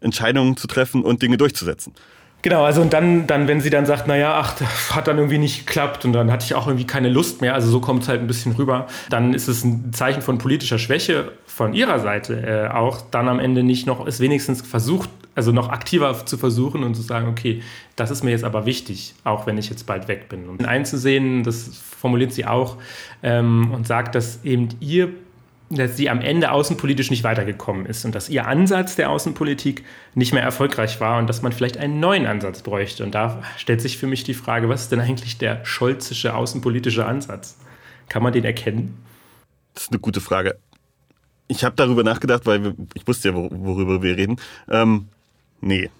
Entscheidungen 0.00 0.56
zu 0.56 0.66
treffen 0.66 1.02
und 1.02 1.22
Dinge 1.22 1.36
durchzusetzen. 1.36 1.92
Genau, 2.42 2.64
also 2.64 2.80
und 2.80 2.92
dann, 2.92 3.26
dann, 3.26 3.48
wenn 3.48 3.60
sie 3.60 3.70
dann 3.70 3.86
sagt, 3.86 4.06
naja, 4.06 4.34
ach, 4.36 4.54
hat 4.94 5.08
dann 5.08 5.16
irgendwie 5.16 5.38
nicht 5.38 5.66
geklappt 5.66 6.04
und 6.04 6.12
dann 6.12 6.30
hatte 6.30 6.44
ich 6.44 6.54
auch 6.54 6.68
irgendwie 6.68 6.86
keine 6.86 7.08
Lust 7.08 7.40
mehr, 7.40 7.54
also 7.54 7.68
so 7.68 7.80
kommt 7.80 8.04
es 8.04 8.08
halt 8.08 8.20
ein 8.20 8.28
bisschen 8.28 8.52
rüber, 8.52 8.86
dann 9.10 9.34
ist 9.34 9.48
es 9.48 9.64
ein 9.64 9.92
Zeichen 9.92 10.22
von 10.22 10.38
politischer 10.38 10.78
Schwäche 10.78 11.32
von 11.46 11.74
ihrer 11.74 11.98
Seite 11.98 12.68
äh, 12.70 12.72
auch, 12.72 13.00
dann 13.10 13.28
am 13.28 13.40
Ende 13.40 13.64
nicht 13.64 13.86
noch, 13.86 14.06
es 14.06 14.20
wenigstens 14.20 14.62
versucht, 14.62 15.10
also 15.34 15.50
noch 15.50 15.70
aktiver 15.70 16.24
zu 16.24 16.38
versuchen 16.38 16.84
und 16.84 16.94
zu 16.94 17.02
sagen, 17.02 17.26
okay, 17.28 17.62
das 17.96 18.12
ist 18.12 18.22
mir 18.22 18.30
jetzt 18.30 18.44
aber 18.44 18.64
wichtig, 18.64 19.14
auch 19.24 19.46
wenn 19.46 19.58
ich 19.58 19.68
jetzt 19.68 19.84
bald 19.84 20.06
weg 20.06 20.28
bin. 20.28 20.48
Und 20.48 20.64
einzusehen, 20.66 21.42
das 21.42 21.82
formuliert 21.98 22.32
sie 22.32 22.46
auch 22.46 22.76
ähm, 23.24 23.72
und 23.72 23.86
sagt, 23.88 24.14
dass 24.14 24.44
eben 24.44 24.68
ihr 24.78 25.08
dass 25.68 25.96
sie 25.96 26.08
am 26.08 26.20
Ende 26.20 26.52
außenpolitisch 26.52 27.10
nicht 27.10 27.24
weitergekommen 27.24 27.86
ist 27.86 28.04
und 28.04 28.14
dass 28.14 28.28
ihr 28.28 28.46
Ansatz 28.46 28.94
der 28.94 29.10
Außenpolitik 29.10 29.84
nicht 30.14 30.32
mehr 30.32 30.42
erfolgreich 30.42 31.00
war 31.00 31.18
und 31.18 31.26
dass 31.26 31.42
man 31.42 31.52
vielleicht 31.52 31.76
einen 31.76 31.98
neuen 31.98 32.26
Ansatz 32.26 32.62
bräuchte. 32.62 33.02
Und 33.02 33.14
da 33.14 33.42
stellt 33.56 33.80
sich 33.80 33.98
für 33.98 34.06
mich 34.06 34.22
die 34.22 34.34
Frage, 34.34 34.68
was 34.68 34.82
ist 34.82 34.92
denn 34.92 35.00
eigentlich 35.00 35.38
der 35.38 35.64
scholzische 35.64 36.34
außenpolitische 36.34 37.04
Ansatz? 37.04 37.56
Kann 38.08 38.22
man 38.22 38.32
den 38.32 38.44
erkennen? 38.44 38.96
Das 39.74 39.84
ist 39.84 39.92
eine 39.92 39.98
gute 39.98 40.20
Frage. 40.20 40.56
Ich 41.48 41.64
habe 41.64 41.74
darüber 41.76 42.04
nachgedacht, 42.04 42.46
weil 42.46 42.74
ich 42.94 43.06
wusste 43.06 43.30
ja, 43.30 43.34
worüber 43.34 44.02
wir 44.02 44.16
reden. 44.16 44.36
Ähm, 44.70 45.08
nee. 45.60 45.90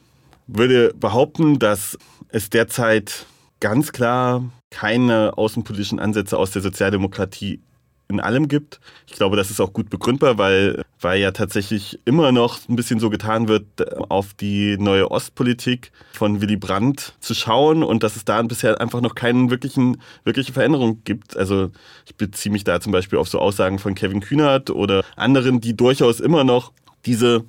Würde 0.47 0.95
behaupten, 0.95 1.59
dass 1.59 1.99
es 2.29 2.51
derzeit 2.51 3.27
ganz 3.59 3.93
klar 3.93 4.45
keine 4.71 5.37
außenpolitischen 5.37 5.99
Ansätze 5.99 6.39
aus 6.39 6.53
der 6.53 6.62
Sozialdemokratie 6.62 7.61
in 8.09 8.21
allem 8.21 8.49
gibt. 8.49 8.81
Ich 9.07 9.15
glaube, 9.15 9.37
das 9.37 9.51
ist 9.51 9.61
auch 9.61 9.73
gut 9.73 9.91
begründbar, 9.91 10.39
weil, 10.39 10.85
weil 11.01 11.21
ja 11.21 11.33
tatsächlich 11.33 11.99
immer 12.05 12.33
noch 12.33 12.69
ein 12.69 12.77
bisschen 12.77 13.01
so 13.01 13.11
getan 13.11 13.49
wird, 13.49 13.65
auf 14.11 14.35
die 14.35 14.77
neue 14.79 15.11
Ostpolitik 15.11 15.91
von 16.13 16.41
Willy 16.41 16.57
Brandt 16.57 17.15
zu 17.21 17.35
schauen 17.35 17.83
und 17.83 18.03
dass 18.03 18.17
es 18.17 18.25
da 18.25 18.41
bisher 18.43 18.81
einfach 18.81 19.01
noch 19.01 19.15
keine 19.15 19.51
wirklichen, 19.51 20.01
wirkliche 20.25 20.53
Veränderung 20.53 21.03
gibt. 21.05 21.37
Also 21.37 21.71
ich 22.05 22.15
beziehe 22.17 22.53
mich 22.53 22.65
da 22.65 22.81
zum 22.81 22.93
Beispiel 22.93 23.19
auf 23.19 23.29
so 23.29 23.41
Aussagen 23.41 23.79
von 23.79 23.95
Kevin 23.95 24.21
Kühnert 24.21 24.71
oder 24.71 25.05
anderen, 25.17 25.61
die 25.61 25.77
durchaus 25.77 26.21
immer 26.21 26.45
noch 26.45 26.73
diese, 27.07 27.45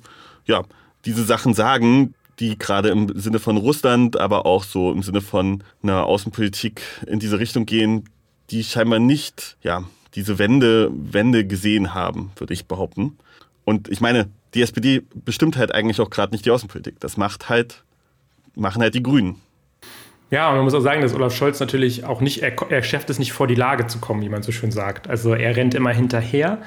ja, 0.46 0.64
diese 1.04 1.24
Sachen 1.24 1.54
sagen, 1.54 2.14
die 2.40 2.58
gerade 2.58 2.90
im 2.90 3.18
Sinne 3.18 3.38
von 3.38 3.56
Russland, 3.56 4.18
aber 4.18 4.46
auch 4.46 4.64
so 4.64 4.92
im 4.92 5.02
Sinne 5.02 5.20
von 5.20 5.62
einer 5.82 6.04
Außenpolitik 6.06 6.82
in 7.06 7.18
diese 7.18 7.38
Richtung 7.38 7.66
gehen, 7.66 8.08
die 8.50 8.64
scheinbar 8.64 8.98
nicht, 8.98 9.56
ja, 9.62 9.84
diese 10.18 10.40
Wende, 10.40 10.90
Wende 10.92 11.46
gesehen 11.46 11.94
haben, 11.94 12.32
würde 12.36 12.52
ich 12.52 12.66
behaupten. 12.66 13.16
Und 13.64 13.88
ich 13.88 14.00
meine, 14.00 14.28
die 14.54 14.62
SPD 14.62 15.02
bestimmt 15.14 15.56
halt 15.56 15.72
eigentlich 15.72 16.00
auch 16.00 16.10
gerade 16.10 16.32
nicht 16.32 16.44
die 16.44 16.50
Außenpolitik. 16.50 16.98
Das 16.98 17.16
macht 17.16 17.48
halt, 17.48 17.84
machen 18.56 18.82
halt 18.82 18.96
die 18.96 19.02
Grünen. 19.02 19.36
Ja, 20.30 20.48
und 20.48 20.56
man 20.56 20.64
muss 20.64 20.74
auch 20.74 20.80
sagen, 20.80 21.02
dass 21.02 21.14
Olaf 21.14 21.34
Scholz 21.34 21.60
natürlich 21.60 22.04
auch 22.04 22.20
nicht, 22.20 22.42
er, 22.42 22.52
er 22.68 22.82
schafft 22.82 23.08
es 23.10 23.20
nicht 23.20 23.32
vor 23.32 23.46
die 23.46 23.54
Lage 23.54 23.86
zu 23.86 23.98
kommen, 24.00 24.22
wie 24.22 24.28
man 24.28 24.42
so 24.42 24.50
schön 24.50 24.72
sagt. 24.72 25.08
Also 25.08 25.34
er 25.34 25.54
rennt 25.54 25.74
immer 25.74 25.92
hinterher. 25.92 26.58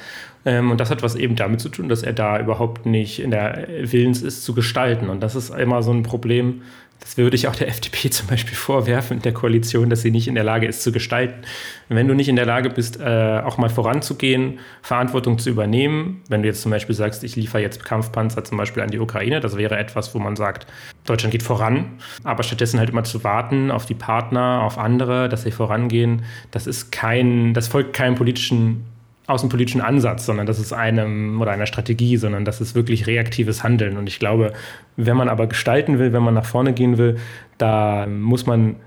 Ähm, 0.46 0.72
und 0.72 0.80
das 0.80 0.90
hat 0.90 1.04
was 1.04 1.16
eben 1.16 1.36
damit 1.36 1.60
zu 1.60 1.68
tun, 1.68 1.90
dass 1.90 2.04
er 2.04 2.14
da 2.14 2.40
überhaupt 2.40 2.86
nicht 2.86 3.20
in 3.20 3.32
der 3.32 3.68
Willens 3.82 4.22
ist 4.22 4.46
zu 4.46 4.56
gestalten. 4.56 5.10
Und 5.10 5.20
das 5.20 5.36
ist 5.36 5.50
immer 5.50 5.84
so 5.84 5.92
ein 5.92 6.04
Problem, 6.04 6.62
das 7.02 7.18
würde 7.18 7.36
ich 7.36 7.48
auch 7.48 7.56
der 7.56 7.68
FDP 7.68 8.10
zum 8.10 8.28
Beispiel 8.28 8.56
vorwerfen 8.56 9.22
der 9.22 9.34
Koalition, 9.34 9.90
dass 9.90 10.02
sie 10.02 10.12
nicht 10.12 10.28
in 10.28 10.36
der 10.36 10.44
Lage 10.44 10.68
ist 10.68 10.82
zu 10.82 10.92
gestalten. 10.92 11.42
Wenn 11.90 12.08
du 12.08 12.14
nicht 12.14 12.30
in 12.30 12.38
der 12.38 12.46
Lage 12.46 12.70
bist, 12.70 13.02
äh, 13.02 13.42
auch 13.44 13.58
mal 13.58 13.70
voranzugehen, 13.70 14.60
Verantwortung 14.82 15.38
zu 15.38 15.50
übernehmen, 15.50 16.22
wenn 16.30 16.42
du 16.42 16.48
jetzt 16.48 16.62
zum 16.62 16.72
Beispiel 16.72 16.96
sagst, 16.96 17.24
ich 17.24 17.36
liefere 17.36 17.62
jetzt 17.62 17.84
Kampfpanzer 17.84 18.46
zum 18.46 18.58
Beispiel 18.58 18.82
an 18.82 18.90
die 18.90 19.00
Ukraine, 19.00 19.42
das 19.42 19.58
wäre 19.58 19.78
etwas, 19.78 20.16
wo 20.16 20.20
man 20.20 20.36
sagt, 20.36 20.68
Deutschland 21.06 21.32
geht 21.32 21.44
voran, 21.44 21.98
aber 22.24 22.44
stattdessen 22.44 22.80
halt 22.80 22.92
immer 22.92 23.04
zu 23.04 23.24
warten 23.24 23.72
auf 23.72 23.86
die 23.86 23.96
Partner, 23.96 24.62
auf 24.64 24.78
andere, 24.78 25.28
dass 25.28 25.44
sie 25.44 25.52
vorangehen, 25.52 26.24
das 26.52 26.68
ist 26.68 26.92
kein, 26.92 27.54
das 27.54 27.68
folgt 27.68 27.94
keinem 27.94 28.16
politischen 28.16 28.86
außenpolitischen 29.28 29.82
Ansatz, 29.82 30.26
sondern 30.26 30.46
das 30.46 30.60
ist 30.60 30.74
einem 30.74 31.40
oder 31.42 31.52
einer 31.52 31.66
Strategie, 31.66 32.18
sondern 32.18 32.46
das 32.46 32.60
ist 32.60 32.76
wirklich 32.76 33.08
reaktives 33.08 33.64
Handeln. 33.64 33.98
Und 33.98 34.08
ich 34.08 34.20
glaube, 34.20 34.54
wenn 34.98 35.16
man 35.16 35.30
aber 35.30 35.48
gestalten 35.48 36.00
will, 36.00 36.14
wenn 36.14 36.24
man 36.24 36.34
nach 36.34 36.46
vorne 36.46 36.74
gehen 36.74 36.98
will, 36.98 37.18
da 37.58 38.08
muss 38.08 38.46
man 38.46 38.78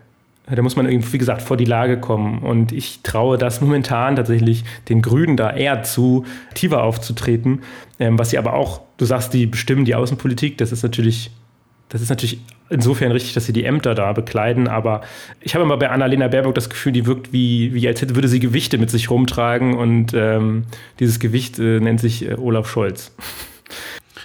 da 0.47 0.61
muss 0.61 0.77
man 0.77 0.87
irgendwie, 0.87 1.15
wie 1.15 1.19
gesagt, 1.19 1.41
vor 1.41 1.57
die 1.57 1.65
Lage 1.65 1.99
kommen. 1.99 2.41
Und 2.41 2.71
ich 2.71 3.01
traue 3.03 3.39
das 3.39 3.63
momentan 3.63 4.17
tatsächlich 4.17 4.63
den 4.91 5.01
Grünen 5.01 5.39
da 5.39 5.51
eher 5.51 5.83
zu, 5.85 6.27
aktiver 6.51 6.83
aufzutreten. 6.83 7.63
Ähm, 7.99 8.19
was 8.19 8.29
sie 8.29 8.37
aber 8.37 8.53
auch, 8.53 8.83
du 8.99 9.07
sagst, 9.07 9.33
die 9.33 9.47
bestimmen 9.47 9.87
die 9.87 9.95
Außenpolitik. 9.95 10.59
Das 10.59 10.71
ist 10.71 10.83
natürlich 10.83 11.31
das 11.95 12.03
ist 12.03 12.09
natürlich 12.09 12.41
insofern 12.71 13.13
richtig, 13.13 13.35
dass 13.35 13.47
sie 13.47 13.53
die 13.53 13.65
Ämter 13.65 13.95
da 13.95 14.13
bekleiden, 14.13 14.69
aber 14.69 15.03
ich 15.41 15.55
habe 15.55 15.65
immer 15.65 15.77
bei 15.77 15.91
Annalena 15.91 16.29
Baerbock 16.29 16.55
das 16.55 16.71
Gefühl, 16.71 16.93
die 16.93 17.07
wirkt 17.07 17.33
wie, 17.33 17.75
wie 17.75 17.87
als 17.87 18.01
hätte, 18.01 18.15
würde 18.15 18.29
sie 18.29 18.41
Gewichte 18.41 18.79
mit 18.79 18.91
sich 18.91 19.11
rumtragen 19.11 19.75
und 19.75 20.13
ähm, 20.15 20.65
dieses 21.01 21.21
Gewicht 21.21 21.59
äh, 21.59 21.81
nennt 21.81 22.01
sich 22.01 22.29
äh, 22.29 22.35
Olaf 22.35 22.69
Scholz. 22.69 23.13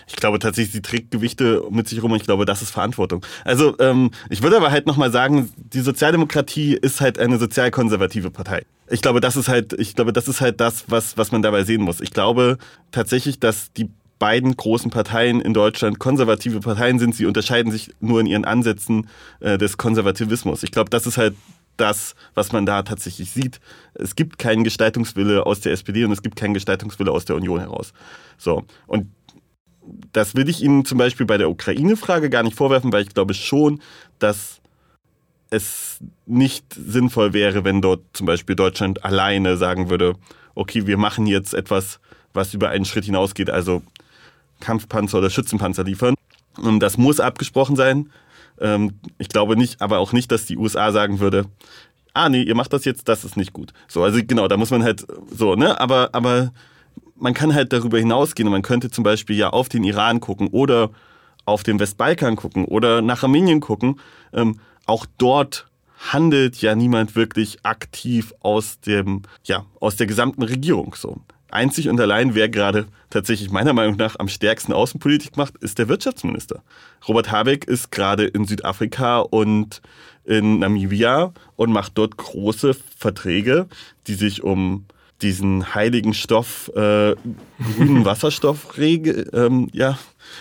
Ich 0.07 0.15
glaube 0.15 0.39
tatsächlich, 0.39 0.73
sie 0.73 0.81
trägt 0.81 1.11
Gewichte 1.11 1.63
mit 1.69 1.87
sich 1.87 2.01
rum 2.01 2.11
und 2.11 2.17
ich 2.17 2.25
glaube, 2.25 2.45
das 2.45 2.61
ist 2.61 2.71
Verantwortung. 2.71 3.23
Also 3.45 3.77
ähm, 3.79 4.11
ich 4.29 4.41
würde 4.41 4.57
aber 4.57 4.71
halt 4.71 4.87
nochmal 4.87 5.11
sagen, 5.11 5.51
die 5.55 5.81
Sozialdemokratie 5.81 6.73
ist 6.73 6.99
halt 6.99 7.19
eine 7.19 7.37
sozialkonservative 7.37 8.31
Partei. 8.31 8.63
Ich 8.89 9.01
glaube, 9.01 9.21
das 9.21 9.35
ist 9.35 9.47
halt, 9.47 9.73
ich 9.73 9.95
glaube, 9.95 10.11
das 10.11 10.27
ist 10.27 10.41
halt 10.41 10.59
das, 10.59 10.85
was, 10.87 11.15
was 11.17 11.31
man 11.31 11.43
dabei 11.43 11.63
sehen 11.63 11.81
muss. 11.81 12.01
Ich 12.01 12.11
glaube 12.11 12.57
tatsächlich, 12.91 13.39
dass 13.39 13.71
die 13.73 13.89
beiden 14.19 14.55
großen 14.55 14.91
Parteien 14.91 15.41
in 15.41 15.53
Deutschland 15.53 15.97
konservative 15.97 16.59
Parteien 16.59 16.99
sind. 16.99 17.15
Sie 17.15 17.25
unterscheiden 17.25 17.71
sich 17.71 17.91
nur 18.01 18.19
in 18.19 18.27
ihren 18.27 18.45
Ansätzen 18.45 19.09
äh, 19.39 19.57
des 19.57 19.77
Konservativismus. 19.77 20.63
Ich 20.63 20.71
glaube, 20.71 20.89
das 20.89 21.07
ist 21.07 21.17
halt 21.17 21.35
das, 21.77 22.15
was 22.33 22.51
man 22.51 22.65
da 22.65 22.83
tatsächlich 22.83 23.31
sieht. 23.31 23.59
Es 23.93 24.15
gibt 24.15 24.37
keinen 24.37 24.65
Gestaltungswille 24.65 25.45
aus 25.45 25.61
der 25.61 25.71
SPD 25.71 26.03
und 26.03 26.11
es 26.11 26.21
gibt 26.21 26.35
keinen 26.35 26.53
Gestaltungswille 26.53 27.11
aus 27.11 27.25
der 27.25 27.37
Union 27.37 27.59
heraus. 27.59 27.93
So. 28.37 28.65
Und 28.85 29.07
das 30.11 30.35
will 30.35 30.49
ich 30.49 30.61
Ihnen 30.61 30.85
zum 30.85 30.97
Beispiel 30.97 31.25
bei 31.25 31.37
der 31.37 31.49
Ukraine-Frage 31.49 32.29
gar 32.29 32.43
nicht 32.43 32.57
vorwerfen, 32.57 32.91
weil 32.91 33.03
ich 33.03 33.13
glaube 33.13 33.33
schon, 33.33 33.81
dass 34.19 34.59
es 35.49 35.99
nicht 36.25 36.73
sinnvoll 36.73 37.33
wäre, 37.33 37.63
wenn 37.63 37.81
dort 37.81 38.01
zum 38.13 38.27
Beispiel 38.27 38.55
Deutschland 38.55 39.03
alleine 39.03 39.57
sagen 39.57 39.89
würde, 39.89 40.13
okay, 40.53 40.85
wir 40.85 40.97
machen 40.97 41.25
jetzt 41.25 41.53
etwas, 41.53 41.99
was 42.33 42.53
über 42.53 42.69
einen 42.69 42.85
Schritt 42.85 43.05
hinausgeht. 43.05 43.49
Also 43.49 43.81
Kampfpanzer 44.59 45.19
oder 45.19 45.29
Schützenpanzer 45.29 45.83
liefern. 45.83 46.15
Das 46.79 46.97
muss 46.97 47.19
abgesprochen 47.19 47.75
sein. 47.75 48.09
Ähm, 48.59 48.99
ich 49.17 49.29
glaube 49.29 49.55
nicht, 49.55 49.81
aber 49.81 49.99
auch 49.99 50.13
nicht, 50.13 50.31
dass 50.31 50.45
die 50.45 50.57
USA 50.57 50.91
sagen 50.91 51.19
würde, 51.19 51.45
ah 52.13 52.29
nee, 52.29 52.43
ihr 52.43 52.55
macht 52.55 52.73
das 52.73 52.85
jetzt, 52.85 53.07
das 53.07 53.23
ist 53.23 53.37
nicht 53.37 53.53
gut. 53.53 53.73
So, 53.87 54.03
also 54.03 54.19
genau, 54.25 54.47
da 54.47 54.57
muss 54.57 54.71
man 54.71 54.83
halt 54.83 55.05
so, 55.31 55.55
ne? 55.55 55.79
Aber, 55.79 56.09
aber 56.13 56.51
man 57.15 57.33
kann 57.33 57.53
halt 57.53 57.73
darüber 57.73 57.97
hinausgehen 57.97 58.47
und 58.47 58.51
man 58.51 58.61
könnte 58.61 58.89
zum 58.89 59.03
Beispiel 59.03 59.37
ja 59.37 59.49
auf 59.51 59.69
den 59.69 59.83
Iran 59.83 60.19
gucken 60.19 60.47
oder 60.47 60.89
auf 61.45 61.63
den 61.63 61.79
Westbalkan 61.79 62.35
gucken 62.35 62.65
oder 62.65 63.01
nach 63.01 63.23
Armenien 63.23 63.59
gucken. 63.59 63.99
Ähm, 64.33 64.59
auch 64.85 65.05
dort 65.17 65.67
handelt 66.11 66.61
ja 66.61 66.75
niemand 66.75 67.15
wirklich 67.15 67.59
aktiv 67.63 68.33
aus 68.39 68.79
dem, 68.79 69.23
ja, 69.43 69.65
aus 69.79 69.95
der 69.97 70.07
gesamten 70.07 70.43
Regierung 70.43 70.95
so 70.95 71.17
einzig 71.51 71.89
und 71.89 71.99
allein, 71.99 72.35
wer 72.35 72.49
gerade 72.49 72.87
tatsächlich 73.09 73.49
meiner 73.49 73.73
Meinung 73.73 73.95
nach 73.97 74.17
am 74.19 74.27
stärksten 74.27 74.73
Außenpolitik 74.73 75.37
macht, 75.37 75.57
ist 75.57 75.77
der 75.77 75.89
Wirtschaftsminister. 75.89 76.61
Robert 77.07 77.31
Habeck 77.31 77.65
ist 77.65 77.91
gerade 77.91 78.25
in 78.25 78.45
Südafrika 78.45 79.19
und 79.19 79.81
in 80.25 80.59
Namibia 80.59 81.33
und 81.55 81.71
macht 81.71 81.97
dort 81.97 82.17
große 82.17 82.75
Verträge, 82.97 83.67
die 84.07 84.13
sich 84.13 84.43
um 84.43 84.85
diesen 85.21 85.73
heiligen 85.75 86.13
Stoff, 86.13 86.71
äh, 86.75 87.15
grünen 87.75 88.05
Wasserstoff 88.05 88.77
ähm, 88.77 89.69
ja, 89.73 89.97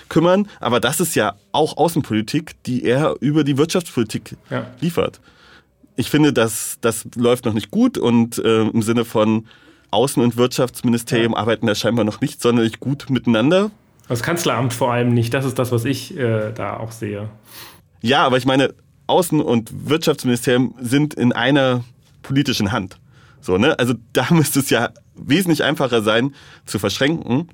kümmern. 0.08 0.48
Aber 0.60 0.78
das 0.78 1.00
ist 1.00 1.14
ja 1.16 1.34
auch 1.52 1.76
Außenpolitik, 1.76 2.62
die 2.64 2.84
er 2.84 3.16
über 3.20 3.44
die 3.44 3.58
Wirtschaftspolitik 3.58 4.36
ja. 4.50 4.66
liefert. 4.80 5.20
Ich 5.96 6.10
finde, 6.10 6.32
das, 6.32 6.78
das 6.80 7.06
läuft 7.16 7.44
noch 7.44 7.54
nicht 7.54 7.72
gut 7.72 7.98
und 7.98 8.38
äh, 8.38 8.62
im 8.62 8.82
Sinne 8.82 9.04
von 9.04 9.48
Außen- 9.90 10.22
und 10.22 10.36
Wirtschaftsministerium 10.36 11.32
ja. 11.32 11.38
arbeiten 11.38 11.66
da 11.66 11.74
scheinbar 11.74 12.04
noch 12.04 12.20
nicht 12.20 12.40
sonderlich 12.42 12.80
gut 12.80 13.10
miteinander. 13.10 13.70
Das 14.08 14.22
Kanzleramt 14.22 14.72
vor 14.72 14.92
allem 14.92 15.12
nicht. 15.12 15.34
Das 15.34 15.44
ist 15.44 15.58
das, 15.58 15.70
was 15.70 15.84
ich 15.84 16.16
äh, 16.16 16.52
da 16.52 16.78
auch 16.78 16.92
sehe. 16.92 17.28
Ja, 18.00 18.24
aber 18.24 18.38
ich 18.38 18.46
meine, 18.46 18.74
Außen- 19.06 19.40
und 19.40 19.88
Wirtschaftsministerium 19.88 20.74
sind 20.80 21.14
in 21.14 21.32
einer 21.32 21.84
politischen 22.22 22.72
Hand. 22.72 22.98
So, 23.40 23.58
ne? 23.58 23.78
Also 23.78 23.94
da 24.12 24.26
müsste 24.30 24.60
es 24.60 24.70
ja 24.70 24.90
wesentlich 25.14 25.64
einfacher 25.64 26.02
sein 26.02 26.34
zu 26.66 26.78
verschränken. 26.78 27.48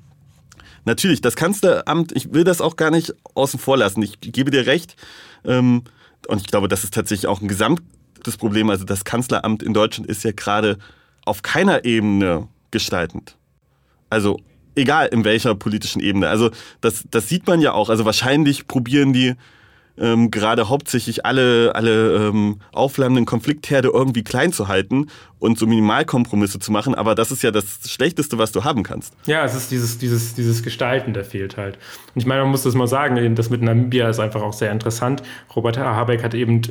Natürlich, 0.85 1.21
das 1.21 1.35
Kanzleramt, 1.35 2.11
ich 2.11 2.33
will 2.33 2.43
das 2.43 2.61
auch 2.61 2.75
gar 2.75 2.91
nicht 2.91 3.13
außen 3.33 3.59
vor 3.59 3.77
lassen. 3.77 4.01
Ich 4.03 4.19
gebe 4.21 4.51
dir 4.51 4.67
recht. 4.67 4.95
Ähm, 5.43 5.83
und 6.27 6.41
ich 6.41 6.47
glaube, 6.47 6.67
das 6.67 6.83
ist 6.83 6.93
tatsächlich 6.93 7.27
auch 7.27 7.41
ein 7.41 7.47
gesamtes 7.47 8.37
Problem. 8.37 8.69
Also 8.69 8.85
das 8.85 9.03
Kanzleramt 9.03 9.63
in 9.63 9.73
Deutschland 9.73 10.09
ist 10.09 10.23
ja 10.23 10.31
gerade 10.31 10.77
auf 11.25 11.41
keiner 11.41 11.85
Ebene 11.85 12.47
gestaltend. 12.71 13.37
Also 14.09 14.39
egal 14.75 15.07
in 15.07 15.23
welcher 15.23 15.55
politischen 15.55 16.01
Ebene. 16.01 16.29
Also 16.29 16.51
das, 16.81 17.05
das 17.09 17.27
sieht 17.29 17.47
man 17.47 17.61
ja 17.61 17.73
auch. 17.73 17.89
Also 17.89 18.05
wahrscheinlich 18.05 18.67
probieren 18.67 19.13
die 19.13 19.35
ähm, 19.97 20.29
gerade 20.29 20.69
hauptsächlich 20.69 21.25
alle, 21.25 21.73
alle 21.75 22.27
ähm, 22.27 22.59
aufflammenden 22.73 23.25
Konfliktherde 23.25 23.89
irgendwie 23.93 24.23
klein 24.23 24.51
zu 24.51 24.67
halten 24.67 25.07
und 25.45 25.57
so 25.57 25.67
Minimalkompromisse 25.67 26.59
zu 26.59 26.71
machen. 26.71 26.95
Aber 26.95 27.15
das 27.15 27.31
ist 27.31 27.43
ja 27.43 27.51
das 27.51 27.79
Schlechteste, 27.85 28.37
was 28.37 28.51
du 28.51 28.63
haben 28.63 28.83
kannst. 28.83 29.13
Ja, 29.25 29.45
es 29.45 29.55
ist 29.55 29.71
dieses, 29.71 29.97
dieses, 29.97 30.33
dieses 30.33 30.63
Gestalten, 30.63 31.13
der 31.13 31.23
fehlt 31.23 31.55
halt. 31.55 31.77
Und 32.13 32.21
ich 32.21 32.25
meine, 32.25 32.41
man 32.41 32.51
muss 32.51 32.63
das 32.63 32.73
mal 32.73 32.87
sagen, 32.87 33.35
das 33.35 33.49
mit 33.49 33.61
Namibia 33.61 34.09
ist 34.09 34.19
einfach 34.19 34.41
auch 34.41 34.53
sehr 34.53 34.71
interessant. 34.71 35.21
Robert 35.55 35.77
Habeck 35.77 36.23
hat 36.23 36.33
eben 36.33 36.61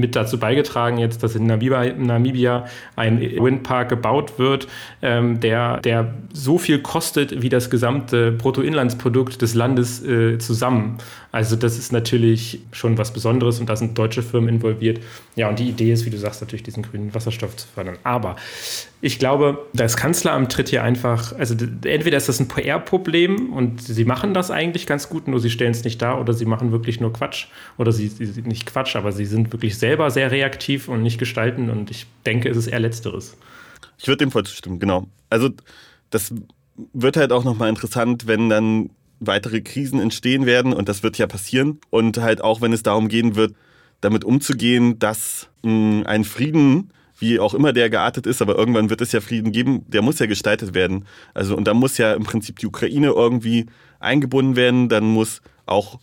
mit 0.00 0.16
dazu 0.16 0.38
beigetragen, 0.38 0.98
jetzt, 0.98 1.22
dass 1.22 1.34
in 1.34 1.46
Namibia, 1.46 1.92
Namibia 1.94 2.66
ein 2.96 3.20
Windpark 3.20 3.88
gebaut 3.88 4.38
wird, 4.38 4.66
ähm, 5.00 5.40
der, 5.40 5.80
der 5.80 6.14
so 6.32 6.58
viel 6.58 6.80
kostet 6.80 7.42
wie 7.42 7.48
das 7.48 7.70
gesamte 7.70 8.32
Bruttoinlandsprodukt 8.32 9.40
des 9.40 9.54
Landes 9.54 10.04
äh, 10.04 10.38
zusammen. 10.38 10.98
Also 11.30 11.56
das 11.56 11.78
ist 11.78 11.92
natürlich 11.92 12.60
schon 12.72 12.96
was 12.96 13.12
Besonderes 13.12 13.60
und 13.60 13.68
da 13.68 13.76
sind 13.76 13.98
deutsche 13.98 14.22
Firmen 14.22 14.48
involviert. 14.48 15.00
Ja, 15.36 15.48
und 15.48 15.58
die 15.58 15.68
Idee 15.68 15.92
ist, 15.92 16.06
wie 16.06 16.10
du 16.10 16.16
sagst, 16.16 16.40
natürlich 16.40 16.62
diesen 16.62 16.82
grünen 16.82 17.14
Wasserstoff 17.14 17.54
zu 17.56 17.68
fördern. 17.68 17.98
Aber 18.08 18.36
ich 19.02 19.18
glaube, 19.18 19.66
das 19.74 19.98
Kanzleramt 19.98 20.50
tritt 20.50 20.70
hier 20.70 20.82
einfach, 20.82 21.34
also 21.38 21.54
entweder 21.84 22.16
ist 22.16 22.26
das 22.26 22.40
ein 22.40 22.48
PR-Problem 22.48 23.52
und 23.52 23.82
sie 23.82 24.06
machen 24.06 24.32
das 24.32 24.50
eigentlich 24.50 24.86
ganz 24.86 25.10
gut, 25.10 25.28
nur 25.28 25.40
sie 25.40 25.50
stellen 25.50 25.72
es 25.72 25.84
nicht 25.84 26.00
dar 26.00 26.18
oder 26.18 26.32
sie 26.32 26.46
machen 26.46 26.72
wirklich 26.72 27.00
nur 27.00 27.12
Quatsch. 27.12 27.48
Oder 27.76 27.92
sie, 27.92 28.08
sie 28.08 28.40
nicht 28.40 28.64
Quatsch, 28.64 28.96
aber 28.96 29.12
sie 29.12 29.26
sind 29.26 29.52
wirklich 29.52 29.76
selber 29.76 30.10
sehr 30.10 30.30
reaktiv 30.30 30.88
und 30.88 31.02
nicht 31.02 31.18
gestalten 31.18 31.68
und 31.68 31.90
ich 31.90 32.06
denke, 32.24 32.48
es 32.48 32.56
ist 32.56 32.68
eher 32.68 32.80
Letzteres. 32.80 33.36
Ich 33.98 34.08
würde 34.08 34.24
dem 34.24 34.30
voll 34.30 34.44
zustimmen, 34.44 34.78
genau. 34.78 35.06
Also 35.28 35.50
das 36.08 36.32
wird 36.94 37.18
halt 37.18 37.30
auch 37.30 37.44
nochmal 37.44 37.68
interessant, 37.68 38.26
wenn 38.26 38.48
dann 38.48 38.88
weitere 39.20 39.60
Krisen 39.60 40.00
entstehen 40.00 40.46
werden 40.46 40.72
und 40.72 40.88
das 40.88 41.02
wird 41.02 41.18
ja 41.18 41.26
passieren. 41.26 41.78
Und 41.90 42.16
halt 42.16 42.40
auch, 42.40 42.62
wenn 42.62 42.72
es 42.72 42.82
darum 42.82 43.08
gehen 43.08 43.36
wird, 43.36 43.54
damit 44.00 44.24
umzugehen, 44.24 44.98
dass 44.98 45.50
mh, 45.62 46.06
ein 46.06 46.24
Frieden 46.24 46.90
wie 47.18 47.40
auch 47.40 47.54
immer 47.54 47.72
der 47.72 47.90
geartet 47.90 48.26
ist, 48.26 48.40
aber 48.42 48.56
irgendwann 48.56 48.90
wird 48.90 49.00
es 49.00 49.12
ja 49.12 49.20
Frieden 49.20 49.52
geben, 49.52 49.84
der 49.88 50.02
muss 50.02 50.18
ja 50.18 50.26
gestaltet 50.26 50.74
werden. 50.74 51.04
Also 51.34 51.56
und 51.56 51.66
da 51.66 51.74
muss 51.74 51.98
ja 51.98 52.14
im 52.14 52.24
Prinzip 52.24 52.58
die 52.58 52.66
Ukraine 52.66 53.08
irgendwie 53.08 53.66
eingebunden 54.00 54.56
werden, 54.56 54.88
dann 54.88 55.04
muss 55.04 55.42
auch 55.66 55.98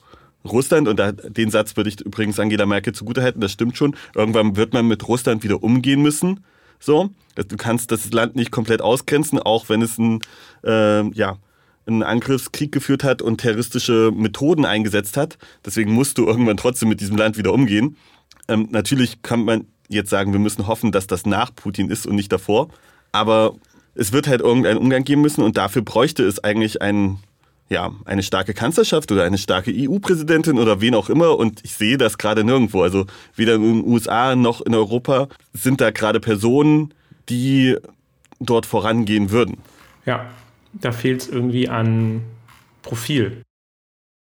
Russland, 0.46 0.88
und 0.88 0.98
da, 0.98 1.12
den 1.12 1.50
Satz 1.50 1.76
würde 1.76 1.90
ich 1.90 2.02
übrigens 2.02 2.40
Angela 2.40 2.66
Merkel 2.66 2.94
zugutehalten, 2.94 3.42
das 3.42 3.52
stimmt 3.52 3.78
schon, 3.78 3.96
irgendwann 4.14 4.56
wird 4.56 4.74
man 4.74 4.88
mit 4.88 5.08
Russland 5.08 5.44
wieder 5.44 5.64
umgehen 5.64 6.02
müssen. 6.02 6.44
So, 6.80 7.10
du 7.36 7.58
kannst 7.58 7.92
das 7.92 8.12
Land 8.12 8.36
nicht 8.36 8.52
komplett 8.52 8.82
ausgrenzen, 8.82 9.40
auch 9.40 9.70
wenn 9.70 9.82
es 9.82 9.98
ein, 9.98 10.20
äh, 10.64 11.10
ja, 11.12 11.38
einen 11.88 12.04
Angriffskrieg 12.04 12.72
geführt 12.72 13.04
hat 13.04 13.22
und 13.22 13.42
terroristische 13.42 14.12
Methoden 14.14 14.66
eingesetzt 14.66 15.18
hat. 15.18 15.38
Deswegen 15.64 15.92
musst 15.94 16.18
du 16.18 16.26
irgendwann 16.26 16.58
trotzdem 16.58 16.90
mit 16.90 17.00
diesem 17.00 17.16
Land 17.16 17.38
wieder 17.38 17.54
umgehen. 17.54 17.96
Ähm, 18.48 18.68
natürlich 18.72 19.22
kann 19.22 19.46
man 19.46 19.68
jetzt 19.88 20.10
sagen, 20.10 20.32
wir 20.32 20.40
müssen 20.40 20.68
hoffen, 20.68 20.92
dass 20.92 21.08
das 21.08 21.26
nach 21.26 21.54
Putin 21.54 21.90
ist 21.90 22.06
und 22.06 22.16
nicht 22.16 22.32
davor. 22.32 22.70
Aber 23.12 23.56
es 23.96 24.12
wird 24.12 24.28
halt 24.28 24.42
irgendeinen 24.42 24.78
Umgang 24.78 25.04
geben 25.04 25.22
müssen 25.22 25.44
und 25.44 25.58
dafür 25.58 25.82
bräuchte 25.82 26.24
es 26.24 26.44
eigentlich 26.44 26.82
einen, 26.82 27.20
ja, 27.70 27.92
eine 28.06 28.24
starke 28.24 28.54
Kanzlerschaft 28.54 29.12
oder 29.12 29.24
eine 29.24 29.38
starke 29.38 29.72
EU-Präsidentin 29.74 30.60
oder 30.60 30.82
wen 30.82 30.96
auch 30.96 31.10
immer. 31.10 31.38
Und 31.38 31.62
ich 31.64 31.74
sehe 31.74 31.98
das 31.98 32.18
gerade 32.18 32.44
nirgendwo. 32.44 32.82
Also 32.82 33.06
weder 33.36 33.56
in 33.56 33.82
den 33.82 33.88
USA 33.88 34.36
noch 34.36 34.62
in 34.62 34.76
Europa 34.76 35.30
sind 35.54 35.82
da 35.82 35.92
gerade 35.92 36.20
Personen, 36.20 36.94
die 37.30 37.78
dort 38.40 38.66
vorangehen 38.66 39.32
würden. 39.32 39.58
Ja, 40.06 40.30
da 40.74 40.92
fehlt 40.92 41.22
es 41.22 41.30
irgendwie 41.30 41.70
an 41.70 42.22
Profil. 42.82 43.42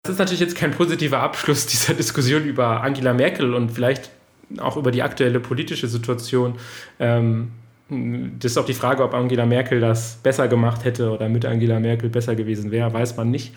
Das 0.03 0.13
ist 0.13 0.19
natürlich 0.19 0.39
jetzt 0.39 0.55
kein 0.55 0.71
positiver 0.71 1.19
Abschluss 1.19 1.65
dieser 1.65 1.93
Diskussion 1.93 2.45
über 2.45 2.81
Angela 2.81 3.13
Merkel 3.13 3.53
und 3.53 3.71
vielleicht 3.71 4.09
auch 4.59 4.77
über 4.77 4.91
die 4.91 5.03
aktuelle 5.03 5.39
politische 5.39 5.87
Situation. 5.87 6.55
Ähm, 6.99 7.51
das 7.89 8.51
ist 8.51 8.57
auch 8.57 8.65
die 8.65 8.73
Frage, 8.73 9.03
ob 9.03 9.13
Angela 9.13 9.45
Merkel 9.45 9.79
das 9.79 10.17
besser 10.21 10.47
gemacht 10.47 10.83
hätte 10.83 11.09
oder 11.11 11.29
mit 11.29 11.45
Angela 11.45 11.79
Merkel 11.79 12.09
besser 12.09 12.35
gewesen 12.35 12.71
wäre, 12.71 12.91
weiß 12.91 13.15
man 13.15 13.31
nicht. 13.31 13.53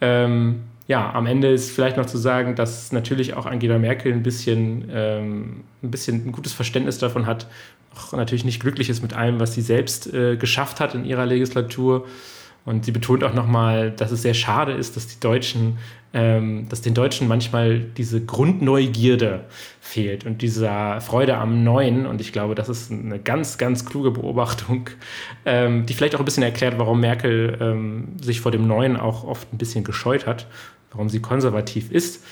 Ähm, 0.00 0.60
ja, 0.86 1.12
am 1.14 1.26
Ende 1.26 1.48
ist 1.50 1.70
vielleicht 1.70 1.96
noch 1.96 2.06
zu 2.06 2.18
sagen, 2.18 2.54
dass 2.54 2.92
natürlich 2.92 3.34
auch 3.34 3.46
Angela 3.46 3.78
Merkel 3.78 4.12
ein 4.12 4.22
bisschen, 4.22 4.90
ähm, 4.92 5.60
ein 5.82 5.90
bisschen 5.90 6.26
ein 6.26 6.32
gutes 6.32 6.52
Verständnis 6.52 6.98
davon 6.98 7.26
hat, 7.26 7.46
auch 7.96 8.12
natürlich 8.12 8.44
nicht 8.44 8.60
glücklich 8.60 8.90
ist 8.90 9.02
mit 9.02 9.14
allem, 9.14 9.40
was 9.40 9.54
sie 9.54 9.62
selbst 9.62 10.12
äh, 10.12 10.36
geschafft 10.36 10.80
hat 10.80 10.94
in 10.94 11.04
ihrer 11.04 11.26
Legislatur. 11.26 12.06
Und 12.64 12.84
sie 12.84 12.92
betont 12.92 13.24
auch 13.24 13.34
nochmal, 13.34 13.90
dass 13.90 14.10
es 14.10 14.22
sehr 14.22 14.34
schade 14.34 14.72
ist, 14.72 14.96
dass 14.96 15.06
die 15.06 15.18
Deutschen 15.20 15.78
ähm, 16.12 16.68
dass 16.68 16.82
den 16.82 16.94
Deutschen 16.94 17.28
manchmal 17.28 17.78
diese 17.78 18.24
Grundneugierde 18.24 19.44
fehlt 19.80 20.26
und 20.26 20.42
dieser 20.42 21.00
Freude 21.00 21.36
am 21.36 21.62
Neuen. 21.62 22.06
Und 22.06 22.20
ich 22.20 22.32
glaube, 22.32 22.54
das 22.54 22.68
ist 22.68 22.90
eine 22.90 23.20
ganz, 23.20 23.58
ganz 23.58 23.84
kluge 23.86 24.10
Beobachtung, 24.10 24.90
ähm, 25.44 25.86
die 25.86 25.94
vielleicht 25.94 26.16
auch 26.16 26.18
ein 26.18 26.24
bisschen 26.24 26.42
erklärt, 26.42 26.78
warum 26.78 27.00
Merkel 27.00 27.56
ähm, 27.60 28.08
sich 28.20 28.40
vor 28.40 28.50
dem 28.50 28.66
Neuen 28.66 28.96
auch 28.96 29.24
oft 29.24 29.52
ein 29.52 29.58
bisschen 29.58 29.84
gescheut 29.84 30.26
hat, 30.26 30.48
warum 30.90 31.08
sie 31.08 31.20
konservativ 31.20 31.92
ist. 31.92 32.24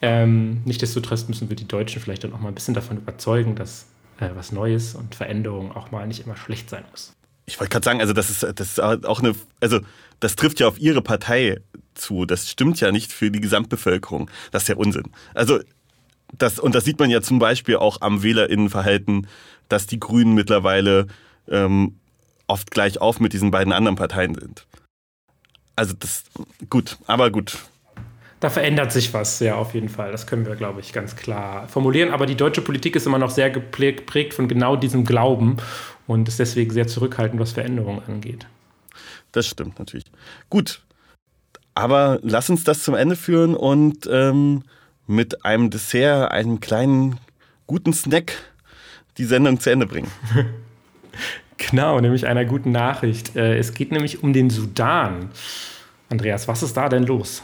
Ähm, 0.00 0.62
Nichtsdestotrotz 0.64 1.26
müssen 1.28 1.48
wir 1.48 1.56
die 1.56 1.66
Deutschen 1.66 2.00
vielleicht 2.00 2.22
dann 2.22 2.34
auch 2.34 2.40
mal 2.40 2.48
ein 2.48 2.54
bisschen 2.54 2.74
davon 2.74 2.98
überzeugen, 2.98 3.56
dass 3.56 3.86
äh, 4.20 4.28
was 4.34 4.52
Neues 4.52 4.94
und 4.94 5.14
Veränderung 5.14 5.74
auch 5.74 5.90
mal 5.90 6.06
nicht 6.06 6.24
immer 6.24 6.36
schlecht 6.36 6.70
sein 6.70 6.84
muss. 6.90 7.14
Ich 7.46 7.60
wollte 7.60 7.70
gerade 7.70 7.84
sagen, 7.84 8.00
also 8.00 8.12
das 8.12 8.30
ist, 8.30 8.42
das 8.42 8.68
ist 8.68 8.80
auch 8.80 9.20
eine, 9.20 9.34
also 9.60 9.80
das 10.20 10.36
trifft 10.36 10.60
ja 10.60 10.68
auf 10.68 10.78
ihre 10.78 11.02
Partei 11.02 11.60
zu. 11.94 12.24
Das 12.24 12.48
stimmt 12.48 12.80
ja 12.80 12.92
nicht 12.92 13.12
für 13.12 13.30
die 13.30 13.40
Gesamtbevölkerung. 13.40 14.30
Das 14.50 14.62
ist 14.62 14.68
ja 14.68 14.76
Unsinn. 14.76 15.10
Also 15.34 15.60
das, 16.38 16.58
und 16.58 16.74
das 16.74 16.84
sieht 16.84 16.98
man 16.98 17.10
ja 17.10 17.20
zum 17.20 17.38
Beispiel 17.38 17.76
auch 17.76 18.00
am 18.00 18.22
Wählerinnenverhalten, 18.22 19.26
dass 19.68 19.86
die 19.86 20.00
Grünen 20.00 20.34
mittlerweile 20.34 21.06
ähm, 21.48 21.96
oft 22.46 22.70
gleich 22.70 23.00
auf 23.00 23.20
mit 23.20 23.32
diesen 23.32 23.50
beiden 23.50 23.72
anderen 23.72 23.96
Parteien 23.96 24.34
sind. 24.34 24.66
Also 25.76 25.94
das, 25.98 26.24
gut, 26.70 26.98
aber 27.06 27.30
gut. 27.30 27.58
Da 28.40 28.50
verändert 28.50 28.92
sich 28.92 29.14
was, 29.14 29.40
ja, 29.40 29.54
auf 29.54 29.74
jeden 29.74 29.88
Fall. 29.88 30.12
Das 30.12 30.26
können 30.26 30.44
wir, 30.44 30.54
glaube 30.54 30.80
ich, 30.80 30.92
ganz 30.92 31.16
klar 31.16 31.66
formulieren. 31.68 32.10
Aber 32.10 32.26
die 32.26 32.36
deutsche 32.36 32.60
Politik 32.60 32.94
ist 32.94 33.06
immer 33.06 33.18
noch 33.18 33.30
sehr 33.30 33.50
geprägt 33.50 34.34
von 34.34 34.48
genau 34.48 34.76
diesem 34.76 35.04
Glauben 35.04 35.56
und 36.06 36.28
ist 36.28 36.38
deswegen 36.38 36.72
sehr 36.72 36.86
zurückhaltend, 36.86 37.40
was 37.40 37.52
Veränderungen 37.52 38.02
angeht. 38.06 38.46
Das 39.32 39.46
stimmt 39.46 39.78
natürlich. 39.78 40.06
Gut, 40.50 40.82
aber 41.74 42.20
lass 42.22 42.50
uns 42.50 42.64
das 42.64 42.82
zum 42.82 42.94
Ende 42.94 43.16
führen 43.16 43.54
und 43.54 44.08
ähm, 44.10 44.62
mit 45.06 45.44
einem 45.44 45.70
Dessert, 45.70 46.30
einem 46.30 46.60
kleinen 46.60 47.18
guten 47.66 47.92
Snack 47.92 48.32
die 49.18 49.24
Sendung 49.24 49.60
zu 49.60 49.70
Ende 49.70 49.86
bringen. 49.86 50.10
genau, 51.56 52.00
nämlich 52.00 52.26
einer 52.26 52.44
guten 52.44 52.72
Nachricht. 52.72 53.36
Äh, 53.36 53.58
es 53.58 53.74
geht 53.74 53.92
nämlich 53.92 54.22
um 54.22 54.32
den 54.32 54.50
Sudan. 54.50 55.30
Andreas, 56.10 56.48
was 56.48 56.62
ist 56.62 56.76
da 56.76 56.88
denn 56.88 57.04
los? 57.04 57.42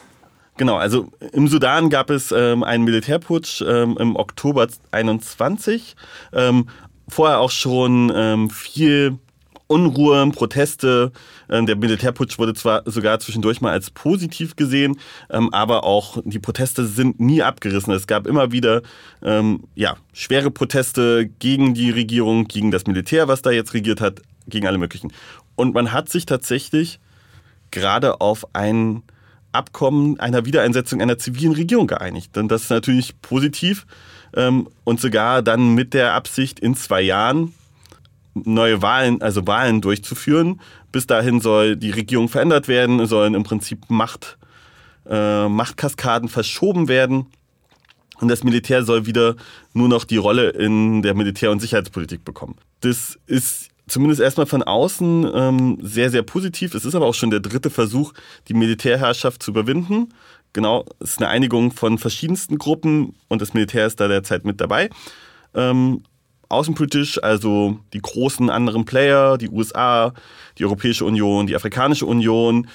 Genau, 0.57 0.77
also 0.77 1.09
im 1.33 1.49
Sudan 1.49 1.89
gab 1.89 2.11
es 2.11 2.33
ähm, 2.33 2.63
einen 2.63 2.85
Militärputsch 2.85 3.63
ähm, 3.63 3.97
im 3.99 4.15
Oktober 4.15 4.69
21. 4.91 5.97
Ähm, 6.35 6.69
vorher 7.11 7.41
auch 7.41 7.51
schon 7.51 8.13
ähm, 8.15 8.51
viel 8.51 9.19
Unruhe, 9.71 10.29
Proteste. 10.33 11.13
Ähm, 11.49 11.65
der 11.67 11.77
Militärputsch 11.77 12.39
wurde 12.39 12.55
zwar 12.55 12.83
sogar 12.87 13.21
zwischendurch 13.21 13.61
mal 13.61 13.71
als 13.71 13.91
positiv 13.91 14.57
gesehen, 14.57 14.99
ähm, 15.31 15.55
aber 15.55 15.85
auch 15.85 16.19
die 16.25 16.41
Proteste 16.41 16.87
sind 16.87 17.21
nie 17.21 17.43
abgerissen. 17.43 17.95
Es 17.95 18.09
gab 18.09 18.27
immer 18.27 18.51
wieder 18.51 18.83
ähm, 19.23 19.63
ja, 19.77 19.97
schwere 20.13 20.51
Proteste 20.51 21.31
gegen 21.39 21.75
die 21.75 21.91
Regierung, 21.91 22.49
gegen 22.49 22.73
das 22.73 22.87
Militär, 22.87 23.29
was 23.29 23.43
da 23.43 23.53
jetzt 23.53 23.73
regiert 23.73 24.01
hat, 24.01 24.23
gegen 24.49 24.67
alle 24.67 24.79
möglichen. 24.79 25.13
Und 25.55 25.73
man 25.73 25.93
hat 25.93 26.09
sich 26.09 26.27
tatsächlich 26.27 26.99
gerade 27.71 28.21
auf 28.21 28.47
ein 28.55 29.05
Abkommen 29.53 30.19
einer 30.19 30.45
Wiedereinsetzung 30.45 31.01
einer 31.01 31.19
zivilen 31.19 31.53
Regierung 31.53 31.87
geeinigt. 31.87 32.35
Denn 32.35 32.49
das 32.49 32.65
ist 32.65 32.71
natürlich 32.71 33.21
positiv 33.21 33.87
und 34.33 35.01
sogar 35.01 35.43
dann 35.43 35.74
mit 35.74 35.95
der 35.95 36.14
Absicht, 36.14 36.61
in 36.61 36.74
zwei 36.74 37.03
Jahren 37.03 37.55
neue 38.35 38.83
Wahlen, 38.83 39.22
also 39.22 39.47
Wahlen 39.47 39.81
durchzuführen. 39.81 40.61
Bis 40.93 41.07
dahin 41.07 41.41
soll 41.41 41.76
die 41.76 41.91
Regierung 41.91 42.28
verändert 42.28 42.68
werden, 42.68 43.05
sollen 43.07 43.35
im 43.35 43.43
Prinzip 43.43 43.89
Macht, 43.89 44.39
äh, 45.09 45.49
Machtkaskaden 45.49 46.28
verschoben 46.28 46.89
werden. 46.89 47.26
Und 48.20 48.28
das 48.28 48.45
Militär 48.45 48.85
soll 48.85 49.07
wieder 49.07 49.37
nur 49.72 49.89
noch 49.89 50.05
die 50.05 50.18
Rolle 50.18 50.51
in 50.51 51.03
der 51.03 51.14
Militär- 51.14 51.51
und 51.51 51.61
Sicherheitspolitik 51.61 52.24
bekommen. 52.24 52.57
Das 52.81 53.18
ist 53.26 53.70
zumindest 53.89 54.20
erstmal 54.20 54.47
von 54.47 54.62
außen 54.62 55.28
ähm, 55.35 55.78
sehr, 55.83 56.11
sehr 56.11 56.22
positiv. 56.22 56.74
Es 56.74 56.85
ist 56.85 56.95
aber 56.95 57.07
auch 57.07 57.14
schon 57.14 57.31
der 57.31 57.41
dritte 57.41 57.70
Versuch, 57.70 58.12
die 58.49 58.55
Militärherrschaft 58.55 59.43
zu 59.43 59.51
überwinden. 59.51 60.12
Genau, 60.53 60.85
es 60.99 61.11
ist 61.11 61.19
eine 61.19 61.29
Einigung 61.29 61.71
von 61.71 61.99
verschiedensten 61.99 62.59
Gruppen 62.59 63.15
und 63.29 63.41
das 63.41 63.55
Militär 63.55 63.87
ist 63.87 64.01
da 64.01 64.09
derzeit 64.09 64.45
mit 64.45 64.61
dabei. 64.61 64.91
Ähm, 65.55 66.03
außenpolitisch, 66.49 67.23
also 67.23 67.79
die 67.93 68.01
großen 68.01 68.51
anderen 68.51 68.85
Player, 68.85 69.39
die 69.39 69.49
USA, 69.49 70.13
die 70.59 70.65
Europäische 70.65 71.05
Union, 71.05 71.47
die 71.47 71.55
Afrikanische 71.55 72.07
Union, 72.07 72.67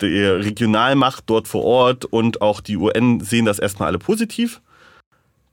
die 0.00 0.22
Regionalmacht 0.22 1.24
dort 1.26 1.48
vor 1.48 1.64
Ort 1.64 2.04
und 2.04 2.42
auch 2.42 2.60
die 2.60 2.76
UN 2.76 3.20
sehen 3.20 3.46
das 3.46 3.58
erstmal 3.58 3.88
alle 3.88 3.98
positiv. 3.98 4.60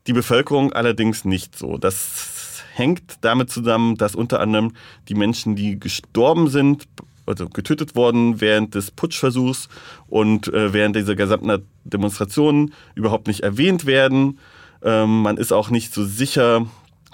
Die 0.08 0.14
Bevölkerung 0.14 0.74
allerdings 0.74 1.26
nicht 1.26 1.58
so. 1.58 1.78
Das 1.78 2.64
hängt 2.74 3.18
damit 3.22 3.50
zusammen, 3.50 3.96
dass 3.96 4.16
unter 4.16 4.40
anderem 4.40 4.74
die 5.08 5.16
Menschen, 5.16 5.56
die 5.56 5.80
gestorben 5.80 6.50
sind, 6.50 6.88
also 7.26 7.48
getötet 7.48 7.96
worden 7.96 8.42
während 8.42 8.76
des 8.76 8.92
Putschversuchs 8.92 9.70
und 10.08 10.48
äh, 10.48 10.74
während 10.74 10.96
dieser 10.96 11.16
gesamten 11.16 11.66
Demonstrationen 11.84 12.74
überhaupt 12.96 13.28
nicht 13.28 13.42
erwähnt 13.42 13.86
werden. 13.86 14.40
Ähm, 14.84 15.22
man 15.22 15.38
ist 15.38 15.52
auch 15.52 15.70
nicht 15.70 15.94
so 15.94 16.04
sicher, 16.04 16.66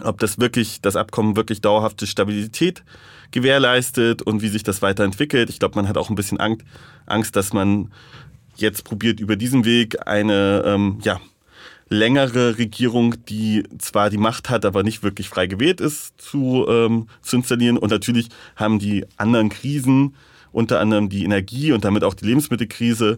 ob 0.04 0.20
das 0.20 0.40
wirklich, 0.40 0.82
das 0.82 0.96
Abkommen 0.96 1.36
wirklich 1.36 1.62
dauerhafte 1.62 2.08
Stabilität 2.08 2.84
gewährleistet 3.32 4.22
und 4.22 4.42
wie 4.42 4.48
sich 4.48 4.64
das 4.64 4.82
weiterentwickelt. 4.82 5.50
Ich 5.50 5.60
glaube, 5.60 5.76
man 5.76 5.88
hat 5.88 5.98
auch 5.98 6.10
ein 6.10 6.16
bisschen 6.16 6.40
Angst, 7.06 7.36
dass 7.36 7.54
man 7.54 7.92
jetzt 8.56 8.84
probiert, 8.84 9.20
über 9.20 9.36
diesen 9.36 9.66
Weg 9.66 10.08
eine 10.08 10.64
ähm, 10.66 11.00
ja, 11.04 11.20
längere 11.90 12.58
Regierung, 12.58 13.16
die 13.26 13.64
zwar 13.78 14.10
die 14.10 14.18
Macht 14.18 14.50
hat, 14.50 14.66
aber 14.66 14.84
nicht 14.84 15.04
wirklich 15.04 15.30
frei 15.30 15.48
gewählt 15.48 15.82
ist, 15.82 16.20
zu, 16.20 16.66
ähm, 16.68 17.08
zu 17.22 17.38
installieren. 17.38 17.78
Und 17.78 17.92
natürlich 17.92 18.30
haben 18.56 18.80
die 18.80 19.06
anderen 19.18 19.50
Krisen, 19.50 20.16
unter 20.52 20.80
anderem 20.80 21.10
die 21.10 21.24
Energie 21.24 21.72
und 21.72 21.86
damit 21.86 22.04
auch 22.04 22.14
die 22.14 22.26
Lebensmittelkrise 22.26 23.18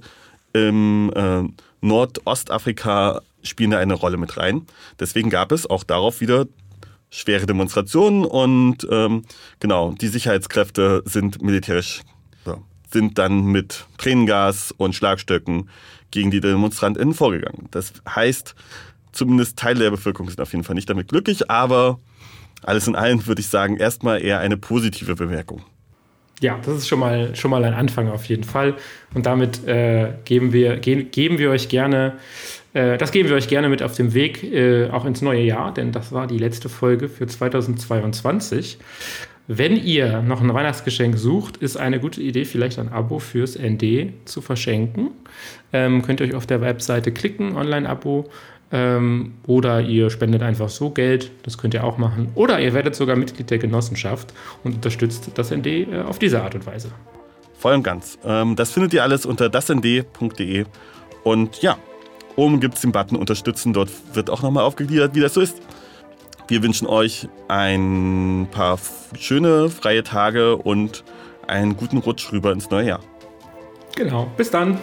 im 0.53 1.11
äh, 1.15 1.43
Nordostafrika, 1.81 3.21
spielen 3.41 3.71
da 3.71 3.79
eine 3.79 3.93
Rolle 3.93 4.17
mit 4.17 4.37
rein. 4.37 4.65
Deswegen 4.99 5.29
gab 5.29 5.51
es 5.51 5.69
auch 5.69 5.83
darauf 5.83 6.19
wieder 6.21 6.47
schwere 7.09 7.45
Demonstrationen 7.45 8.25
und 8.25 8.87
ähm, 8.91 9.23
genau, 9.59 9.93
die 9.93 10.09
Sicherheitskräfte 10.09 11.01
sind 11.05 11.41
militärisch, 11.41 12.01
sind 12.91 13.17
dann 13.17 13.45
mit 13.45 13.85
Tränengas 13.97 14.73
und 14.77 14.95
Schlagstöcken 14.95 15.69
gegen 16.11 16.31
die 16.31 16.39
DemonstrantInnen 16.39 17.13
vorgegangen. 17.13 17.67
Das 17.71 17.93
heißt, 18.07 18.55
zumindest 19.11 19.57
Teile 19.57 19.79
der 19.79 19.91
Bevölkerung 19.91 20.29
sind 20.29 20.41
auf 20.41 20.51
jeden 20.51 20.63
Fall 20.63 20.75
nicht 20.75 20.89
damit 20.89 21.09
glücklich, 21.09 21.49
aber 21.49 21.99
alles 22.63 22.87
in 22.87 22.95
allem 22.95 23.25
würde 23.25 23.41
ich 23.41 23.47
sagen, 23.47 23.77
erstmal 23.77 24.21
eher 24.21 24.39
eine 24.39 24.57
positive 24.57 25.15
Bemerkung. 25.15 25.61
Ja, 26.41 26.57
das 26.65 26.77
ist 26.77 26.87
schon 26.87 26.99
mal, 26.99 27.35
schon 27.35 27.51
mal 27.51 27.65
ein 27.65 27.73
Anfang 27.73 28.09
auf 28.09 28.25
jeden 28.25 28.45
Fall. 28.45 28.75
Und 29.13 29.25
damit 29.25 29.67
äh, 29.67 30.13
geben, 30.23 30.53
wir, 30.53 30.77
ge 30.77 31.03
geben 31.03 31.37
wir 31.37 31.49
euch 31.49 31.67
gerne 31.67 32.13
äh, 32.73 32.97
das 32.97 33.11
geben 33.11 33.29
wir 33.29 33.35
euch 33.35 33.47
gerne 33.47 33.69
mit 33.69 33.81
auf 33.81 33.95
dem 33.95 34.13
Weg, 34.13 34.43
äh, 34.43 34.89
auch 34.89 35.05
ins 35.05 35.21
neue 35.21 35.41
Jahr, 35.41 35.73
denn 35.73 35.91
das 35.91 36.11
war 36.11 36.27
die 36.27 36.37
letzte 36.37 36.69
Folge 36.69 37.09
für 37.09 37.27
2022. 37.27 38.77
Wenn 39.47 39.75
ihr 39.75 40.21
noch 40.21 40.41
ein 40.41 40.53
Weihnachtsgeschenk 40.53 41.17
sucht, 41.17 41.57
ist 41.57 41.75
eine 41.75 41.99
gute 41.99 42.21
Idee, 42.21 42.45
vielleicht 42.45 42.77
ein 42.77 42.89
Abo 42.89 43.17
fürs 43.17 43.57
ND 43.57 44.13
zu 44.25 44.41
verschenken. 44.41 45.09
Ähm, 45.73 46.01
könnt 46.01 46.19
ihr 46.19 46.27
euch 46.27 46.35
auf 46.35 46.45
der 46.45 46.61
Webseite 46.61 47.11
klicken, 47.11 47.55
Online-Abo. 47.55 48.29
Ähm, 48.71 49.33
oder 49.47 49.81
ihr 49.81 50.09
spendet 50.09 50.43
einfach 50.43 50.69
so 50.69 50.91
Geld, 50.91 51.31
das 51.43 51.57
könnt 51.57 51.73
ihr 51.73 51.83
auch 51.83 51.97
machen. 51.97 52.29
Oder 52.35 52.59
ihr 52.59 52.73
werdet 52.73 52.95
sogar 52.95 53.15
Mitglied 53.15 53.49
der 53.49 53.57
Genossenschaft 53.57 54.33
und 54.63 54.75
unterstützt 54.75 55.31
das 55.35 55.51
ND 55.51 55.65
äh, 55.65 56.01
auf 56.07 56.19
diese 56.19 56.41
Art 56.43 56.53
und 56.55 56.67
Weise. 56.67 56.91
Voll 57.57 57.73
und 57.73 57.83
ganz. 57.83 58.19
Ähm, 58.23 58.55
das 58.55 58.71
findet 58.71 58.93
ihr 58.93 59.03
alles 59.03 59.25
unter 59.25 59.49
dasnd.de. 59.49 60.65
Und 61.23 61.61
ja, 61.61 61.77
Oben 62.39 62.61
gibt 62.61 62.75
es 62.75 62.81
den 62.81 62.93
Button 62.93 63.17
Unterstützen. 63.17 63.73
Dort 63.73 63.91
wird 64.13 64.29
auch 64.29 64.41
nochmal 64.41 64.63
aufgegliedert, 64.63 65.13
wie 65.13 65.19
das 65.19 65.33
so 65.33 65.41
ist. 65.41 65.57
Wir 66.47 66.63
wünschen 66.63 66.87
euch 66.87 67.27
ein 67.49 68.47
paar 68.49 68.79
schöne 69.19 69.69
freie 69.69 70.03
Tage 70.03 70.55
und 70.55 71.03
einen 71.47 71.75
guten 71.75 71.97
Rutsch 71.97 72.31
rüber 72.31 72.53
ins 72.53 72.69
neue 72.69 72.87
Jahr. 72.87 72.99
Genau. 73.97 74.31
Bis 74.37 74.49
dann. 74.49 74.79